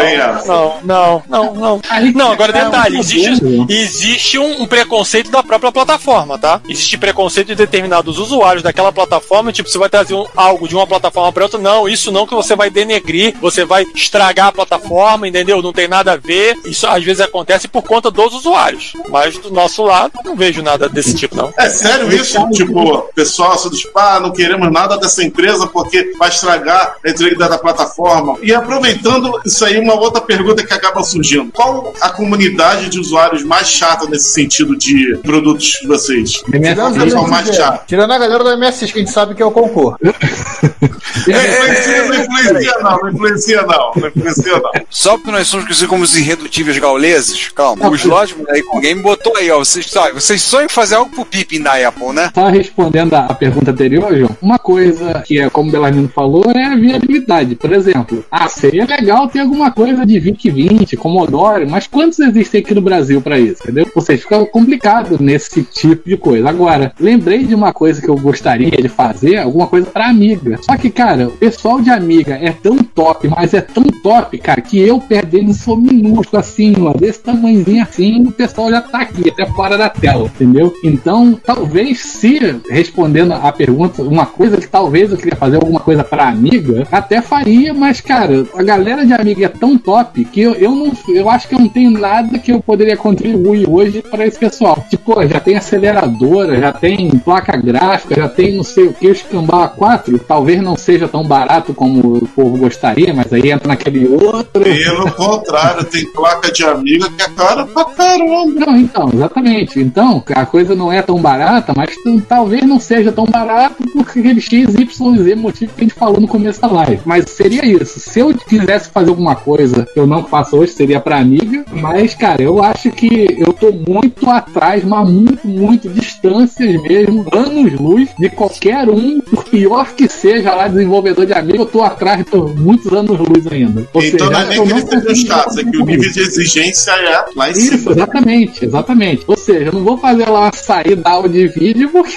não, 0.82 0.82
não, 0.84 1.22
não, 1.28 1.54
não. 1.54 1.80
Não, 2.14 2.32
agora 2.32 2.52
detalhe, 2.52 2.98
existe, 2.98 3.40
existe 3.68 4.38
um, 4.38 4.62
um 4.62 4.66
preconceito 4.66 5.30
da 5.30 5.42
própria 5.42 5.72
plataforma, 5.72 6.38
tá? 6.38 6.60
Existe 6.68 6.98
preconceito 6.98 7.48
de 7.48 7.54
determinados 7.54 8.18
usuários 8.18 8.62
daquela 8.62 8.92
plataforma, 8.92 9.52
tipo, 9.52 9.68
você 9.68 9.78
vai 9.78 9.88
trazer 9.88 10.14
um- 10.14 10.26
algo 10.36 10.68
de 10.68 10.74
uma 10.74 10.86
plataforma 10.86 11.32
para 11.32 11.44
outra, 11.44 11.58
não, 11.58 11.88
isso 11.88 12.10
não 12.12 12.26
que 12.26 12.34
você 12.34 12.54
vai 12.54 12.70
denegrir, 12.70 13.34
você 13.40 13.64
vai 13.64 13.86
estragar 13.94 14.48
a 14.48 14.52
plataforma, 14.52 15.26
entendeu? 15.28 15.62
Não 15.62 15.72
tem 15.72 15.88
nada 15.88 16.12
a 16.12 16.16
ver. 16.16 16.56
Isso 16.64 16.86
às 16.86 17.02
vezes 17.02 17.20
acontece 17.20 17.68
por 17.68 17.82
conta 17.82 18.10
dos 18.10 18.34
usuários. 18.34 18.92
Mas 19.08 19.36
do 19.38 19.50
nosso 19.50 19.82
lado, 19.84 20.12
não 20.24 20.36
vejo 20.36 20.62
nada 20.62 20.88
desse 20.88 21.14
tipo, 21.14 21.34
não. 21.36 21.52
É 21.58 21.68
sério 21.68 22.12
isso? 22.12 22.38
Tipo, 22.50 23.02
pessoal, 23.14 23.52
assim, 23.52 23.70
tipo, 23.70 23.98
ah, 23.98 24.20
não 24.20 24.30
queremos 24.32 24.70
nada 24.70 24.96
dessa 24.98 25.22
empresa 25.24 25.66
porque 25.66 26.12
vai 26.18 26.28
estragar 26.28 26.89
a 27.04 27.10
integridade 27.10 27.50
da 27.50 27.58
plataforma. 27.58 28.36
E 28.42 28.52
aproveitando 28.52 29.40
isso 29.44 29.64
aí, 29.64 29.78
uma 29.78 29.94
outra 29.94 30.20
pergunta 30.20 30.64
que 30.64 30.72
acaba 30.72 31.02
surgindo. 31.02 31.50
Qual 31.52 31.92
a 32.00 32.10
comunidade 32.10 32.88
de 32.88 32.98
usuários 32.98 33.42
mais 33.42 33.68
chata 33.68 34.06
nesse 34.06 34.32
sentido 34.32 34.76
de 34.76 35.16
produtos 35.22 35.78
de 35.80 35.86
vocês? 35.86 36.42
Tirando, 36.50 37.02
pessoal 37.02 37.28
mais 37.28 37.54
chato. 37.54 37.86
tirando 37.86 38.12
a 38.12 38.18
galera 38.18 38.44
do 38.44 38.58
MSX, 38.58 38.92
que 38.92 38.98
a 38.98 39.02
gente 39.02 39.10
sabe 39.10 39.34
que 39.34 39.42
é 39.42 39.46
o 39.46 39.50
concurso. 39.50 39.98
Não 41.26 41.40
influencia, 41.40 42.04
não 42.04 42.14
influencia 42.14 42.78
não, 42.80 42.98
não 42.98 43.10
influencia 43.10 43.62
não, 43.62 43.92
não 43.96 44.08
influencia 44.08 44.52
não. 44.52 44.70
Só 44.88 45.16
porque 45.16 45.30
nós 45.30 45.48
somos 45.48 45.66
conhecidos 45.66 45.90
como 45.90 46.04
os 46.04 46.16
irredutíveis 46.16 46.78
gauleses, 46.78 47.48
calma. 47.48 47.88
O 47.88 47.94
Slot 47.94 48.36
aí 48.48 48.62
com 48.62 48.80
game 48.80 49.02
botou 49.02 49.36
aí, 49.36 49.50
ó. 49.50 49.58
Vocês, 49.58 49.86
sabe, 49.86 50.12
vocês 50.12 50.40
sonham 50.42 50.66
em 50.66 50.68
fazer 50.68 50.94
algo 50.94 51.10
pro 51.10 51.24
Pippin 51.24 51.62
da 51.62 51.72
Apple, 51.88 52.12
né? 52.12 52.30
Só 52.34 52.46
respondendo 52.48 53.14
a 53.14 53.34
pergunta 53.34 53.70
anterior, 53.70 54.16
João, 54.16 54.36
uma 54.40 54.58
coisa 54.58 55.22
que 55.26 55.40
é, 55.40 55.50
como 55.50 55.68
o 55.68 55.72
Belarmino 55.72 56.08
falou, 56.08 56.44
é 56.54 56.64
a 56.64 56.76
viabilidade. 56.80 57.54
Por 57.54 57.72
exemplo, 57.72 58.24
ah, 58.30 58.48
seria 58.48 58.86
legal 58.86 59.28
ter 59.28 59.40
alguma 59.40 59.70
coisa 59.70 60.04
de 60.04 60.18
VIC-20, 60.18 60.96
Commodore, 60.96 61.66
mas 61.66 61.86
quantos 61.86 62.18
existem 62.18 62.60
aqui 62.60 62.74
no 62.74 62.80
Brasil 62.80 63.20
para 63.20 63.38
isso, 63.38 63.62
entendeu? 63.62 63.86
Ou 63.94 64.02
seja, 64.02 64.22
fica 64.22 64.44
complicado 64.46 65.18
nesse 65.20 65.62
tipo 65.62 66.08
de 66.08 66.16
coisa. 66.16 66.48
Agora, 66.48 66.92
lembrei 66.98 67.44
de 67.44 67.54
uma 67.54 67.72
coisa 67.72 68.00
que 68.00 68.08
eu 68.08 68.16
gostaria 68.16 68.70
de 68.70 68.88
fazer, 68.88 69.38
alguma 69.38 69.66
coisa 69.66 69.86
para 69.86 70.08
Amiga. 70.08 70.58
Só 70.62 70.76
que, 70.76 70.90
cara, 70.90 71.28
o 71.28 71.32
pessoal 71.32 71.80
de 71.80 71.90
Amiga 71.90 72.34
é 72.34 72.50
tão 72.50 72.76
top, 72.78 73.28
mas 73.28 73.54
é 73.54 73.60
tão 73.60 73.84
top, 74.02 74.36
cara, 74.38 74.60
que 74.60 74.80
eu 74.80 75.00
perto 75.00 75.30
deles 75.30 75.58
sou 75.58 75.76
minúsculo, 75.76 76.40
assim, 76.40 76.74
ó, 76.80 76.92
desse 76.92 77.20
tamanhozinho 77.20 77.82
assim, 77.82 78.26
o 78.26 78.32
pessoal 78.32 78.70
já 78.70 78.80
tá 78.80 79.02
aqui, 79.02 79.28
até 79.28 79.46
fora 79.46 79.76
da 79.76 79.88
tela, 79.88 80.24
entendeu? 80.24 80.72
Então, 80.84 81.38
talvez 81.42 82.00
se, 82.00 82.38
respondendo 82.68 83.32
a 83.32 83.52
pergunta, 83.52 84.02
uma 84.02 84.26
coisa 84.26 84.56
que 84.56 84.68
talvez 84.68 85.10
eu 85.10 85.16
queria 85.16 85.36
fazer 85.36 85.56
alguma 85.56 85.80
coisa 85.80 86.02
pra 86.02 86.28
Amiga, 86.28 86.69
até 86.90 87.20
faria, 87.20 87.72
mas, 87.72 88.00
cara, 88.00 88.46
a 88.54 88.62
galera 88.62 89.04
de 89.04 89.12
Amiga 89.12 89.46
é 89.46 89.48
tão 89.48 89.76
top 89.76 90.24
que 90.24 90.40
eu, 90.40 90.54
eu 90.54 90.72
não, 90.72 90.92
eu 91.08 91.28
acho 91.28 91.48
que 91.48 91.54
eu 91.54 91.58
não 91.58 91.68
tenho 91.68 91.90
nada 91.90 92.38
que 92.38 92.52
eu 92.52 92.60
poderia 92.60 92.96
contribuir 92.96 93.68
hoje 93.68 94.02
para 94.02 94.26
esse 94.26 94.38
pessoal. 94.38 94.84
Tipo, 94.88 95.26
já 95.26 95.40
tem 95.40 95.56
aceleradora, 95.56 96.58
já 96.58 96.72
tem 96.72 97.10
placa 97.18 97.56
gráfica, 97.56 98.14
já 98.14 98.28
tem 98.28 98.56
não 98.56 98.64
sei 98.64 98.86
o 98.86 98.92
que, 98.92 99.08
o 99.08 99.14
Scambau 99.14 99.74
A4, 99.76 100.20
talvez 100.26 100.62
não 100.62 100.76
seja 100.76 101.08
tão 101.08 101.24
barato 101.24 101.74
como 101.74 102.16
o 102.16 102.28
povo 102.28 102.58
gostaria, 102.58 103.12
mas 103.12 103.32
aí 103.32 103.50
entra 103.50 103.68
naquele 103.68 104.06
outro. 104.06 104.62
Pelo 104.62 105.10
contrário, 105.12 105.84
tem 105.84 106.06
placa 106.12 106.52
de 106.52 106.64
amiga 106.64 107.10
que 107.10 107.22
é 107.22 107.28
cara 107.28 107.66
pra 107.66 107.84
caramba. 107.84 108.66
Não, 108.66 108.76
então, 108.76 109.10
exatamente. 109.12 109.80
Então, 109.80 110.22
a 110.34 110.46
coisa 110.46 110.74
não 110.74 110.92
é 110.92 111.02
tão 111.02 111.20
barata, 111.20 111.72
mas 111.76 111.94
talvez 112.28 112.62
não 112.62 112.80
seja 112.80 113.12
tão 113.12 113.24
barato 113.24 113.82
por 113.92 114.02
aquele 114.02 114.40
XYZ 114.40 115.36
motivo 115.36 115.72
que 115.74 115.80
a 115.80 115.84
gente 115.84 115.94
falou 115.94 116.20
no 116.20 116.28
começo 116.28 116.59
da 116.60 116.68
live. 116.68 117.00
Mas 117.04 117.30
seria 117.30 117.64
isso. 117.64 117.98
Se 118.00 118.20
eu 118.20 118.34
quisesse 118.34 118.90
fazer 118.90 119.10
alguma 119.10 119.34
coisa 119.34 119.86
que 119.92 119.98
eu 119.98 120.06
não 120.06 120.24
faço 120.24 120.56
hoje, 120.56 120.72
seria 120.72 121.00
pra 121.00 121.18
amiga. 121.18 121.64
Mas, 121.72 122.14
cara, 122.14 122.42
eu 122.42 122.62
acho 122.62 122.90
que 122.90 123.26
eu 123.38 123.52
tô 123.52 123.72
muito 123.72 124.28
atrás, 124.28 124.84
mas 124.84 125.08
muito, 125.08 125.46
muito 125.46 125.88
distâncias 125.88 126.80
mesmo, 126.82 127.24
anos-luz 127.32 128.08
de 128.18 128.28
qualquer 128.30 128.88
um, 128.88 129.20
por 129.20 129.44
pior 129.44 129.86
que 129.94 130.08
seja 130.08 130.54
lá 130.54 130.68
desenvolvedor 130.68 131.26
de 131.26 131.32
amiga, 131.32 131.58
eu 131.58 131.66
tô 131.66 131.82
atrás 131.82 132.22
por 132.24 132.54
muitos 132.56 132.92
anos-luz 132.92 133.46
ainda. 133.50 133.86
Ou 133.92 134.02
Então 134.02 134.28
seja, 134.28 134.30
não 134.30 134.40
é 134.40 134.46
nem 134.46 134.62
que 134.64 134.70
ele 134.72 134.80
seja 134.82 135.12
os 135.12 135.24
casos, 135.24 135.58
é 135.58 135.64
que 135.64 135.76
o 135.76 135.84
nível 135.84 136.10
de 136.12 136.20
exigência 136.20 136.90
é 136.92 137.24
lá 137.34 137.48
em 137.48 137.52
isso, 137.52 137.78
cima. 137.78 137.92
exatamente, 137.92 138.64
exatamente. 138.64 139.24
Ou 139.26 139.36
seja, 139.36 139.66
eu 139.66 139.72
não 139.72 139.84
vou 139.84 139.96
fazer 139.98 140.28
lá 140.28 140.40
uma 140.40 140.52
saída 140.52 141.08
áudio 141.08 141.30
de 141.30 141.48
vídeo 141.48 141.90
porque 141.90 142.14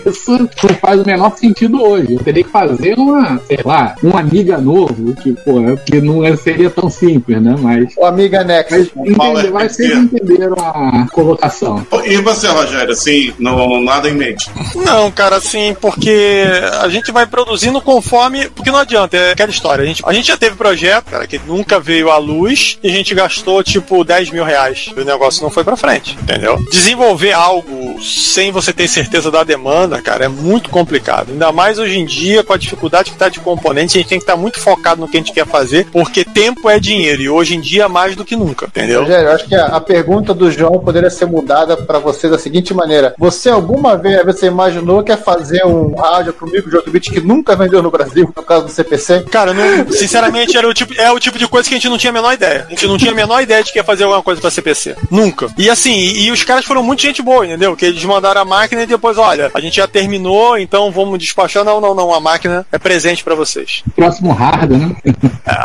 isso 0.08 0.38
não 0.38 0.74
faz 0.80 1.00
o 1.00 1.06
menor 1.06 1.36
sentido 1.36 1.82
hoje. 1.82 2.14
Eu 2.14 2.18
teria 2.20 2.44
que 2.44 2.50
fazer 2.50 2.98
uma, 2.98 3.40
sei 3.50 3.58
lá, 3.64 3.96
um 4.04 4.16
amiga 4.16 4.58
novo, 4.58 5.12
que, 5.16 5.32
pô, 5.32 5.54
que 5.84 6.00
não 6.00 6.24
é- 6.24 6.36
seria 6.36 6.70
tão 6.70 6.88
simples, 6.88 7.42
né? 7.42 7.56
Mas. 7.58 7.92
O 7.96 8.04
Amiga 8.04 8.44
Next. 8.44 8.92
Mas, 8.94 9.08
entende, 9.08 9.50
mas 9.52 9.72
vocês 9.72 9.92
entenderam 9.92 10.54
a 10.58 11.06
colocação. 11.12 11.84
E 12.04 12.16
você, 12.18 12.46
Rogério, 12.46 12.92
assim, 12.92 13.32
não, 13.38 13.82
nada 13.82 14.08
em 14.08 14.14
mente? 14.14 14.48
Não, 14.76 15.10
cara, 15.10 15.36
assim, 15.36 15.74
porque 15.80 16.44
a 16.80 16.88
gente 16.88 17.10
vai 17.10 17.26
produzindo 17.26 17.80
conforme. 17.80 18.48
Porque 18.50 18.70
não 18.70 18.78
adianta, 18.78 19.16
é 19.16 19.32
aquela 19.32 19.50
história. 19.50 19.82
A 19.82 19.86
gente, 19.86 20.02
a 20.06 20.12
gente 20.12 20.28
já 20.28 20.36
teve 20.36 20.54
projeto, 20.54 21.06
cara, 21.10 21.26
que 21.26 21.40
nunca 21.46 21.80
veio 21.80 22.10
à 22.10 22.18
luz 22.18 22.78
e 22.82 22.88
a 22.88 22.92
gente 22.92 23.14
gastou, 23.14 23.62
tipo, 23.64 24.04
10 24.04 24.30
mil 24.30 24.44
reais. 24.44 24.90
E 24.96 25.00
o 25.00 25.04
negócio 25.04 25.42
não 25.42 25.50
foi 25.50 25.64
pra 25.64 25.76
frente, 25.76 26.16
entendeu? 26.22 26.58
Desenvolver 26.70 27.32
algo 27.32 28.00
sem 28.02 28.52
você 28.52 28.72
ter 28.72 28.86
certeza 28.86 29.30
da 29.30 29.42
demanda, 29.42 30.00
cara, 30.00 30.24
é 30.26 30.28
muito 30.28 30.70
complicado. 30.70 31.30
Ainda 31.32 31.50
mais 31.50 31.78
hoje 31.78 31.98
em 31.98 32.04
dia, 32.06 32.44
com 32.44 32.52
a 32.52 32.56
dificuldade 32.58 33.10
que 33.10 33.16
tá 33.16 33.28
de 33.30 33.40
componentes, 33.40 33.94
a 33.94 33.98
gente 33.98 34.08
tem 34.08 34.18
que 34.18 34.24
estar 34.24 34.36
muito 34.36 34.60
focado 34.60 35.00
no 35.00 35.08
que 35.08 35.16
a 35.16 35.20
gente 35.20 35.32
quer 35.32 35.46
fazer, 35.46 35.86
porque 35.92 36.24
tempo 36.24 36.68
é 36.68 36.78
dinheiro. 36.78 37.22
E 37.22 37.28
hoje 37.28 37.56
em 37.56 37.60
dia, 37.60 37.88
mais 37.88 38.16
do 38.16 38.24
que 38.24 38.36
nunca, 38.36 38.66
entendeu? 38.66 39.02
Rogério, 39.02 39.28
eu 39.28 39.34
acho 39.34 39.46
que 39.46 39.54
a, 39.54 39.66
a 39.66 39.80
pergunta 39.80 40.34
do 40.34 40.50
João 40.50 40.78
poderia 40.78 41.10
ser 41.10 41.26
mudada 41.26 41.76
para 41.76 41.98
você 41.98 42.28
da 42.28 42.38
seguinte 42.38 42.74
maneira: 42.74 43.14
Você 43.18 43.48
alguma 43.50 43.96
vez 43.96 44.24
você 44.24 44.46
imaginou 44.46 45.02
que 45.02 45.10
ia 45.10 45.16
fazer 45.16 45.64
um 45.64 45.94
rádio 45.94 46.32
pro 46.32 46.50
micro 46.50 46.70
de 46.70 46.76
8 46.76 46.90
bits 46.90 47.12
que 47.12 47.20
nunca 47.20 47.56
vendeu 47.56 47.82
no 47.82 47.90
Brasil, 47.90 48.32
no 48.34 48.42
caso 48.42 48.66
do 48.66 48.70
CPC? 48.70 49.24
Cara, 49.30 49.52
não, 49.52 49.90
sinceramente, 49.90 50.56
era 50.56 50.68
o 50.68 50.74
tipo, 50.74 50.94
é 51.00 51.10
o 51.10 51.18
tipo 51.18 51.38
de 51.38 51.46
coisa 51.46 51.68
que 51.68 51.74
a 51.74 51.78
gente 51.78 51.88
não 51.88 51.98
tinha 51.98 52.10
a 52.10 52.14
menor 52.14 52.32
ideia. 52.32 52.64
A 52.66 52.70
gente 52.70 52.86
não 52.86 52.98
tinha 52.98 53.12
a 53.12 53.14
menor 53.14 53.42
ideia 53.42 53.62
de 53.62 53.72
que 53.72 53.78
ia 53.78 53.84
fazer 53.84 54.04
alguma 54.04 54.22
coisa 54.22 54.40
pra 54.40 54.50
CPC. 54.50 54.96
Nunca. 55.10 55.48
E 55.56 55.68
assim, 55.68 55.92
e, 55.92 56.26
e 56.26 56.30
os 56.30 56.42
caras 56.42 56.64
foram 56.64 56.82
muito 56.82 57.02
gente 57.02 57.22
boa, 57.22 57.46
entendeu? 57.46 57.76
Que 57.76 57.86
eles 57.86 58.04
mandaram 58.04 58.40
a 58.40 58.44
máquina 58.44 58.82
e 58.82 58.86
depois, 58.86 59.18
olha, 59.18 59.50
a 59.52 59.60
gente 59.60 59.76
já 59.76 59.86
terminou, 59.86 60.58
então 60.58 60.90
vamos 60.90 61.18
despachar. 61.18 61.64
Não, 61.64 61.80
não, 61.80 61.94
não, 61.94 62.14
a 62.14 62.20
máquina 62.20 62.66
é 62.70 62.78
presente 62.78 63.19
pra 63.22 63.34
vocês. 63.34 63.82
Próximo 63.94 64.32
hard, 64.32 64.70
né? 64.70 64.96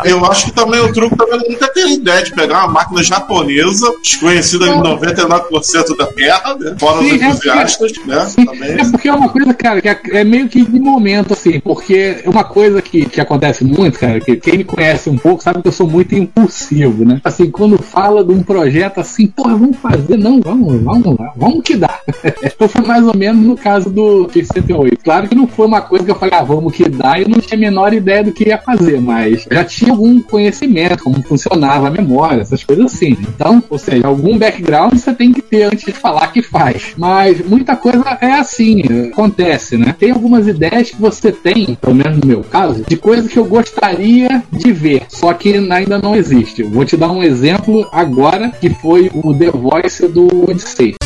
Eu 0.04 0.24
acho 0.26 0.46
que 0.46 0.52
também 0.52 0.80
o 0.80 0.92
truque 0.92 1.16
também 1.16 1.38
nunca 1.50 1.68
tem 1.72 1.94
ideia 1.94 2.22
de 2.22 2.32
pegar 2.32 2.64
uma 2.64 2.68
máquina 2.74 3.02
japonesa, 3.02 3.92
desconhecida 4.02 4.66
em 4.66 4.80
99% 4.80 5.96
da 5.96 6.06
terra, 6.06 6.56
né? 6.58 6.76
Fora 6.78 7.00
os 7.00 7.08
Sim, 7.08 7.22
é 7.22 7.28
entusiastas, 7.28 7.92
né? 8.06 8.44
Também. 8.44 8.70
É 8.72 8.84
porque 8.90 9.08
é 9.08 9.14
uma 9.14 9.28
coisa, 9.28 9.54
cara, 9.54 9.80
que 9.80 9.88
é, 9.88 10.00
é 10.12 10.24
meio 10.24 10.48
que 10.48 10.64
de 10.64 10.80
momento, 10.80 11.32
assim, 11.32 11.60
porque 11.60 12.22
é 12.24 12.28
uma 12.28 12.44
coisa 12.44 12.80
que, 12.82 13.06
que 13.06 13.20
acontece 13.20 13.64
muito, 13.64 13.98
cara, 13.98 14.20
que 14.20 14.36
quem 14.36 14.58
me 14.58 14.64
conhece 14.64 15.08
um 15.10 15.18
pouco 15.18 15.42
sabe 15.42 15.62
que 15.62 15.68
eu 15.68 15.72
sou 15.72 15.88
muito 15.88 16.14
impulsivo, 16.14 17.04
né? 17.04 17.20
Assim, 17.24 17.50
quando 17.50 17.80
fala 17.82 18.24
de 18.24 18.32
um 18.32 18.42
projeto 18.42 19.00
assim, 19.00 19.26
porra, 19.26 19.56
vamos 19.56 19.76
fazer, 19.76 20.16
não, 20.16 20.40
vamos, 20.40 20.82
vamos 20.82 21.18
lá, 21.18 21.32
vamos 21.36 21.62
que 21.62 21.76
dá. 21.76 22.00
então 22.42 22.68
foi 22.68 22.84
mais 22.84 23.06
ou 23.06 23.16
menos 23.16 23.44
no 23.44 23.56
caso 23.56 23.90
do 23.90 24.28
X-108. 24.32 24.98
Claro 25.02 25.28
que 25.28 25.34
não 25.34 25.46
foi 25.46 25.66
uma 25.66 25.80
coisa 25.80 26.04
que 26.04 26.10
eu 26.10 26.16
falei, 26.16 26.34
ah, 26.38 26.42
vamos 26.42 26.74
que 26.74 26.88
dá, 26.88 27.18
e 27.18 27.22
eu 27.22 27.28
não 27.28 27.40
tinha 27.46 27.56
a 27.56 27.60
menor 27.60 27.94
ideia 27.94 28.24
do 28.24 28.32
que 28.32 28.48
ia 28.48 28.58
fazer, 28.58 29.00
mas 29.00 29.46
já 29.50 29.64
tinha 29.64 29.92
algum 29.92 30.20
conhecimento, 30.20 31.04
como 31.04 31.22
funcionava 31.22 31.88
a 31.88 31.90
memória, 31.90 32.42
essas 32.42 32.62
coisas 32.64 32.92
assim. 32.92 33.16
Então, 33.20 33.62
ou 33.70 33.78
seja, 33.78 34.06
algum 34.06 34.36
background 34.36 34.94
você 34.94 35.14
tem 35.14 35.32
que 35.32 35.42
ter 35.42 35.64
antes 35.64 35.84
de 35.84 35.92
falar 35.92 36.28
que 36.28 36.42
faz. 36.42 36.94
Mas 36.96 37.44
muita 37.44 37.76
coisa 37.76 38.18
é 38.20 38.32
assim, 38.32 38.82
acontece, 39.10 39.76
né? 39.76 39.94
Tem 39.98 40.10
algumas 40.10 40.46
ideias 40.46 40.90
que 40.90 41.00
você 41.00 41.32
tem, 41.32 41.76
pelo 41.80 41.94
menos 41.94 42.18
no 42.18 42.26
meu 42.26 42.42
caso, 42.42 42.84
de 42.86 42.96
coisas 42.96 43.30
que 43.30 43.38
eu 43.38 43.44
gostaria 43.44 44.42
de 44.52 44.72
ver, 44.72 45.04
só 45.08 45.32
que 45.32 45.54
ainda 45.54 45.98
não 45.98 46.14
existe. 46.14 46.62
Vou 46.62 46.84
te 46.84 46.96
dar 46.96 47.10
um 47.10 47.22
exemplo 47.22 47.88
agora, 47.92 48.50
que 48.50 48.70
foi 48.70 49.10
o 49.14 49.34
The 49.34 49.50
Voice 49.50 50.08
do 50.08 50.26
Odyssey. 50.50 50.96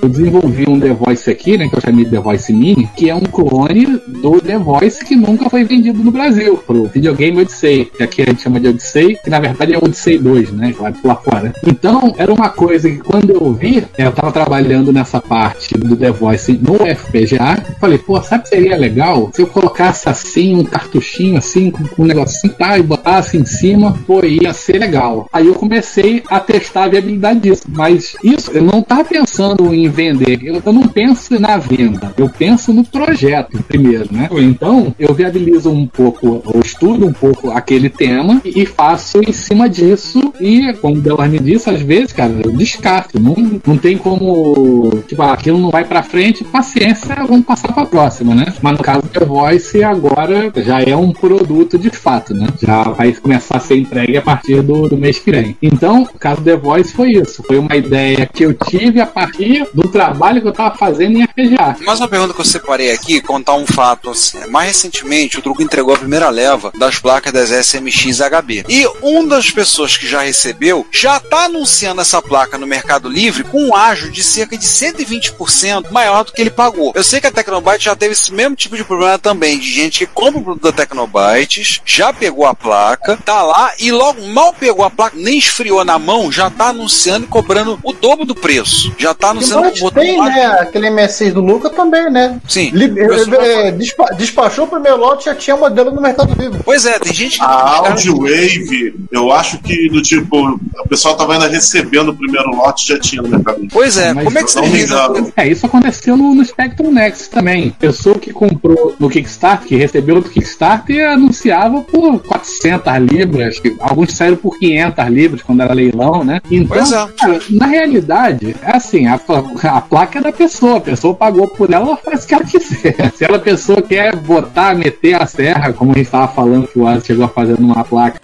Eu 0.00 0.08
desenvolvi 0.08 0.64
um 0.68 0.78
The 0.78 0.92
Voice 0.92 1.28
aqui, 1.28 1.58
né, 1.58 1.68
que 1.68 1.76
eu 1.76 1.80
chamei 1.80 2.04
The 2.04 2.20
Voice 2.20 2.52
Mini, 2.52 2.88
que 2.96 3.10
é 3.10 3.14
um 3.14 3.20
clone 3.20 4.00
do 4.06 4.40
The 4.40 4.56
Voice 4.56 5.04
que 5.04 5.16
nunca 5.16 5.50
foi 5.50 5.64
vendido 5.64 6.04
no 6.04 6.12
Brasil, 6.12 6.56
pro 6.58 6.84
videogame 6.86 7.40
Odyssey, 7.40 7.86
que 7.86 8.02
aqui 8.04 8.22
a 8.22 8.26
gente 8.26 8.42
chama 8.42 8.60
de 8.60 8.68
Odyssey, 8.68 9.18
que 9.22 9.28
na 9.28 9.40
verdade 9.40 9.74
é 9.74 9.76
Odyssey 9.76 10.18
2, 10.18 10.52
né, 10.52 10.72
lá, 10.78 10.92
lá 11.02 11.16
fora. 11.16 11.52
Então, 11.66 12.14
era 12.16 12.32
uma 12.32 12.48
coisa 12.48 12.88
que 12.88 12.98
quando 12.98 13.30
eu 13.30 13.52
vi, 13.52 13.84
eu 13.98 14.12
tava 14.12 14.30
trabalhando 14.30 14.92
nessa 14.92 15.20
parte 15.20 15.74
do 15.76 15.96
The 15.96 16.12
Voice 16.12 16.52
no 16.52 16.76
FPGA, 16.76 17.60
falei, 17.80 17.98
pô, 17.98 18.22
sabe 18.22 18.44
que 18.44 18.50
seria 18.50 18.76
legal 18.76 19.30
se 19.34 19.42
eu 19.42 19.48
colocasse 19.48 20.08
assim, 20.08 20.54
um 20.54 20.64
cartuchinho 20.64 21.36
assim, 21.38 21.72
com 21.72 22.04
um 22.04 22.06
negocinho, 22.06 22.54
tá, 22.54 22.78
e 22.78 22.82
botasse 22.84 23.36
em 23.36 23.44
cima, 23.44 23.98
pô, 24.06 24.24
ia 24.24 24.52
ser 24.52 24.78
legal. 24.78 25.28
Aí 25.32 25.48
eu 25.48 25.54
comecei 25.54 26.22
a 26.30 26.38
testar 26.38 26.84
a 26.84 26.88
viabilidade 26.88 27.40
disso. 27.40 27.64
Mas 27.68 28.14
isso, 28.22 28.52
eu 28.52 28.62
não 28.62 28.80
tava 28.80 29.04
pensando 29.04 29.74
em 29.74 29.87
vender. 29.88 30.40
Eu, 30.42 30.62
eu 30.64 30.72
não 30.72 30.86
penso 30.86 31.38
na 31.38 31.56
venda. 31.56 32.12
Eu 32.16 32.28
penso 32.28 32.72
no 32.72 32.84
projeto 32.84 33.62
primeiro, 33.64 34.08
né? 34.10 34.28
Então, 34.32 34.94
eu 34.98 35.14
viabilizo 35.14 35.70
um 35.70 35.86
pouco, 35.86 36.42
eu 36.54 36.60
estudo 36.60 37.06
um 37.06 37.12
pouco 37.12 37.50
aquele 37.50 37.88
tema 37.88 38.40
e 38.44 38.64
faço 38.64 39.20
em 39.20 39.32
cima 39.32 39.68
disso. 39.68 40.32
E, 40.40 40.72
como 40.74 40.96
o 40.96 41.00
Delarme 41.00 41.38
disse, 41.38 41.70
às 41.70 41.80
vezes, 41.80 42.12
cara, 42.12 42.32
eu 42.44 42.52
descarto. 42.52 43.20
Não, 43.20 43.60
não 43.66 43.76
tem 43.76 43.96
como. 43.96 45.02
Tipo, 45.06 45.22
ah, 45.22 45.32
aquilo 45.32 45.58
não 45.58 45.70
vai 45.70 45.84
pra 45.84 46.02
frente, 46.02 46.44
paciência, 46.44 47.14
vamos 47.26 47.46
passar 47.46 47.72
pra 47.72 47.86
próxima, 47.86 48.34
né? 48.34 48.46
Mas 48.62 48.78
no 48.78 48.84
caso 48.84 49.02
do 49.02 49.08
The 49.08 49.24
Voice, 49.24 49.82
agora 49.82 50.52
já 50.56 50.80
é 50.82 50.96
um 50.96 51.12
produto 51.12 51.78
de 51.78 51.90
fato, 51.90 52.34
né? 52.34 52.46
Já 52.60 52.82
vai 52.84 53.12
começar 53.12 53.56
a 53.56 53.60
ser 53.60 53.76
entregue 53.76 54.16
a 54.16 54.22
partir 54.22 54.62
do, 54.62 54.88
do 54.88 54.96
mês 54.96 55.18
que 55.18 55.30
vem. 55.30 55.56
Então, 55.62 56.02
o 56.02 56.18
caso 56.18 56.40
do 56.40 56.44
The 56.44 56.56
Voice 56.56 56.92
foi 56.92 57.12
isso. 57.12 57.42
Foi 57.42 57.58
uma 57.58 57.76
ideia 57.76 58.28
que 58.32 58.44
eu 58.44 58.54
tive 58.54 59.00
a 59.00 59.06
partir 59.06 59.66
do 59.78 59.88
trabalho 59.88 60.42
que 60.42 60.48
eu 60.48 60.52
tava 60.52 60.76
fazendo 60.76 61.16
em 61.16 61.22
FPGA. 61.24 61.76
Mais 61.86 62.00
uma 62.00 62.08
pergunta 62.08 62.34
que 62.34 62.40
eu 62.40 62.44
separei 62.44 62.90
aqui, 62.90 63.20
contar 63.20 63.54
um 63.54 63.64
fato. 63.64 64.10
Assim, 64.10 64.38
mais 64.48 64.66
recentemente, 64.66 65.38
o 65.38 65.42
Truco 65.42 65.62
entregou 65.62 65.94
a 65.94 65.98
primeira 65.98 66.28
leva 66.30 66.72
das 66.76 66.98
placas 66.98 67.32
das 67.32 67.50
SMX 67.50 68.18
HB. 68.18 68.64
E 68.68 68.86
uma 69.00 69.28
das 69.28 69.52
pessoas 69.52 69.96
que 69.96 70.08
já 70.08 70.22
recebeu 70.22 70.84
já 70.90 71.20
tá 71.20 71.44
anunciando 71.44 72.00
essa 72.00 72.20
placa 72.20 72.58
no 72.58 72.66
Mercado 72.66 73.08
Livre 73.08 73.44
com 73.44 73.68
um 73.68 73.76
ágio 73.76 74.10
de 74.10 74.20
cerca 74.22 74.58
de 74.58 74.66
120% 74.66 75.92
maior 75.92 76.24
do 76.24 76.32
que 76.32 76.40
ele 76.40 76.50
pagou. 76.50 76.92
Eu 76.96 77.04
sei 77.04 77.20
que 77.20 77.28
a 77.28 77.32
Tecnobyte 77.32 77.84
já 77.84 77.94
teve 77.94 78.14
esse 78.14 78.34
mesmo 78.34 78.56
tipo 78.56 78.76
de 78.76 78.82
problema 78.82 79.16
também, 79.16 79.60
de 79.60 79.70
gente 79.70 80.00
que 80.00 80.06
compra 80.06 80.40
o 80.40 80.44
produto 80.44 80.64
da 80.64 80.72
Tecnobytes, 80.72 81.80
já 81.84 82.12
pegou 82.12 82.46
a 82.46 82.54
placa, 82.54 83.16
tá 83.24 83.42
lá 83.42 83.72
e 83.78 83.92
logo 83.92 84.26
mal 84.26 84.52
pegou 84.52 84.84
a 84.84 84.90
placa, 84.90 85.16
nem 85.16 85.38
esfriou 85.38 85.84
na 85.84 86.00
mão, 86.00 86.32
já 86.32 86.50
tá 86.50 86.70
anunciando 86.70 87.26
e 87.26 87.28
cobrando 87.28 87.78
o 87.84 87.92
dobro 87.92 88.24
do 88.26 88.34
preço. 88.34 88.92
Já 88.98 89.14
tá 89.14 89.30
anunciando 89.30 89.67
que 89.70 89.90
tem, 89.92 90.18
né? 90.18 90.46
Aquele 90.60 90.88
M6 90.88 91.32
do 91.32 91.40
Luca 91.40 91.70
também, 91.70 92.10
né? 92.10 92.40
Sim. 92.48 92.70
Li 92.70 92.92
é, 92.98 93.70
despa 93.72 94.06
despachou 94.16 94.64
o 94.64 94.68
primeiro 94.68 94.98
lote 94.98 95.26
já 95.26 95.34
tinha 95.34 95.56
modelo 95.56 95.90
no 95.90 96.00
Mercado 96.00 96.34
Livre. 96.40 96.60
Pois 96.64 96.84
é, 96.84 96.98
tem 96.98 97.12
gente 97.12 97.38
que. 97.38 97.44
A 97.44 97.88
Audiowave, 97.88 98.94
eu 99.10 99.32
acho 99.32 99.58
que 99.58 99.88
do 99.88 100.02
tipo, 100.02 100.48
o 100.48 100.88
pessoal 100.88 101.16
tava 101.16 101.34
ainda 101.34 101.48
recebendo 101.48 102.10
o 102.10 102.16
primeiro 102.16 102.50
lote 102.50 102.88
já 102.88 102.98
tinha 102.98 103.22
no 103.22 103.28
Mercado 103.28 103.56
Livre. 103.56 103.72
Pois 103.72 103.96
é, 103.96 104.12
Mas 104.12 104.24
como 104.24 104.38
é 104.38 104.42
que 104.42 104.50
você 104.50 104.60
lida? 104.60 105.32
É, 105.36 105.48
isso 105.48 105.66
aconteceu 105.66 106.16
no, 106.16 106.34
no 106.34 106.44
Spectrum 106.44 106.90
Next 106.90 107.30
também. 107.30 107.70
Pessoa 107.78 108.18
que 108.18 108.32
comprou 108.32 108.94
no 108.98 109.08
Kickstarter, 109.08 109.68
que 109.68 109.76
recebeu 109.76 110.20
do 110.20 110.28
Kickstarter, 110.28 111.10
anunciava 111.10 111.80
por 111.82 112.20
400 112.20 112.92
libras, 113.10 113.60
alguns 113.80 114.12
saíram 114.12 114.36
por 114.36 114.58
500 114.58 115.06
libras 115.06 115.42
quando 115.42 115.62
era 115.62 115.72
leilão, 115.72 116.24
né? 116.24 116.40
Então, 116.50 116.76
pois 116.76 116.92
é. 116.92 117.08
cara, 117.18 117.40
na 117.50 117.66
realidade, 117.66 118.56
é 118.62 118.76
assim, 118.76 119.06
a, 119.06 119.18
a 119.66 119.80
placa 119.80 120.18
é 120.18 120.22
da 120.22 120.32
pessoa, 120.32 120.78
a 120.78 120.80
pessoa 120.80 121.14
pagou 121.14 121.48
por 121.48 121.72
ela, 121.72 121.86
ela 121.86 121.96
faz 121.96 122.24
o 122.24 122.28
que 122.28 122.34
ela 122.34 122.44
quiser. 122.44 123.12
Se 123.14 123.24
ela, 123.24 123.38
pessoa 123.38 123.80
quer 123.80 124.14
botar, 124.16 124.74
meter 124.74 125.20
a 125.20 125.26
serra, 125.26 125.72
como 125.72 125.92
a 125.92 125.94
gente 125.94 126.06
estava 126.06 126.28
falando 126.28 126.68
que 126.68 126.78
o 126.78 126.86
Asa 126.86 127.04
chegou 127.04 127.24
a 127.24 127.28
fazer 127.28 127.58
numa 127.58 127.84
placa. 127.84 128.20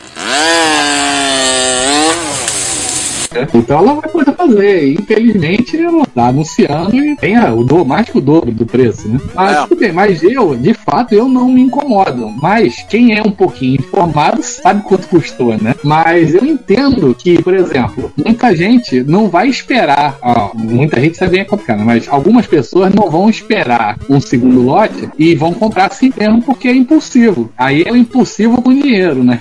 Então 3.55 3.78
ela 3.78 4.01
vai 4.01 4.11
poder 4.11 4.32
fazer. 4.32 4.93
Infelizmente, 4.95 5.76
ela 5.76 6.07
tá 6.07 6.28
anunciando 6.28 6.97
e 6.97 7.16
tem 7.16 7.39
o 7.39 7.62
dobro, 7.62 7.85
mais 7.85 8.09
que 8.09 8.18
o 8.18 8.20
dobro 8.20 8.51
do 8.51 8.66
preço, 8.66 9.09
né? 9.09 9.20
Mas 9.35 9.70
é. 9.70 9.74
bem, 9.74 9.93
mas 9.93 10.22
eu, 10.22 10.55
de 10.57 10.74
fato, 10.74 11.14
eu 11.14 11.28
não 11.28 11.49
me 11.49 11.62
incomodo. 11.62 12.30
Mas 12.41 12.85
quem 12.89 13.16
é 13.16 13.22
um 13.22 13.30
pouquinho 13.30 13.80
informado 13.80 14.43
sabe 14.43 14.82
quanto 14.82 15.09
custou, 15.09 15.57
né? 15.59 15.74
Mas 15.82 16.35
eu 16.35 16.45
entendo 16.45 17.14
que, 17.14 17.43
por 17.43 17.55
exemplo, 17.55 18.12
muita 18.16 18.55
gente 18.55 19.03
não 19.03 19.28
vai 19.28 19.49
esperar. 19.49 20.18
Ó, 20.22 20.51
muita 20.55 21.01
gente 21.01 21.16
sabe 21.16 21.32
bem 21.32 21.41
é 21.41 21.45
complicado, 21.45 21.78
né? 21.78 21.85
mas 21.85 22.09
algumas 22.09 22.47
pessoas 22.47 22.95
não 22.95 23.11
vão 23.11 23.28
esperar 23.28 23.99
um 24.09 24.20
segundo 24.20 24.62
lote 24.62 25.09
e 25.18 25.35
vão 25.35 25.53
comprar 25.53 25.87
assim 25.87 26.12
mesmo 26.16 26.43
porque 26.43 26.68
é 26.68 26.74
impulsivo. 26.74 27.51
Aí 27.59 27.82
é 27.85 27.91
o 27.91 27.97
impulsivo 27.97 28.62
com 28.62 28.72
dinheiro, 28.72 29.24
né? 29.24 29.39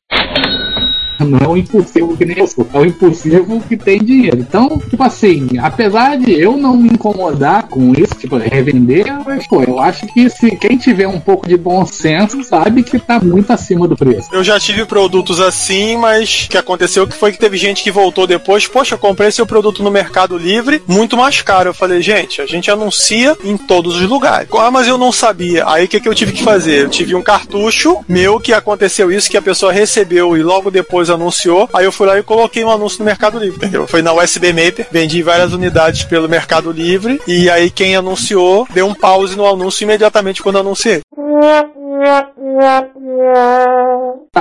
Não 1.19 1.37
é 1.37 1.47
um 1.47 1.57
impulsivo 1.57 2.17
que 2.17 2.25
nem 2.25 2.37
eu 2.37 2.47
sou, 2.47 2.67
é 2.73 2.77
um 2.79 2.85
impulsivo 2.85 3.61
que 3.61 3.77
tem 3.77 4.03
dinheiro. 4.03 4.39
Então, 4.39 4.81
tipo 4.89 5.01
assim, 5.03 5.47
apesar 5.59 6.17
de 6.17 6.31
eu 6.31 6.57
não 6.57 6.75
me 6.75 6.89
incomodar 6.89 7.67
com 7.67 7.93
isso, 7.93 8.15
tipo, 8.15 8.37
revender, 8.37 9.05
mas, 9.25 9.47
pô, 9.47 9.63
eu 9.63 9.79
acho 9.79 10.05
que 10.07 10.29
se 10.29 10.51
quem 10.55 10.77
tiver 10.77 11.07
um 11.07 11.19
pouco 11.19 11.47
de 11.47 11.57
bom 11.57 11.85
senso 11.85 12.43
sabe 12.43 12.83
que 12.83 12.99
tá 12.99 13.19
muito 13.19 13.51
acima 13.51 13.87
do 13.87 13.95
preço. 13.95 14.29
Eu 14.31 14.43
já 14.43 14.59
tive 14.59 14.85
produtos 14.85 15.39
assim, 15.39 15.97
mas 15.97 16.45
o 16.45 16.49
que 16.49 16.57
aconteceu 16.57 17.07
que 17.07 17.15
foi 17.15 17.31
que 17.31 17.39
teve 17.39 17.57
gente 17.57 17.83
que 17.83 17.91
voltou 17.91 18.27
depois, 18.27 18.67
poxa, 18.67 18.97
comprei 18.97 19.31
seu 19.31 19.45
produto 19.45 19.83
no 19.83 19.91
Mercado 19.91 20.37
Livre, 20.37 20.81
muito 20.87 21.17
mais 21.17 21.41
caro. 21.41 21.69
Eu 21.69 21.73
falei, 21.73 22.01
gente, 22.01 22.41
a 22.41 22.45
gente 22.45 22.69
anuncia 22.69 23.37
em 23.43 23.57
todos 23.57 23.95
os 23.95 24.09
lugares. 24.09 24.47
Ah, 24.57 24.71
mas 24.71 24.87
eu 24.87 24.97
não 24.97 25.11
sabia. 25.11 25.67
Aí 25.67 25.85
o 25.85 25.87
que, 25.87 25.99
que 25.99 26.07
eu 26.07 26.15
tive 26.15 26.31
que 26.31 26.43
fazer? 26.43 26.83
Eu 26.83 26.89
tive 26.89 27.15
um 27.15 27.21
cartucho 27.21 28.03
meu 28.07 28.39
que 28.39 28.53
aconteceu 28.53 29.11
isso, 29.11 29.29
que 29.29 29.37
a 29.37 29.41
pessoa 29.41 29.71
recebeu 29.71 30.37
e 30.37 30.43
logo 30.43 30.71
depois 30.71 31.02
anunciou. 31.09 31.69
Aí 31.73 31.85
eu 31.85 31.91
fui 31.91 32.07
lá 32.07 32.17
e 32.17 32.23
coloquei 32.23 32.63
um 32.63 32.69
anúncio 32.69 32.99
no 32.99 33.05
Mercado 33.05 33.39
Livre, 33.39 33.57
entendeu? 33.57 33.87
Foi 33.87 34.01
na 34.01 34.13
USB 34.13 34.53
Maper, 34.53 34.87
vendi 34.91 35.21
várias 35.21 35.53
unidades 35.53 36.03
pelo 36.03 36.29
Mercado 36.29 36.71
Livre 36.71 37.21
e 37.27 37.49
aí 37.49 37.69
quem 37.69 37.95
anunciou 37.95 38.67
deu 38.73 38.87
um 38.87 38.93
pause 38.93 39.35
no 39.35 39.45
anúncio 39.45 39.83
imediatamente 39.83 40.41
quando 40.41 40.59
anunciei. 40.59 41.01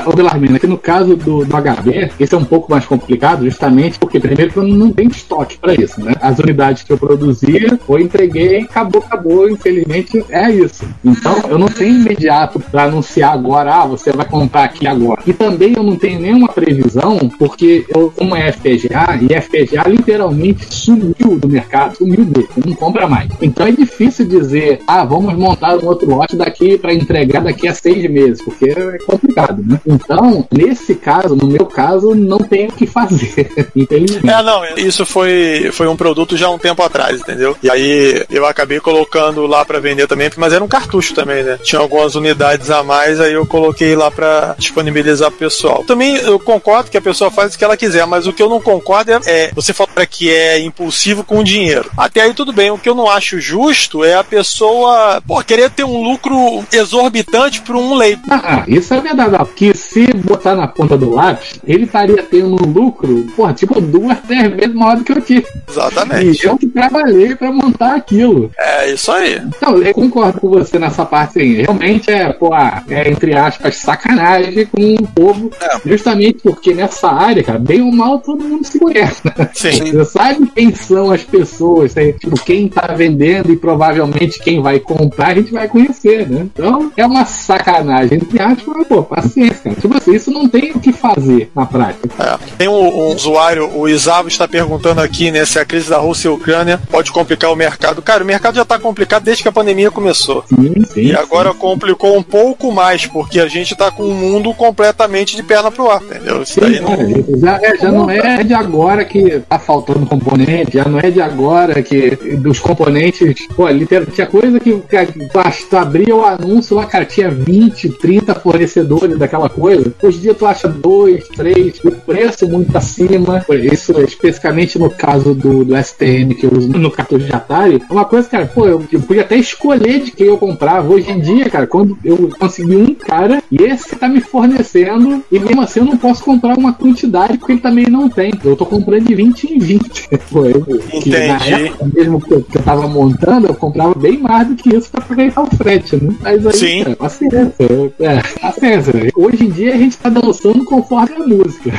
Ô 0.06 0.12
Belarmina, 0.16 0.56
aqui 0.56 0.66
no 0.66 0.78
caso 0.78 1.14
do, 1.16 1.44
do 1.44 1.56
HB, 1.56 2.12
esse 2.18 2.34
é 2.34 2.38
um 2.38 2.44
pouco 2.44 2.70
mais 2.70 2.86
complicado, 2.86 3.44
justamente 3.44 3.98
porque, 3.98 4.18
primeiro, 4.18 4.52
eu 4.56 4.62
não 4.62 4.90
tenho 4.90 5.10
estoque 5.10 5.58
para 5.58 5.74
isso, 5.74 6.02
né? 6.02 6.14
As 6.20 6.38
unidades 6.38 6.82
que 6.82 6.92
eu 6.92 6.98
produzia, 6.98 7.78
eu 7.88 7.98
entreguei, 7.98 8.62
acabou, 8.62 9.02
acabou, 9.02 9.50
infelizmente 9.50 10.24
é 10.30 10.50
isso. 10.50 10.84
Então, 11.04 11.36
eu 11.48 11.58
não 11.58 11.68
tenho 11.68 12.00
imediato 12.00 12.58
para 12.58 12.84
anunciar 12.84 13.34
agora, 13.34 13.82
ah, 13.82 13.86
você 13.86 14.12
vai 14.12 14.26
comprar 14.26 14.64
aqui 14.64 14.86
agora. 14.86 15.22
E 15.26 15.32
também 15.32 15.74
eu 15.76 15.82
não 15.82 15.96
tenho 15.96 16.20
nenhuma 16.20 16.48
previsão, 16.48 17.18
porque 17.38 17.84
eu, 17.94 18.10
como 18.16 18.34
é 18.34 18.50
FPGA, 18.50 19.18
e 19.20 19.40
FPGA 19.40 19.82
literalmente 19.86 20.72
sumiu 20.74 21.38
do 21.38 21.48
mercado, 21.48 21.98
sumiu 21.98 22.24
dele, 22.24 22.48
não 22.64 22.74
compra 22.74 23.06
mais. 23.06 23.30
Então 23.42 23.66
é 23.66 23.72
difícil 23.72 24.26
dizer, 24.26 24.80
ah, 24.86 25.04
vamos 25.04 25.34
montar 25.34 25.76
um 25.76 25.86
outro 25.86 26.08
lote 26.08 26.34
daqui 26.34 26.78
para 26.78 26.94
entregar 26.94 27.41
daqui 27.42 27.68
a 27.68 27.74
seis 27.74 28.08
meses, 28.10 28.42
porque 28.42 28.70
é 28.70 28.98
complicado, 28.98 29.62
né? 29.66 29.80
Então, 29.86 30.46
nesse 30.50 30.94
caso, 30.94 31.34
no 31.34 31.46
meu 31.46 31.66
caso, 31.66 32.14
não 32.14 32.38
tem 32.38 32.68
o 32.68 32.72
que 32.72 32.86
fazer, 32.86 33.50
infelizmente. 33.74 34.28
É, 34.28 34.42
não, 34.42 34.64
isso 34.76 35.04
foi, 35.04 35.70
foi 35.72 35.86
um 35.86 35.96
produto 35.96 36.36
já 36.36 36.46
há 36.46 36.50
um 36.50 36.58
tempo 36.58 36.82
atrás, 36.82 37.20
entendeu? 37.20 37.56
E 37.62 37.70
aí 37.70 38.24
eu 38.30 38.46
acabei 38.46 38.80
colocando 38.80 39.46
lá 39.46 39.64
para 39.64 39.80
vender 39.80 40.06
também, 40.06 40.30
mas 40.36 40.52
era 40.52 40.62
um 40.62 40.68
cartucho 40.68 41.14
também, 41.14 41.42
né? 41.42 41.58
Tinha 41.62 41.80
algumas 41.80 42.14
unidades 42.14 42.70
a 42.70 42.82
mais, 42.82 43.20
aí 43.20 43.32
eu 43.32 43.46
coloquei 43.46 43.94
lá 43.94 44.10
para 44.10 44.54
disponibilizar 44.58 45.30
pro 45.30 45.40
pessoal. 45.40 45.84
Também 45.84 46.16
eu 46.16 46.38
concordo 46.38 46.90
que 46.90 46.96
a 46.96 47.02
pessoa 47.02 47.30
faz 47.30 47.54
o 47.54 47.58
que 47.58 47.64
ela 47.64 47.76
quiser, 47.76 48.06
mas 48.06 48.26
o 48.26 48.32
que 48.32 48.42
eu 48.42 48.48
não 48.48 48.60
concordo 48.60 49.12
é, 49.12 49.20
é 49.26 49.50
você 49.54 49.72
fala 49.72 50.06
que 50.06 50.30
é 50.30 50.58
impulsivo 50.60 51.24
com 51.24 51.42
dinheiro. 51.42 51.90
Até 51.96 52.22
aí 52.22 52.34
tudo 52.34 52.52
bem, 52.52 52.70
o 52.70 52.78
que 52.78 52.88
eu 52.88 52.94
não 52.94 53.10
acho 53.10 53.40
justo 53.40 54.04
é 54.04 54.14
a 54.14 54.24
pessoa 54.24 55.20
pô, 55.26 55.42
querer 55.42 55.70
ter 55.70 55.84
um 55.84 56.02
lucro 56.02 56.64
exorbitante 56.72 57.31
por 57.64 57.76
um 57.76 57.94
leito. 57.94 58.22
Ah, 58.30 58.64
isso 58.68 58.92
é 58.92 59.00
verdade, 59.00 59.36
porque 59.38 59.74
se 59.74 60.12
botar 60.12 60.54
na 60.54 60.68
ponta 60.68 60.98
do 60.98 61.14
lápis, 61.14 61.60
ele 61.66 61.84
estaria 61.84 62.22
tendo 62.22 62.62
um 62.62 62.70
lucro, 62.70 63.26
porra, 63.34 63.54
tipo 63.54 63.80
duas, 63.80 64.18
três 64.20 64.54
vezes 64.54 64.74
maior 64.74 64.96
do 64.96 65.04
que 65.04 65.12
eu 65.12 65.20
tive. 65.20 65.46
Exatamente. 65.68 66.44
E 66.44 66.48
eu 66.48 66.58
que 66.58 66.66
trabalhei 66.66 67.34
para 67.34 67.50
montar 67.50 67.96
aquilo. 67.96 68.50
É, 68.58 68.92
isso 68.92 69.10
aí. 69.10 69.40
Então, 69.56 69.78
eu 69.78 69.94
concordo 69.94 70.40
com 70.40 70.50
você 70.50 70.78
nessa 70.78 71.06
parte 71.06 71.40
aí. 71.40 71.62
Realmente 71.62 72.10
é, 72.10 72.32
pô, 72.32 72.54
é, 72.54 73.10
entre 73.10 73.34
aspas, 73.34 73.76
sacanagem 73.76 74.66
com 74.66 74.94
o 74.94 75.06
povo, 75.06 75.50
é. 75.60 75.88
justamente 75.88 76.40
porque 76.42 76.74
nessa 76.74 77.10
área, 77.10 77.42
cara, 77.42 77.58
bem 77.58 77.80
ou 77.80 77.92
mal, 77.92 78.18
todo 78.18 78.44
mundo 78.44 78.64
se 78.66 78.78
conhece. 78.78 79.22
Né? 79.24 79.50
Sim. 79.54 79.92
Você 79.92 80.04
sabe 80.04 80.46
quem 80.54 80.74
são 80.74 81.10
as 81.10 81.22
pessoas, 81.22 81.94
né? 81.94 82.12
tipo, 82.12 82.38
quem 82.44 82.68
tá 82.68 82.88
vendendo 82.94 83.52
e 83.52 83.56
provavelmente 83.56 84.38
quem 84.40 84.60
vai 84.60 84.78
comprar, 84.78 85.28
a 85.28 85.34
gente 85.34 85.52
vai 85.52 85.68
conhecer, 85.68 86.28
né? 86.28 86.46
Então, 86.52 86.92
é 86.96 87.06
uma 87.06 87.21
uma 87.22 87.26
sacanagem, 87.26 88.18
entre 88.18 88.42
aspas, 88.42 88.74
mas, 88.76 88.86
pô, 88.86 89.02
paciência, 89.02 89.60
cara. 89.62 89.76
Tipo 89.76 89.96
assim, 89.96 90.14
isso 90.14 90.30
não 90.30 90.48
tem 90.48 90.72
o 90.72 90.80
que 90.80 90.92
fazer 90.92 91.50
na 91.54 91.64
prática. 91.64 92.08
É. 92.18 92.38
Tem 92.58 92.68
um, 92.68 92.72
um 92.72 93.14
usuário, 93.14 93.70
o 93.74 93.88
Isavo 93.88 94.28
está 94.28 94.46
perguntando 94.48 95.00
aqui, 95.00 95.30
né, 95.30 95.44
se 95.44 95.58
a 95.58 95.64
crise 95.64 95.88
da 95.88 95.98
Rússia 95.98 96.28
e 96.28 96.30
Ucrânia 96.30 96.80
pode 96.90 97.12
complicar 97.12 97.50
o 97.52 97.56
mercado. 97.56 98.02
Cara, 98.02 98.24
o 98.24 98.26
mercado 98.26 98.56
já 98.56 98.62
está 98.62 98.78
complicado 98.78 99.22
desde 99.22 99.42
que 99.42 99.48
a 99.48 99.52
pandemia 99.52 99.90
começou. 99.90 100.44
Sim, 100.48 100.84
sim, 100.84 101.00
e 101.00 101.16
agora 101.16 101.54
complicou 101.54 102.16
um 102.16 102.22
pouco 102.22 102.72
mais, 102.72 103.06
porque 103.06 103.40
a 103.40 103.46
gente 103.46 103.72
está 103.72 103.90
com 103.90 104.04
um 104.04 104.14
mundo 104.14 104.52
completamente 104.54 105.36
de 105.36 105.42
perna 105.42 105.70
pro 105.70 105.90
ar, 105.90 106.02
entendeu? 106.02 106.42
Isso 106.42 106.60
daí 106.60 106.80
não... 106.80 106.92
Já, 107.38 107.58
é, 107.62 107.76
já 107.76 107.90
não 107.90 108.10
é 108.10 108.42
de 108.42 108.54
agora 108.54 109.04
que 109.04 109.40
tá 109.40 109.58
faltando 109.58 110.06
componente, 110.06 110.76
já 110.76 110.84
não 110.84 110.98
é 110.98 111.10
de 111.10 111.20
agora 111.20 111.82
que 111.82 112.16
dos 112.36 112.58
componentes, 112.58 113.46
pô, 113.54 113.68
literal, 113.68 114.06
tinha 114.06 114.26
coisa 114.26 114.58
que, 114.58 114.72
que 114.72 115.66
tu 115.68 115.76
abria 115.76 116.14
o 116.14 116.24
anúncio 116.24 116.76
lá, 116.76 116.86
cara, 116.86 117.04
tinha 117.12 117.30
20, 117.30 117.88
30 117.90 118.34
fornecedores 118.34 119.18
daquela 119.18 119.48
coisa. 119.48 119.92
Hoje 120.02 120.18
em 120.18 120.20
dia 120.20 120.34
tu 120.34 120.46
acha 120.46 120.68
dois, 120.68 121.28
três, 121.28 121.80
o 121.84 121.90
preço 121.90 122.48
muito 122.48 122.76
acima. 122.76 123.44
Isso 123.50 123.92
especificamente 124.00 124.78
no 124.78 124.90
caso 124.90 125.34
do, 125.34 125.64
do 125.64 125.76
STM 125.76 126.34
que 126.34 126.44
eu 126.44 126.52
uso 126.52 126.68
no 126.68 126.90
cartucho 126.90 127.26
de 127.26 127.32
Atari, 127.32 127.82
é 127.88 127.92
uma 127.92 128.04
coisa, 128.04 128.28
cara, 128.28 128.46
pô, 128.46 128.66
eu, 128.66 128.84
eu 128.90 129.00
podia 129.00 129.22
até 129.22 129.36
escolher 129.36 130.00
de 130.00 130.10
quem 130.10 130.26
eu 130.26 130.38
comprava. 130.38 130.92
Hoje 130.92 131.10
em 131.10 131.20
dia, 131.20 131.48
cara, 131.48 131.66
quando 131.66 131.96
eu 132.04 132.30
consegui 132.38 132.76
um 132.76 132.94
cara 132.94 133.42
e 133.50 133.62
esse 133.62 133.96
tá 133.96 134.08
me 134.08 134.20
fornecendo, 134.20 135.22
e 135.30 135.38
mesmo 135.38 135.60
assim 135.60 135.80
eu 135.80 135.86
não 135.86 135.96
posso 135.96 136.22
comprar 136.24 136.56
uma 136.56 136.72
quantidade 136.72 137.38
porque 137.38 137.52
ele 137.52 137.60
também 137.60 137.86
não 137.88 138.08
tem. 138.08 138.32
Eu 138.44 138.56
tô 138.56 138.66
comprando 138.66 139.06
de 139.06 139.14
20 139.14 139.44
em 139.44 139.58
20. 139.58 140.08
Pô, 140.30 140.44
eu, 140.44 140.66
Entendi. 140.92 141.10
na 141.10 141.46
época 141.46 141.90
mesmo 141.94 142.20
que 142.20 142.32
eu, 142.32 142.42
que 142.42 142.58
eu 142.58 142.62
tava 142.62 142.88
montando, 142.88 143.46
eu 143.46 143.54
comprava 143.54 143.94
bem 143.94 144.18
mais 144.18 144.48
do 144.48 144.54
que 144.54 144.74
isso 144.74 144.90
pra 144.90 145.02
aproveitar 145.02 145.42
o 145.42 145.56
frete, 145.56 145.96
né? 145.96 146.14
Mas 146.20 146.46
aí, 146.46 146.52
Sim. 146.52 146.84
cara, 146.84 146.96
paciência. 147.02 147.54
É, 148.00 148.38
paciência. 148.40 148.92
Hoje 149.16 149.44
em 149.44 149.50
dia 149.50 149.74
a 149.74 149.78
gente 149.78 149.96
tá 149.96 150.08
dançando 150.08 150.64
conforme 150.64 151.16
a 151.16 151.26
música. 151.26 151.70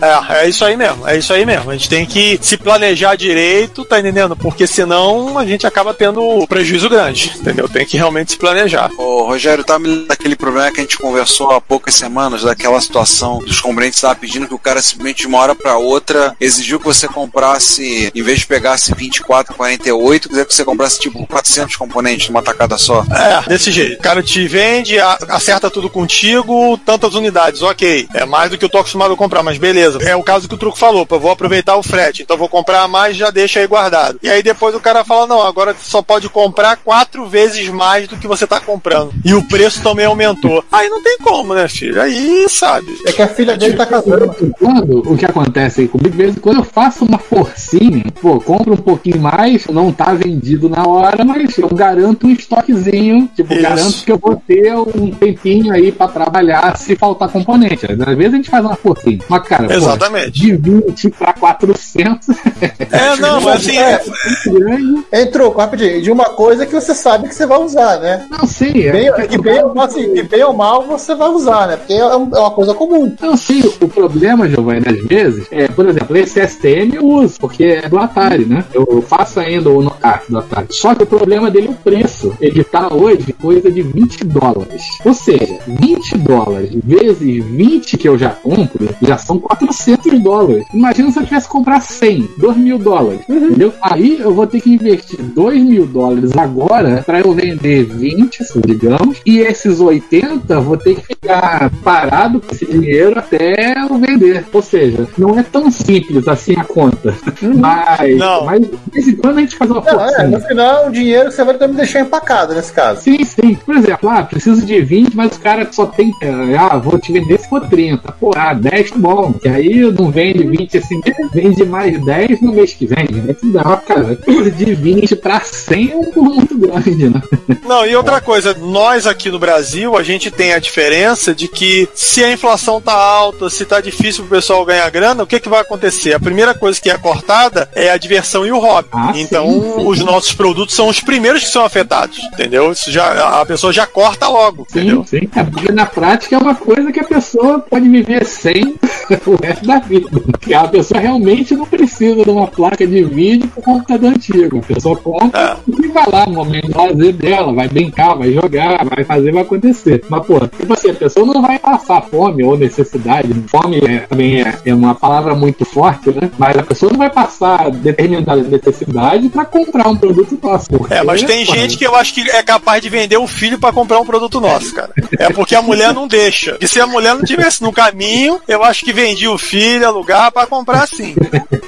É, 0.00 0.42
é 0.42 0.48
isso 0.48 0.64
aí 0.64 0.76
mesmo, 0.76 1.08
é 1.08 1.16
isso 1.16 1.32
aí 1.32 1.46
mesmo. 1.46 1.70
A 1.70 1.76
gente 1.76 1.88
tem 1.88 2.04
que 2.04 2.38
se 2.42 2.56
planejar 2.56 3.16
direito, 3.16 3.84
tá 3.84 4.00
entendendo? 4.00 4.36
Porque 4.36 4.66
senão 4.66 5.38
a 5.38 5.46
gente 5.46 5.66
acaba 5.66 5.94
tendo 5.94 6.46
prejuízo 6.46 6.88
grande, 6.88 7.32
entendeu? 7.36 7.68
Tem 7.68 7.86
que 7.86 7.96
realmente 7.96 8.32
se 8.32 8.38
planejar. 8.38 8.90
Ô, 8.98 9.24
Rogério, 9.24 9.64
tá 9.64 9.78
me 9.78 9.88
lembrando 9.88 10.08
daquele 10.08 10.36
problema 10.36 10.70
que 10.72 10.80
a 10.80 10.82
gente 10.82 10.98
conversou 10.98 11.50
há 11.50 11.60
poucas 11.60 11.94
semanas, 11.94 12.42
daquela 12.42 12.80
situação 12.80 13.38
dos 13.38 13.60
componentes 13.60 13.98
estar 13.98 14.14
pedindo 14.14 14.48
que 14.48 14.54
o 14.54 14.58
cara 14.58 14.82
simplesmente 14.82 15.22
de 15.22 15.26
uma 15.26 15.38
hora 15.38 15.54
pra 15.54 15.76
outra 15.76 16.34
exigiu 16.40 16.78
que 16.78 16.84
você 16.84 17.06
comprasse, 17.06 18.10
em 18.14 18.22
vez 18.22 18.40
de 18.40 18.46
pegasse 18.46 18.94
24, 18.94 19.54
48, 19.54 20.28
quiser 20.28 20.44
que 20.44 20.54
você 20.54 20.64
comprasse 20.64 21.00
tipo 21.00 21.26
400 21.26 21.76
componentes 21.76 22.28
numa 22.28 22.42
tacada 22.42 22.76
só. 22.76 23.04
É, 23.12 23.48
desse 23.48 23.70
jeito. 23.70 23.98
O 23.98 24.02
cara 24.02 24.22
te 24.22 24.41
vende, 24.46 24.98
a- 24.98 25.18
acerta 25.28 25.70
tudo 25.70 25.88
contigo, 25.90 26.78
tantas 26.84 27.14
unidades, 27.14 27.62
ok. 27.62 28.08
É 28.14 28.24
mais 28.24 28.50
do 28.50 28.58
que 28.58 28.64
eu 28.64 28.68
tô 28.68 28.78
acostumado 28.78 29.14
a 29.14 29.16
comprar, 29.16 29.42
mas 29.42 29.58
beleza. 29.58 29.98
É 30.02 30.14
o 30.16 30.22
caso 30.22 30.48
que 30.48 30.54
o 30.54 30.58
truco 30.58 30.78
falou, 30.78 31.04
pô, 31.06 31.16
eu 31.16 31.20
vou 31.20 31.30
aproveitar 31.30 31.76
o 31.76 31.82
frete, 31.82 32.22
então 32.22 32.36
vou 32.36 32.48
comprar 32.48 32.86
mais 32.88 33.16
já 33.16 33.30
deixa 33.30 33.60
aí 33.60 33.66
guardado. 33.66 34.18
E 34.22 34.28
aí 34.28 34.42
depois 34.42 34.74
o 34.74 34.80
cara 34.80 35.04
fala, 35.04 35.26
não, 35.26 35.42
agora 35.42 35.72
você 35.74 35.90
só 35.90 36.02
pode 36.02 36.28
comprar 36.28 36.76
quatro 36.76 37.26
vezes 37.26 37.68
mais 37.68 38.08
do 38.08 38.16
que 38.16 38.26
você 38.28 38.46
tá 38.46 38.60
comprando. 38.60 39.12
E 39.24 39.34
o 39.34 39.42
preço 39.42 39.82
também 39.82 40.06
aumentou. 40.06 40.64
Aí 40.70 40.88
não 40.88 41.02
tem 41.02 41.18
como, 41.18 41.54
né, 41.54 41.68
filho? 41.68 42.00
Aí, 42.00 42.46
sabe. 42.48 42.86
É 43.06 43.12
que 43.12 43.22
a 43.22 43.28
filha 43.28 43.56
dele 43.56 43.74
tá 43.74 43.86
casando. 43.86 44.52
Quando 44.58 44.98
o 45.12 45.16
que 45.16 45.24
acontece 45.24 45.82
aí 45.82 45.88
comigo, 45.88 46.10
de 46.10 46.16
vez 46.16 46.36
em 46.36 46.40
quando 46.40 46.58
eu 46.58 46.64
faço 46.64 47.04
uma 47.04 47.18
forcinha, 47.18 48.04
pô, 48.20 48.40
compro 48.40 48.74
um 48.74 48.76
pouquinho 48.76 49.20
mais, 49.20 49.66
não 49.66 49.92
tá 49.92 50.12
vendido 50.14 50.68
na 50.68 50.86
hora, 50.86 51.24
mas 51.24 51.56
eu 51.58 51.68
garanto 51.68 52.26
um 52.26 52.30
estoquezinho, 52.30 53.28
tipo, 53.34 53.52
Isso. 53.52 53.62
garanto 53.62 54.04
que 54.04 54.12
eu 54.12 54.18
vou 54.18 54.31
ter 54.36 54.74
um 54.74 55.10
tempinho 55.10 55.72
aí 55.72 55.90
pra 55.92 56.08
trabalhar 56.08 56.76
se 56.76 56.96
faltar 56.96 57.28
componente. 57.28 57.86
Às 57.86 58.16
vezes 58.16 58.32
a 58.34 58.36
gente 58.36 58.50
faz 58.50 58.64
uma 58.64 58.76
forcinha. 58.76 59.18
Mas, 59.28 59.42
cara, 59.42 59.66
pô, 59.68 59.74
Exatamente. 59.74 60.30
de 60.32 60.56
20 60.56 61.10
pra 61.10 61.32
400 61.32 62.28
É, 62.92 63.16
não, 63.16 63.40
mas 63.40 63.56
assim, 63.60 63.76
É, 63.78 64.00
grande. 64.46 65.04
entrou, 65.12 65.52
rapidinho, 65.52 66.02
de 66.02 66.10
uma 66.10 66.26
coisa 66.26 66.66
que 66.66 66.72
você 66.74 66.94
sabe 66.94 67.28
que 67.28 67.34
você 67.34 67.46
vai 67.46 67.58
usar, 67.58 67.98
né? 68.00 68.26
Não 68.30 68.46
sei, 68.46 68.88
é. 68.88 68.92
Bem, 68.92 69.28
que, 69.28 69.38
bem, 69.38 69.60
assim, 69.78 70.12
que 70.14 70.22
bem 70.22 70.44
ou 70.44 70.52
mal 70.52 70.86
você 70.86 71.14
vai 71.14 71.28
usar, 71.28 71.66
né? 71.68 71.76
Porque 71.76 71.92
é, 71.92 71.98
é 71.98 72.14
uma 72.16 72.50
coisa 72.50 72.74
comum. 72.74 73.14
Não, 73.20 73.36
sim, 73.36 73.62
o 73.80 73.88
problema, 73.88 74.48
Giovanni, 74.48 74.84
às 74.86 75.02
vezes, 75.06 75.46
é, 75.50 75.68
por 75.68 75.88
exemplo, 75.88 76.16
esse 76.16 76.40
STM 76.46 76.94
eu 76.94 77.04
uso, 77.06 77.34
porque 77.38 77.64
é 77.64 77.88
do 77.88 77.98
Atari, 77.98 78.44
né? 78.44 78.64
Eu 78.72 79.02
faço 79.02 79.40
ainda 79.40 79.70
o 79.70 79.82
NOCAT 79.82 80.24
do 80.30 80.38
Atari. 80.38 80.66
Só 80.70 80.94
que 80.94 81.02
o 81.02 81.06
problema 81.06 81.50
dele 81.50 81.68
é 81.68 81.70
o 81.70 81.74
preço. 81.74 82.34
Ele 82.40 82.62
tá 82.64 82.92
hoje 82.92 83.32
coisa 83.32 83.70
de 83.70 83.82
20 83.82 84.21
dólares. 84.24 84.82
Ou 85.04 85.14
seja, 85.14 85.58
20 85.66 86.18
dólares 86.18 86.70
vezes 86.84 87.44
20 87.44 87.96
que 87.96 88.08
eu 88.08 88.18
já 88.18 88.30
compro, 88.30 88.88
já 89.02 89.18
são 89.18 89.38
400 89.38 90.20
dólares. 90.20 90.64
Imagina 90.72 91.10
se 91.10 91.18
eu 91.18 91.24
tivesse 91.24 91.46
que 91.46 91.52
comprar 91.52 91.80
100, 91.80 92.28
2 92.38 92.56
mil 92.56 92.78
dólares, 92.78 93.20
entendeu? 93.28 93.72
Aí 93.82 94.20
eu 94.20 94.34
vou 94.34 94.46
ter 94.46 94.60
que 94.60 94.72
investir 94.72 95.20
2 95.20 95.62
mil 95.62 95.86
dólares 95.86 96.36
agora 96.36 97.02
para 97.04 97.20
eu 97.20 97.32
vender 97.32 97.84
20, 97.84 98.44
digamos, 98.66 99.20
e 99.24 99.38
esses 99.38 99.80
80 99.80 100.60
vou 100.60 100.76
ter 100.76 100.96
que 100.96 101.06
ficar 101.06 101.70
parado 101.82 102.40
com 102.40 102.54
esse 102.54 102.66
dinheiro 102.66 103.18
até 103.18 103.74
eu 103.78 103.98
vender. 103.98 104.44
Ou 104.52 104.62
seja, 104.62 105.08
não 105.16 105.38
é 105.38 105.42
tão 105.42 105.70
simples 105.70 106.26
assim 106.28 106.54
a 106.56 106.64
conta. 106.64 107.14
Mas, 107.42 108.18
Não. 108.18 108.44
mas 108.44 108.60
de 108.60 108.78
vez 108.92 109.08
em 109.08 109.16
quando 109.16 109.38
a 109.38 109.40
gente 109.40 109.56
faz 109.56 109.70
uma 109.70 109.80
Não, 109.80 110.20
é, 110.20 110.26
no 110.26 110.40
final, 110.40 110.88
o 110.88 110.92
dinheiro 110.92 111.28
que 111.28 111.34
você 111.34 111.44
vai 111.44 111.54
ter 111.54 111.64
que 111.66 111.70
me 111.70 111.76
deixar 111.76 112.00
empacado 112.00 112.54
nesse 112.54 112.72
caso. 112.72 113.02
Sim, 113.02 113.24
sim. 113.24 113.54
Por 113.54 113.76
exemplo, 113.76 114.08
ah, 114.18 114.22
preciso 114.22 114.64
de 114.64 114.80
20, 114.80 115.14
mas 115.14 115.36
o 115.36 115.40
cara 115.40 115.68
só 115.72 115.86
tem. 115.86 116.12
eh, 116.22 116.56
Ah, 116.58 116.76
vou 116.78 116.98
te 116.98 117.12
vender 117.12 117.38
se 117.40 117.48
for 117.48 117.60
30. 117.68 118.12
Pô, 118.12 118.32
ah, 118.36 118.52
10 118.54 118.90
tá 118.90 118.98
bom. 118.98 119.32
Que 119.32 119.48
aí 119.48 119.80
não 119.92 120.10
vende 120.10 120.44
20 120.44 120.78
assim, 120.78 121.00
vende 121.32 121.64
mais 121.64 122.02
10 122.04 122.40
no 122.40 122.52
mês 122.52 122.72
que 122.74 122.86
vem. 122.86 123.08
Né? 123.10 123.34
Que 123.34 123.50
dá, 123.52 123.76
cara. 123.76 124.18
De 124.56 124.74
20 124.74 125.16
pra 125.16 125.40
100 125.40 125.90
é 125.92 125.96
um 125.96 126.04
pulo 126.10 126.34
muito 126.34 126.56
grande, 126.58 127.08
né? 127.08 127.20
Não, 127.66 127.86
e 127.86 127.94
outra 127.96 128.20
coisa, 128.20 128.54
nós 128.54 129.06
aqui 129.06 129.30
no 129.30 129.38
Brasil, 129.38 129.96
a 129.96 130.02
gente 130.02 130.30
tem 130.30 130.52
a 130.52 130.58
diferença 130.58 131.34
de 131.34 131.48
que 131.48 131.88
se 131.94 132.22
a 132.22 132.32
inflação 132.32 132.80
tá 132.80 132.92
alta, 132.92 133.48
se 133.50 133.64
tá 133.64 133.80
difícil 133.80 134.24
pro 134.24 134.36
pessoal 134.36 134.64
ganhar 134.64 134.88
grana, 134.90 135.22
o 135.22 135.26
que 135.26 135.40
que 135.40 135.48
vai 135.48 135.60
acontecer? 135.60 136.12
A 136.14 136.20
primeira 136.20 136.54
coisa 136.54 136.80
que 136.80 136.90
é 136.90 136.98
cortada 136.98 137.68
é 137.74 137.90
a 137.90 137.96
diversão 137.96 138.46
e 138.46 138.52
o 138.52 138.58
hobby. 138.58 138.88
Ah, 138.92 139.12
então, 139.14 139.46
sim. 139.50 139.86
os 139.86 140.00
nossos 140.00 140.32
produtos 140.32 140.74
são 140.74 140.88
os 140.88 141.00
primeiros 141.00 141.42
que 141.44 141.50
são 141.50 141.64
afetados, 141.64 142.18
entendeu? 142.32 142.70
Isso 142.72 142.90
já, 142.90 143.40
a 143.40 143.46
pessoa 143.46 143.72
já 143.72 143.86
corta 143.92 144.28
logo, 144.28 144.66
entendeu? 144.68 145.04
Sim, 145.04 145.20
sim. 145.20 145.28
É 145.34 145.44
porque 145.44 145.72
na 145.72 145.86
prática 145.86 146.36
é 146.36 146.38
uma 146.38 146.54
coisa 146.54 146.90
que 146.90 147.00
a 147.00 147.04
pessoa 147.04 147.60
pode 147.60 147.88
viver 147.88 148.24
sem 148.24 148.74
o 149.26 149.36
resto 149.42 149.66
da 149.66 149.78
vida. 149.78 150.08
Porque 150.10 150.54
a 150.54 150.66
pessoa 150.68 151.00
realmente 151.00 151.54
não 151.54 151.66
precisa 151.66 152.24
de 152.24 152.30
uma 152.30 152.46
placa 152.46 152.86
de 152.86 153.04
vídeo 153.04 153.48
pro 153.48 153.62
computador 153.62 154.12
antigo. 154.12 154.58
A 154.58 154.74
pessoa 154.74 154.96
compra 154.96 155.58
e 155.66 155.88
vai 155.88 156.06
lá 156.10 156.26
no 156.26 156.32
momento 156.32 156.68
de 156.68 156.76
lazer 156.76 157.12
dela, 157.12 157.52
vai 157.52 157.68
brincar, 157.68 158.14
vai 158.14 158.32
jogar, 158.32 158.84
vai 158.84 159.04
fazer, 159.04 159.32
vai 159.32 159.42
acontecer. 159.42 160.04
Mas, 160.08 160.26
pô, 160.26 160.40
tipo 160.48 160.72
assim, 160.72 160.90
a 160.90 160.94
pessoa 160.94 161.26
não 161.26 161.42
vai 161.42 161.58
passar 161.58 162.02
fome 162.02 162.42
ou 162.42 162.56
necessidade. 162.56 163.32
Fome 163.48 163.78
é, 163.78 163.98
também 164.00 164.42
é, 164.42 164.58
é 164.64 164.74
uma 164.74 164.94
palavra 164.94 165.34
muito 165.34 165.64
forte, 165.64 166.10
né? 166.10 166.30
Mas 166.38 166.56
a 166.56 166.62
pessoa 166.62 166.90
não 166.90 166.98
vai 166.98 167.10
passar 167.10 167.70
determinada 167.70 168.42
necessidade 168.42 169.28
pra 169.28 169.44
comprar 169.44 169.88
um 169.88 169.96
produto 169.96 170.36
porque, 170.68 170.94
É, 170.94 171.02
mas 171.02 171.22
tem 171.22 171.44
gente 171.44 171.76
que 171.76 171.86
eu 171.86 171.94
acho 171.94 172.14
que 172.14 172.28
é 172.30 172.42
capaz 172.42 172.82
de 172.82 172.88
vender 172.88 173.16
o 173.16 173.26
filho 173.26 173.58
pra 173.58 173.72
comprar 173.72 173.81
um 173.82 174.06
produto 174.06 174.40
nosso, 174.40 174.74
cara. 174.74 174.90
É 175.18 175.30
porque 175.30 175.54
a 175.54 175.62
mulher 175.62 175.92
não 175.92 176.06
deixa. 176.06 176.56
E 176.60 176.68
se 176.68 176.80
a 176.80 176.86
mulher 176.86 177.14
não 177.14 177.24
tivesse 177.24 177.62
no 177.62 177.72
caminho, 177.72 178.40
eu 178.46 178.62
acho 178.62 178.84
que 178.84 178.92
vendia 178.92 179.30
o 179.30 179.38
filho, 179.38 179.86
alugava 179.86 180.30
pra 180.32 180.46
comprar 180.46 180.86
sim. 180.86 181.14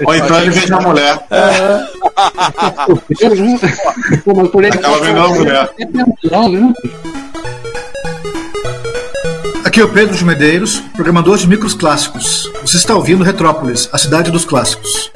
Ou 0.05 0.15
então 0.15 0.39
ele 0.41 0.51
vende 0.51 0.73
a 0.73 0.81
mulher. 0.81 1.27
Pô, 4.25 4.35
mas 4.35 4.49
por 4.49 4.65
ele 4.65 4.77
Acaba 4.77 4.99
vendendo 4.99 5.25
a 5.25 5.29
mulher. 5.29 5.71
é 5.79 5.85
né? 5.85 6.75
Aqui 9.65 9.81
é 9.81 9.85
o 9.85 9.89
Pedro 9.89 10.17
de 10.17 10.25
Medeiros, 10.25 10.81
programador 10.95 11.37
de 11.37 11.49
micros 11.49 11.75
clássicos. 11.75 12.51
Você 12.63 12.77
está 12.77 12.95
ouvindo 12.95 13.25
Retrópolis, 13.25 13.89
a 13.93 13.99
cidade 13.99 14.31
dos 14.31 14.45
clássicos. 14.45 15.11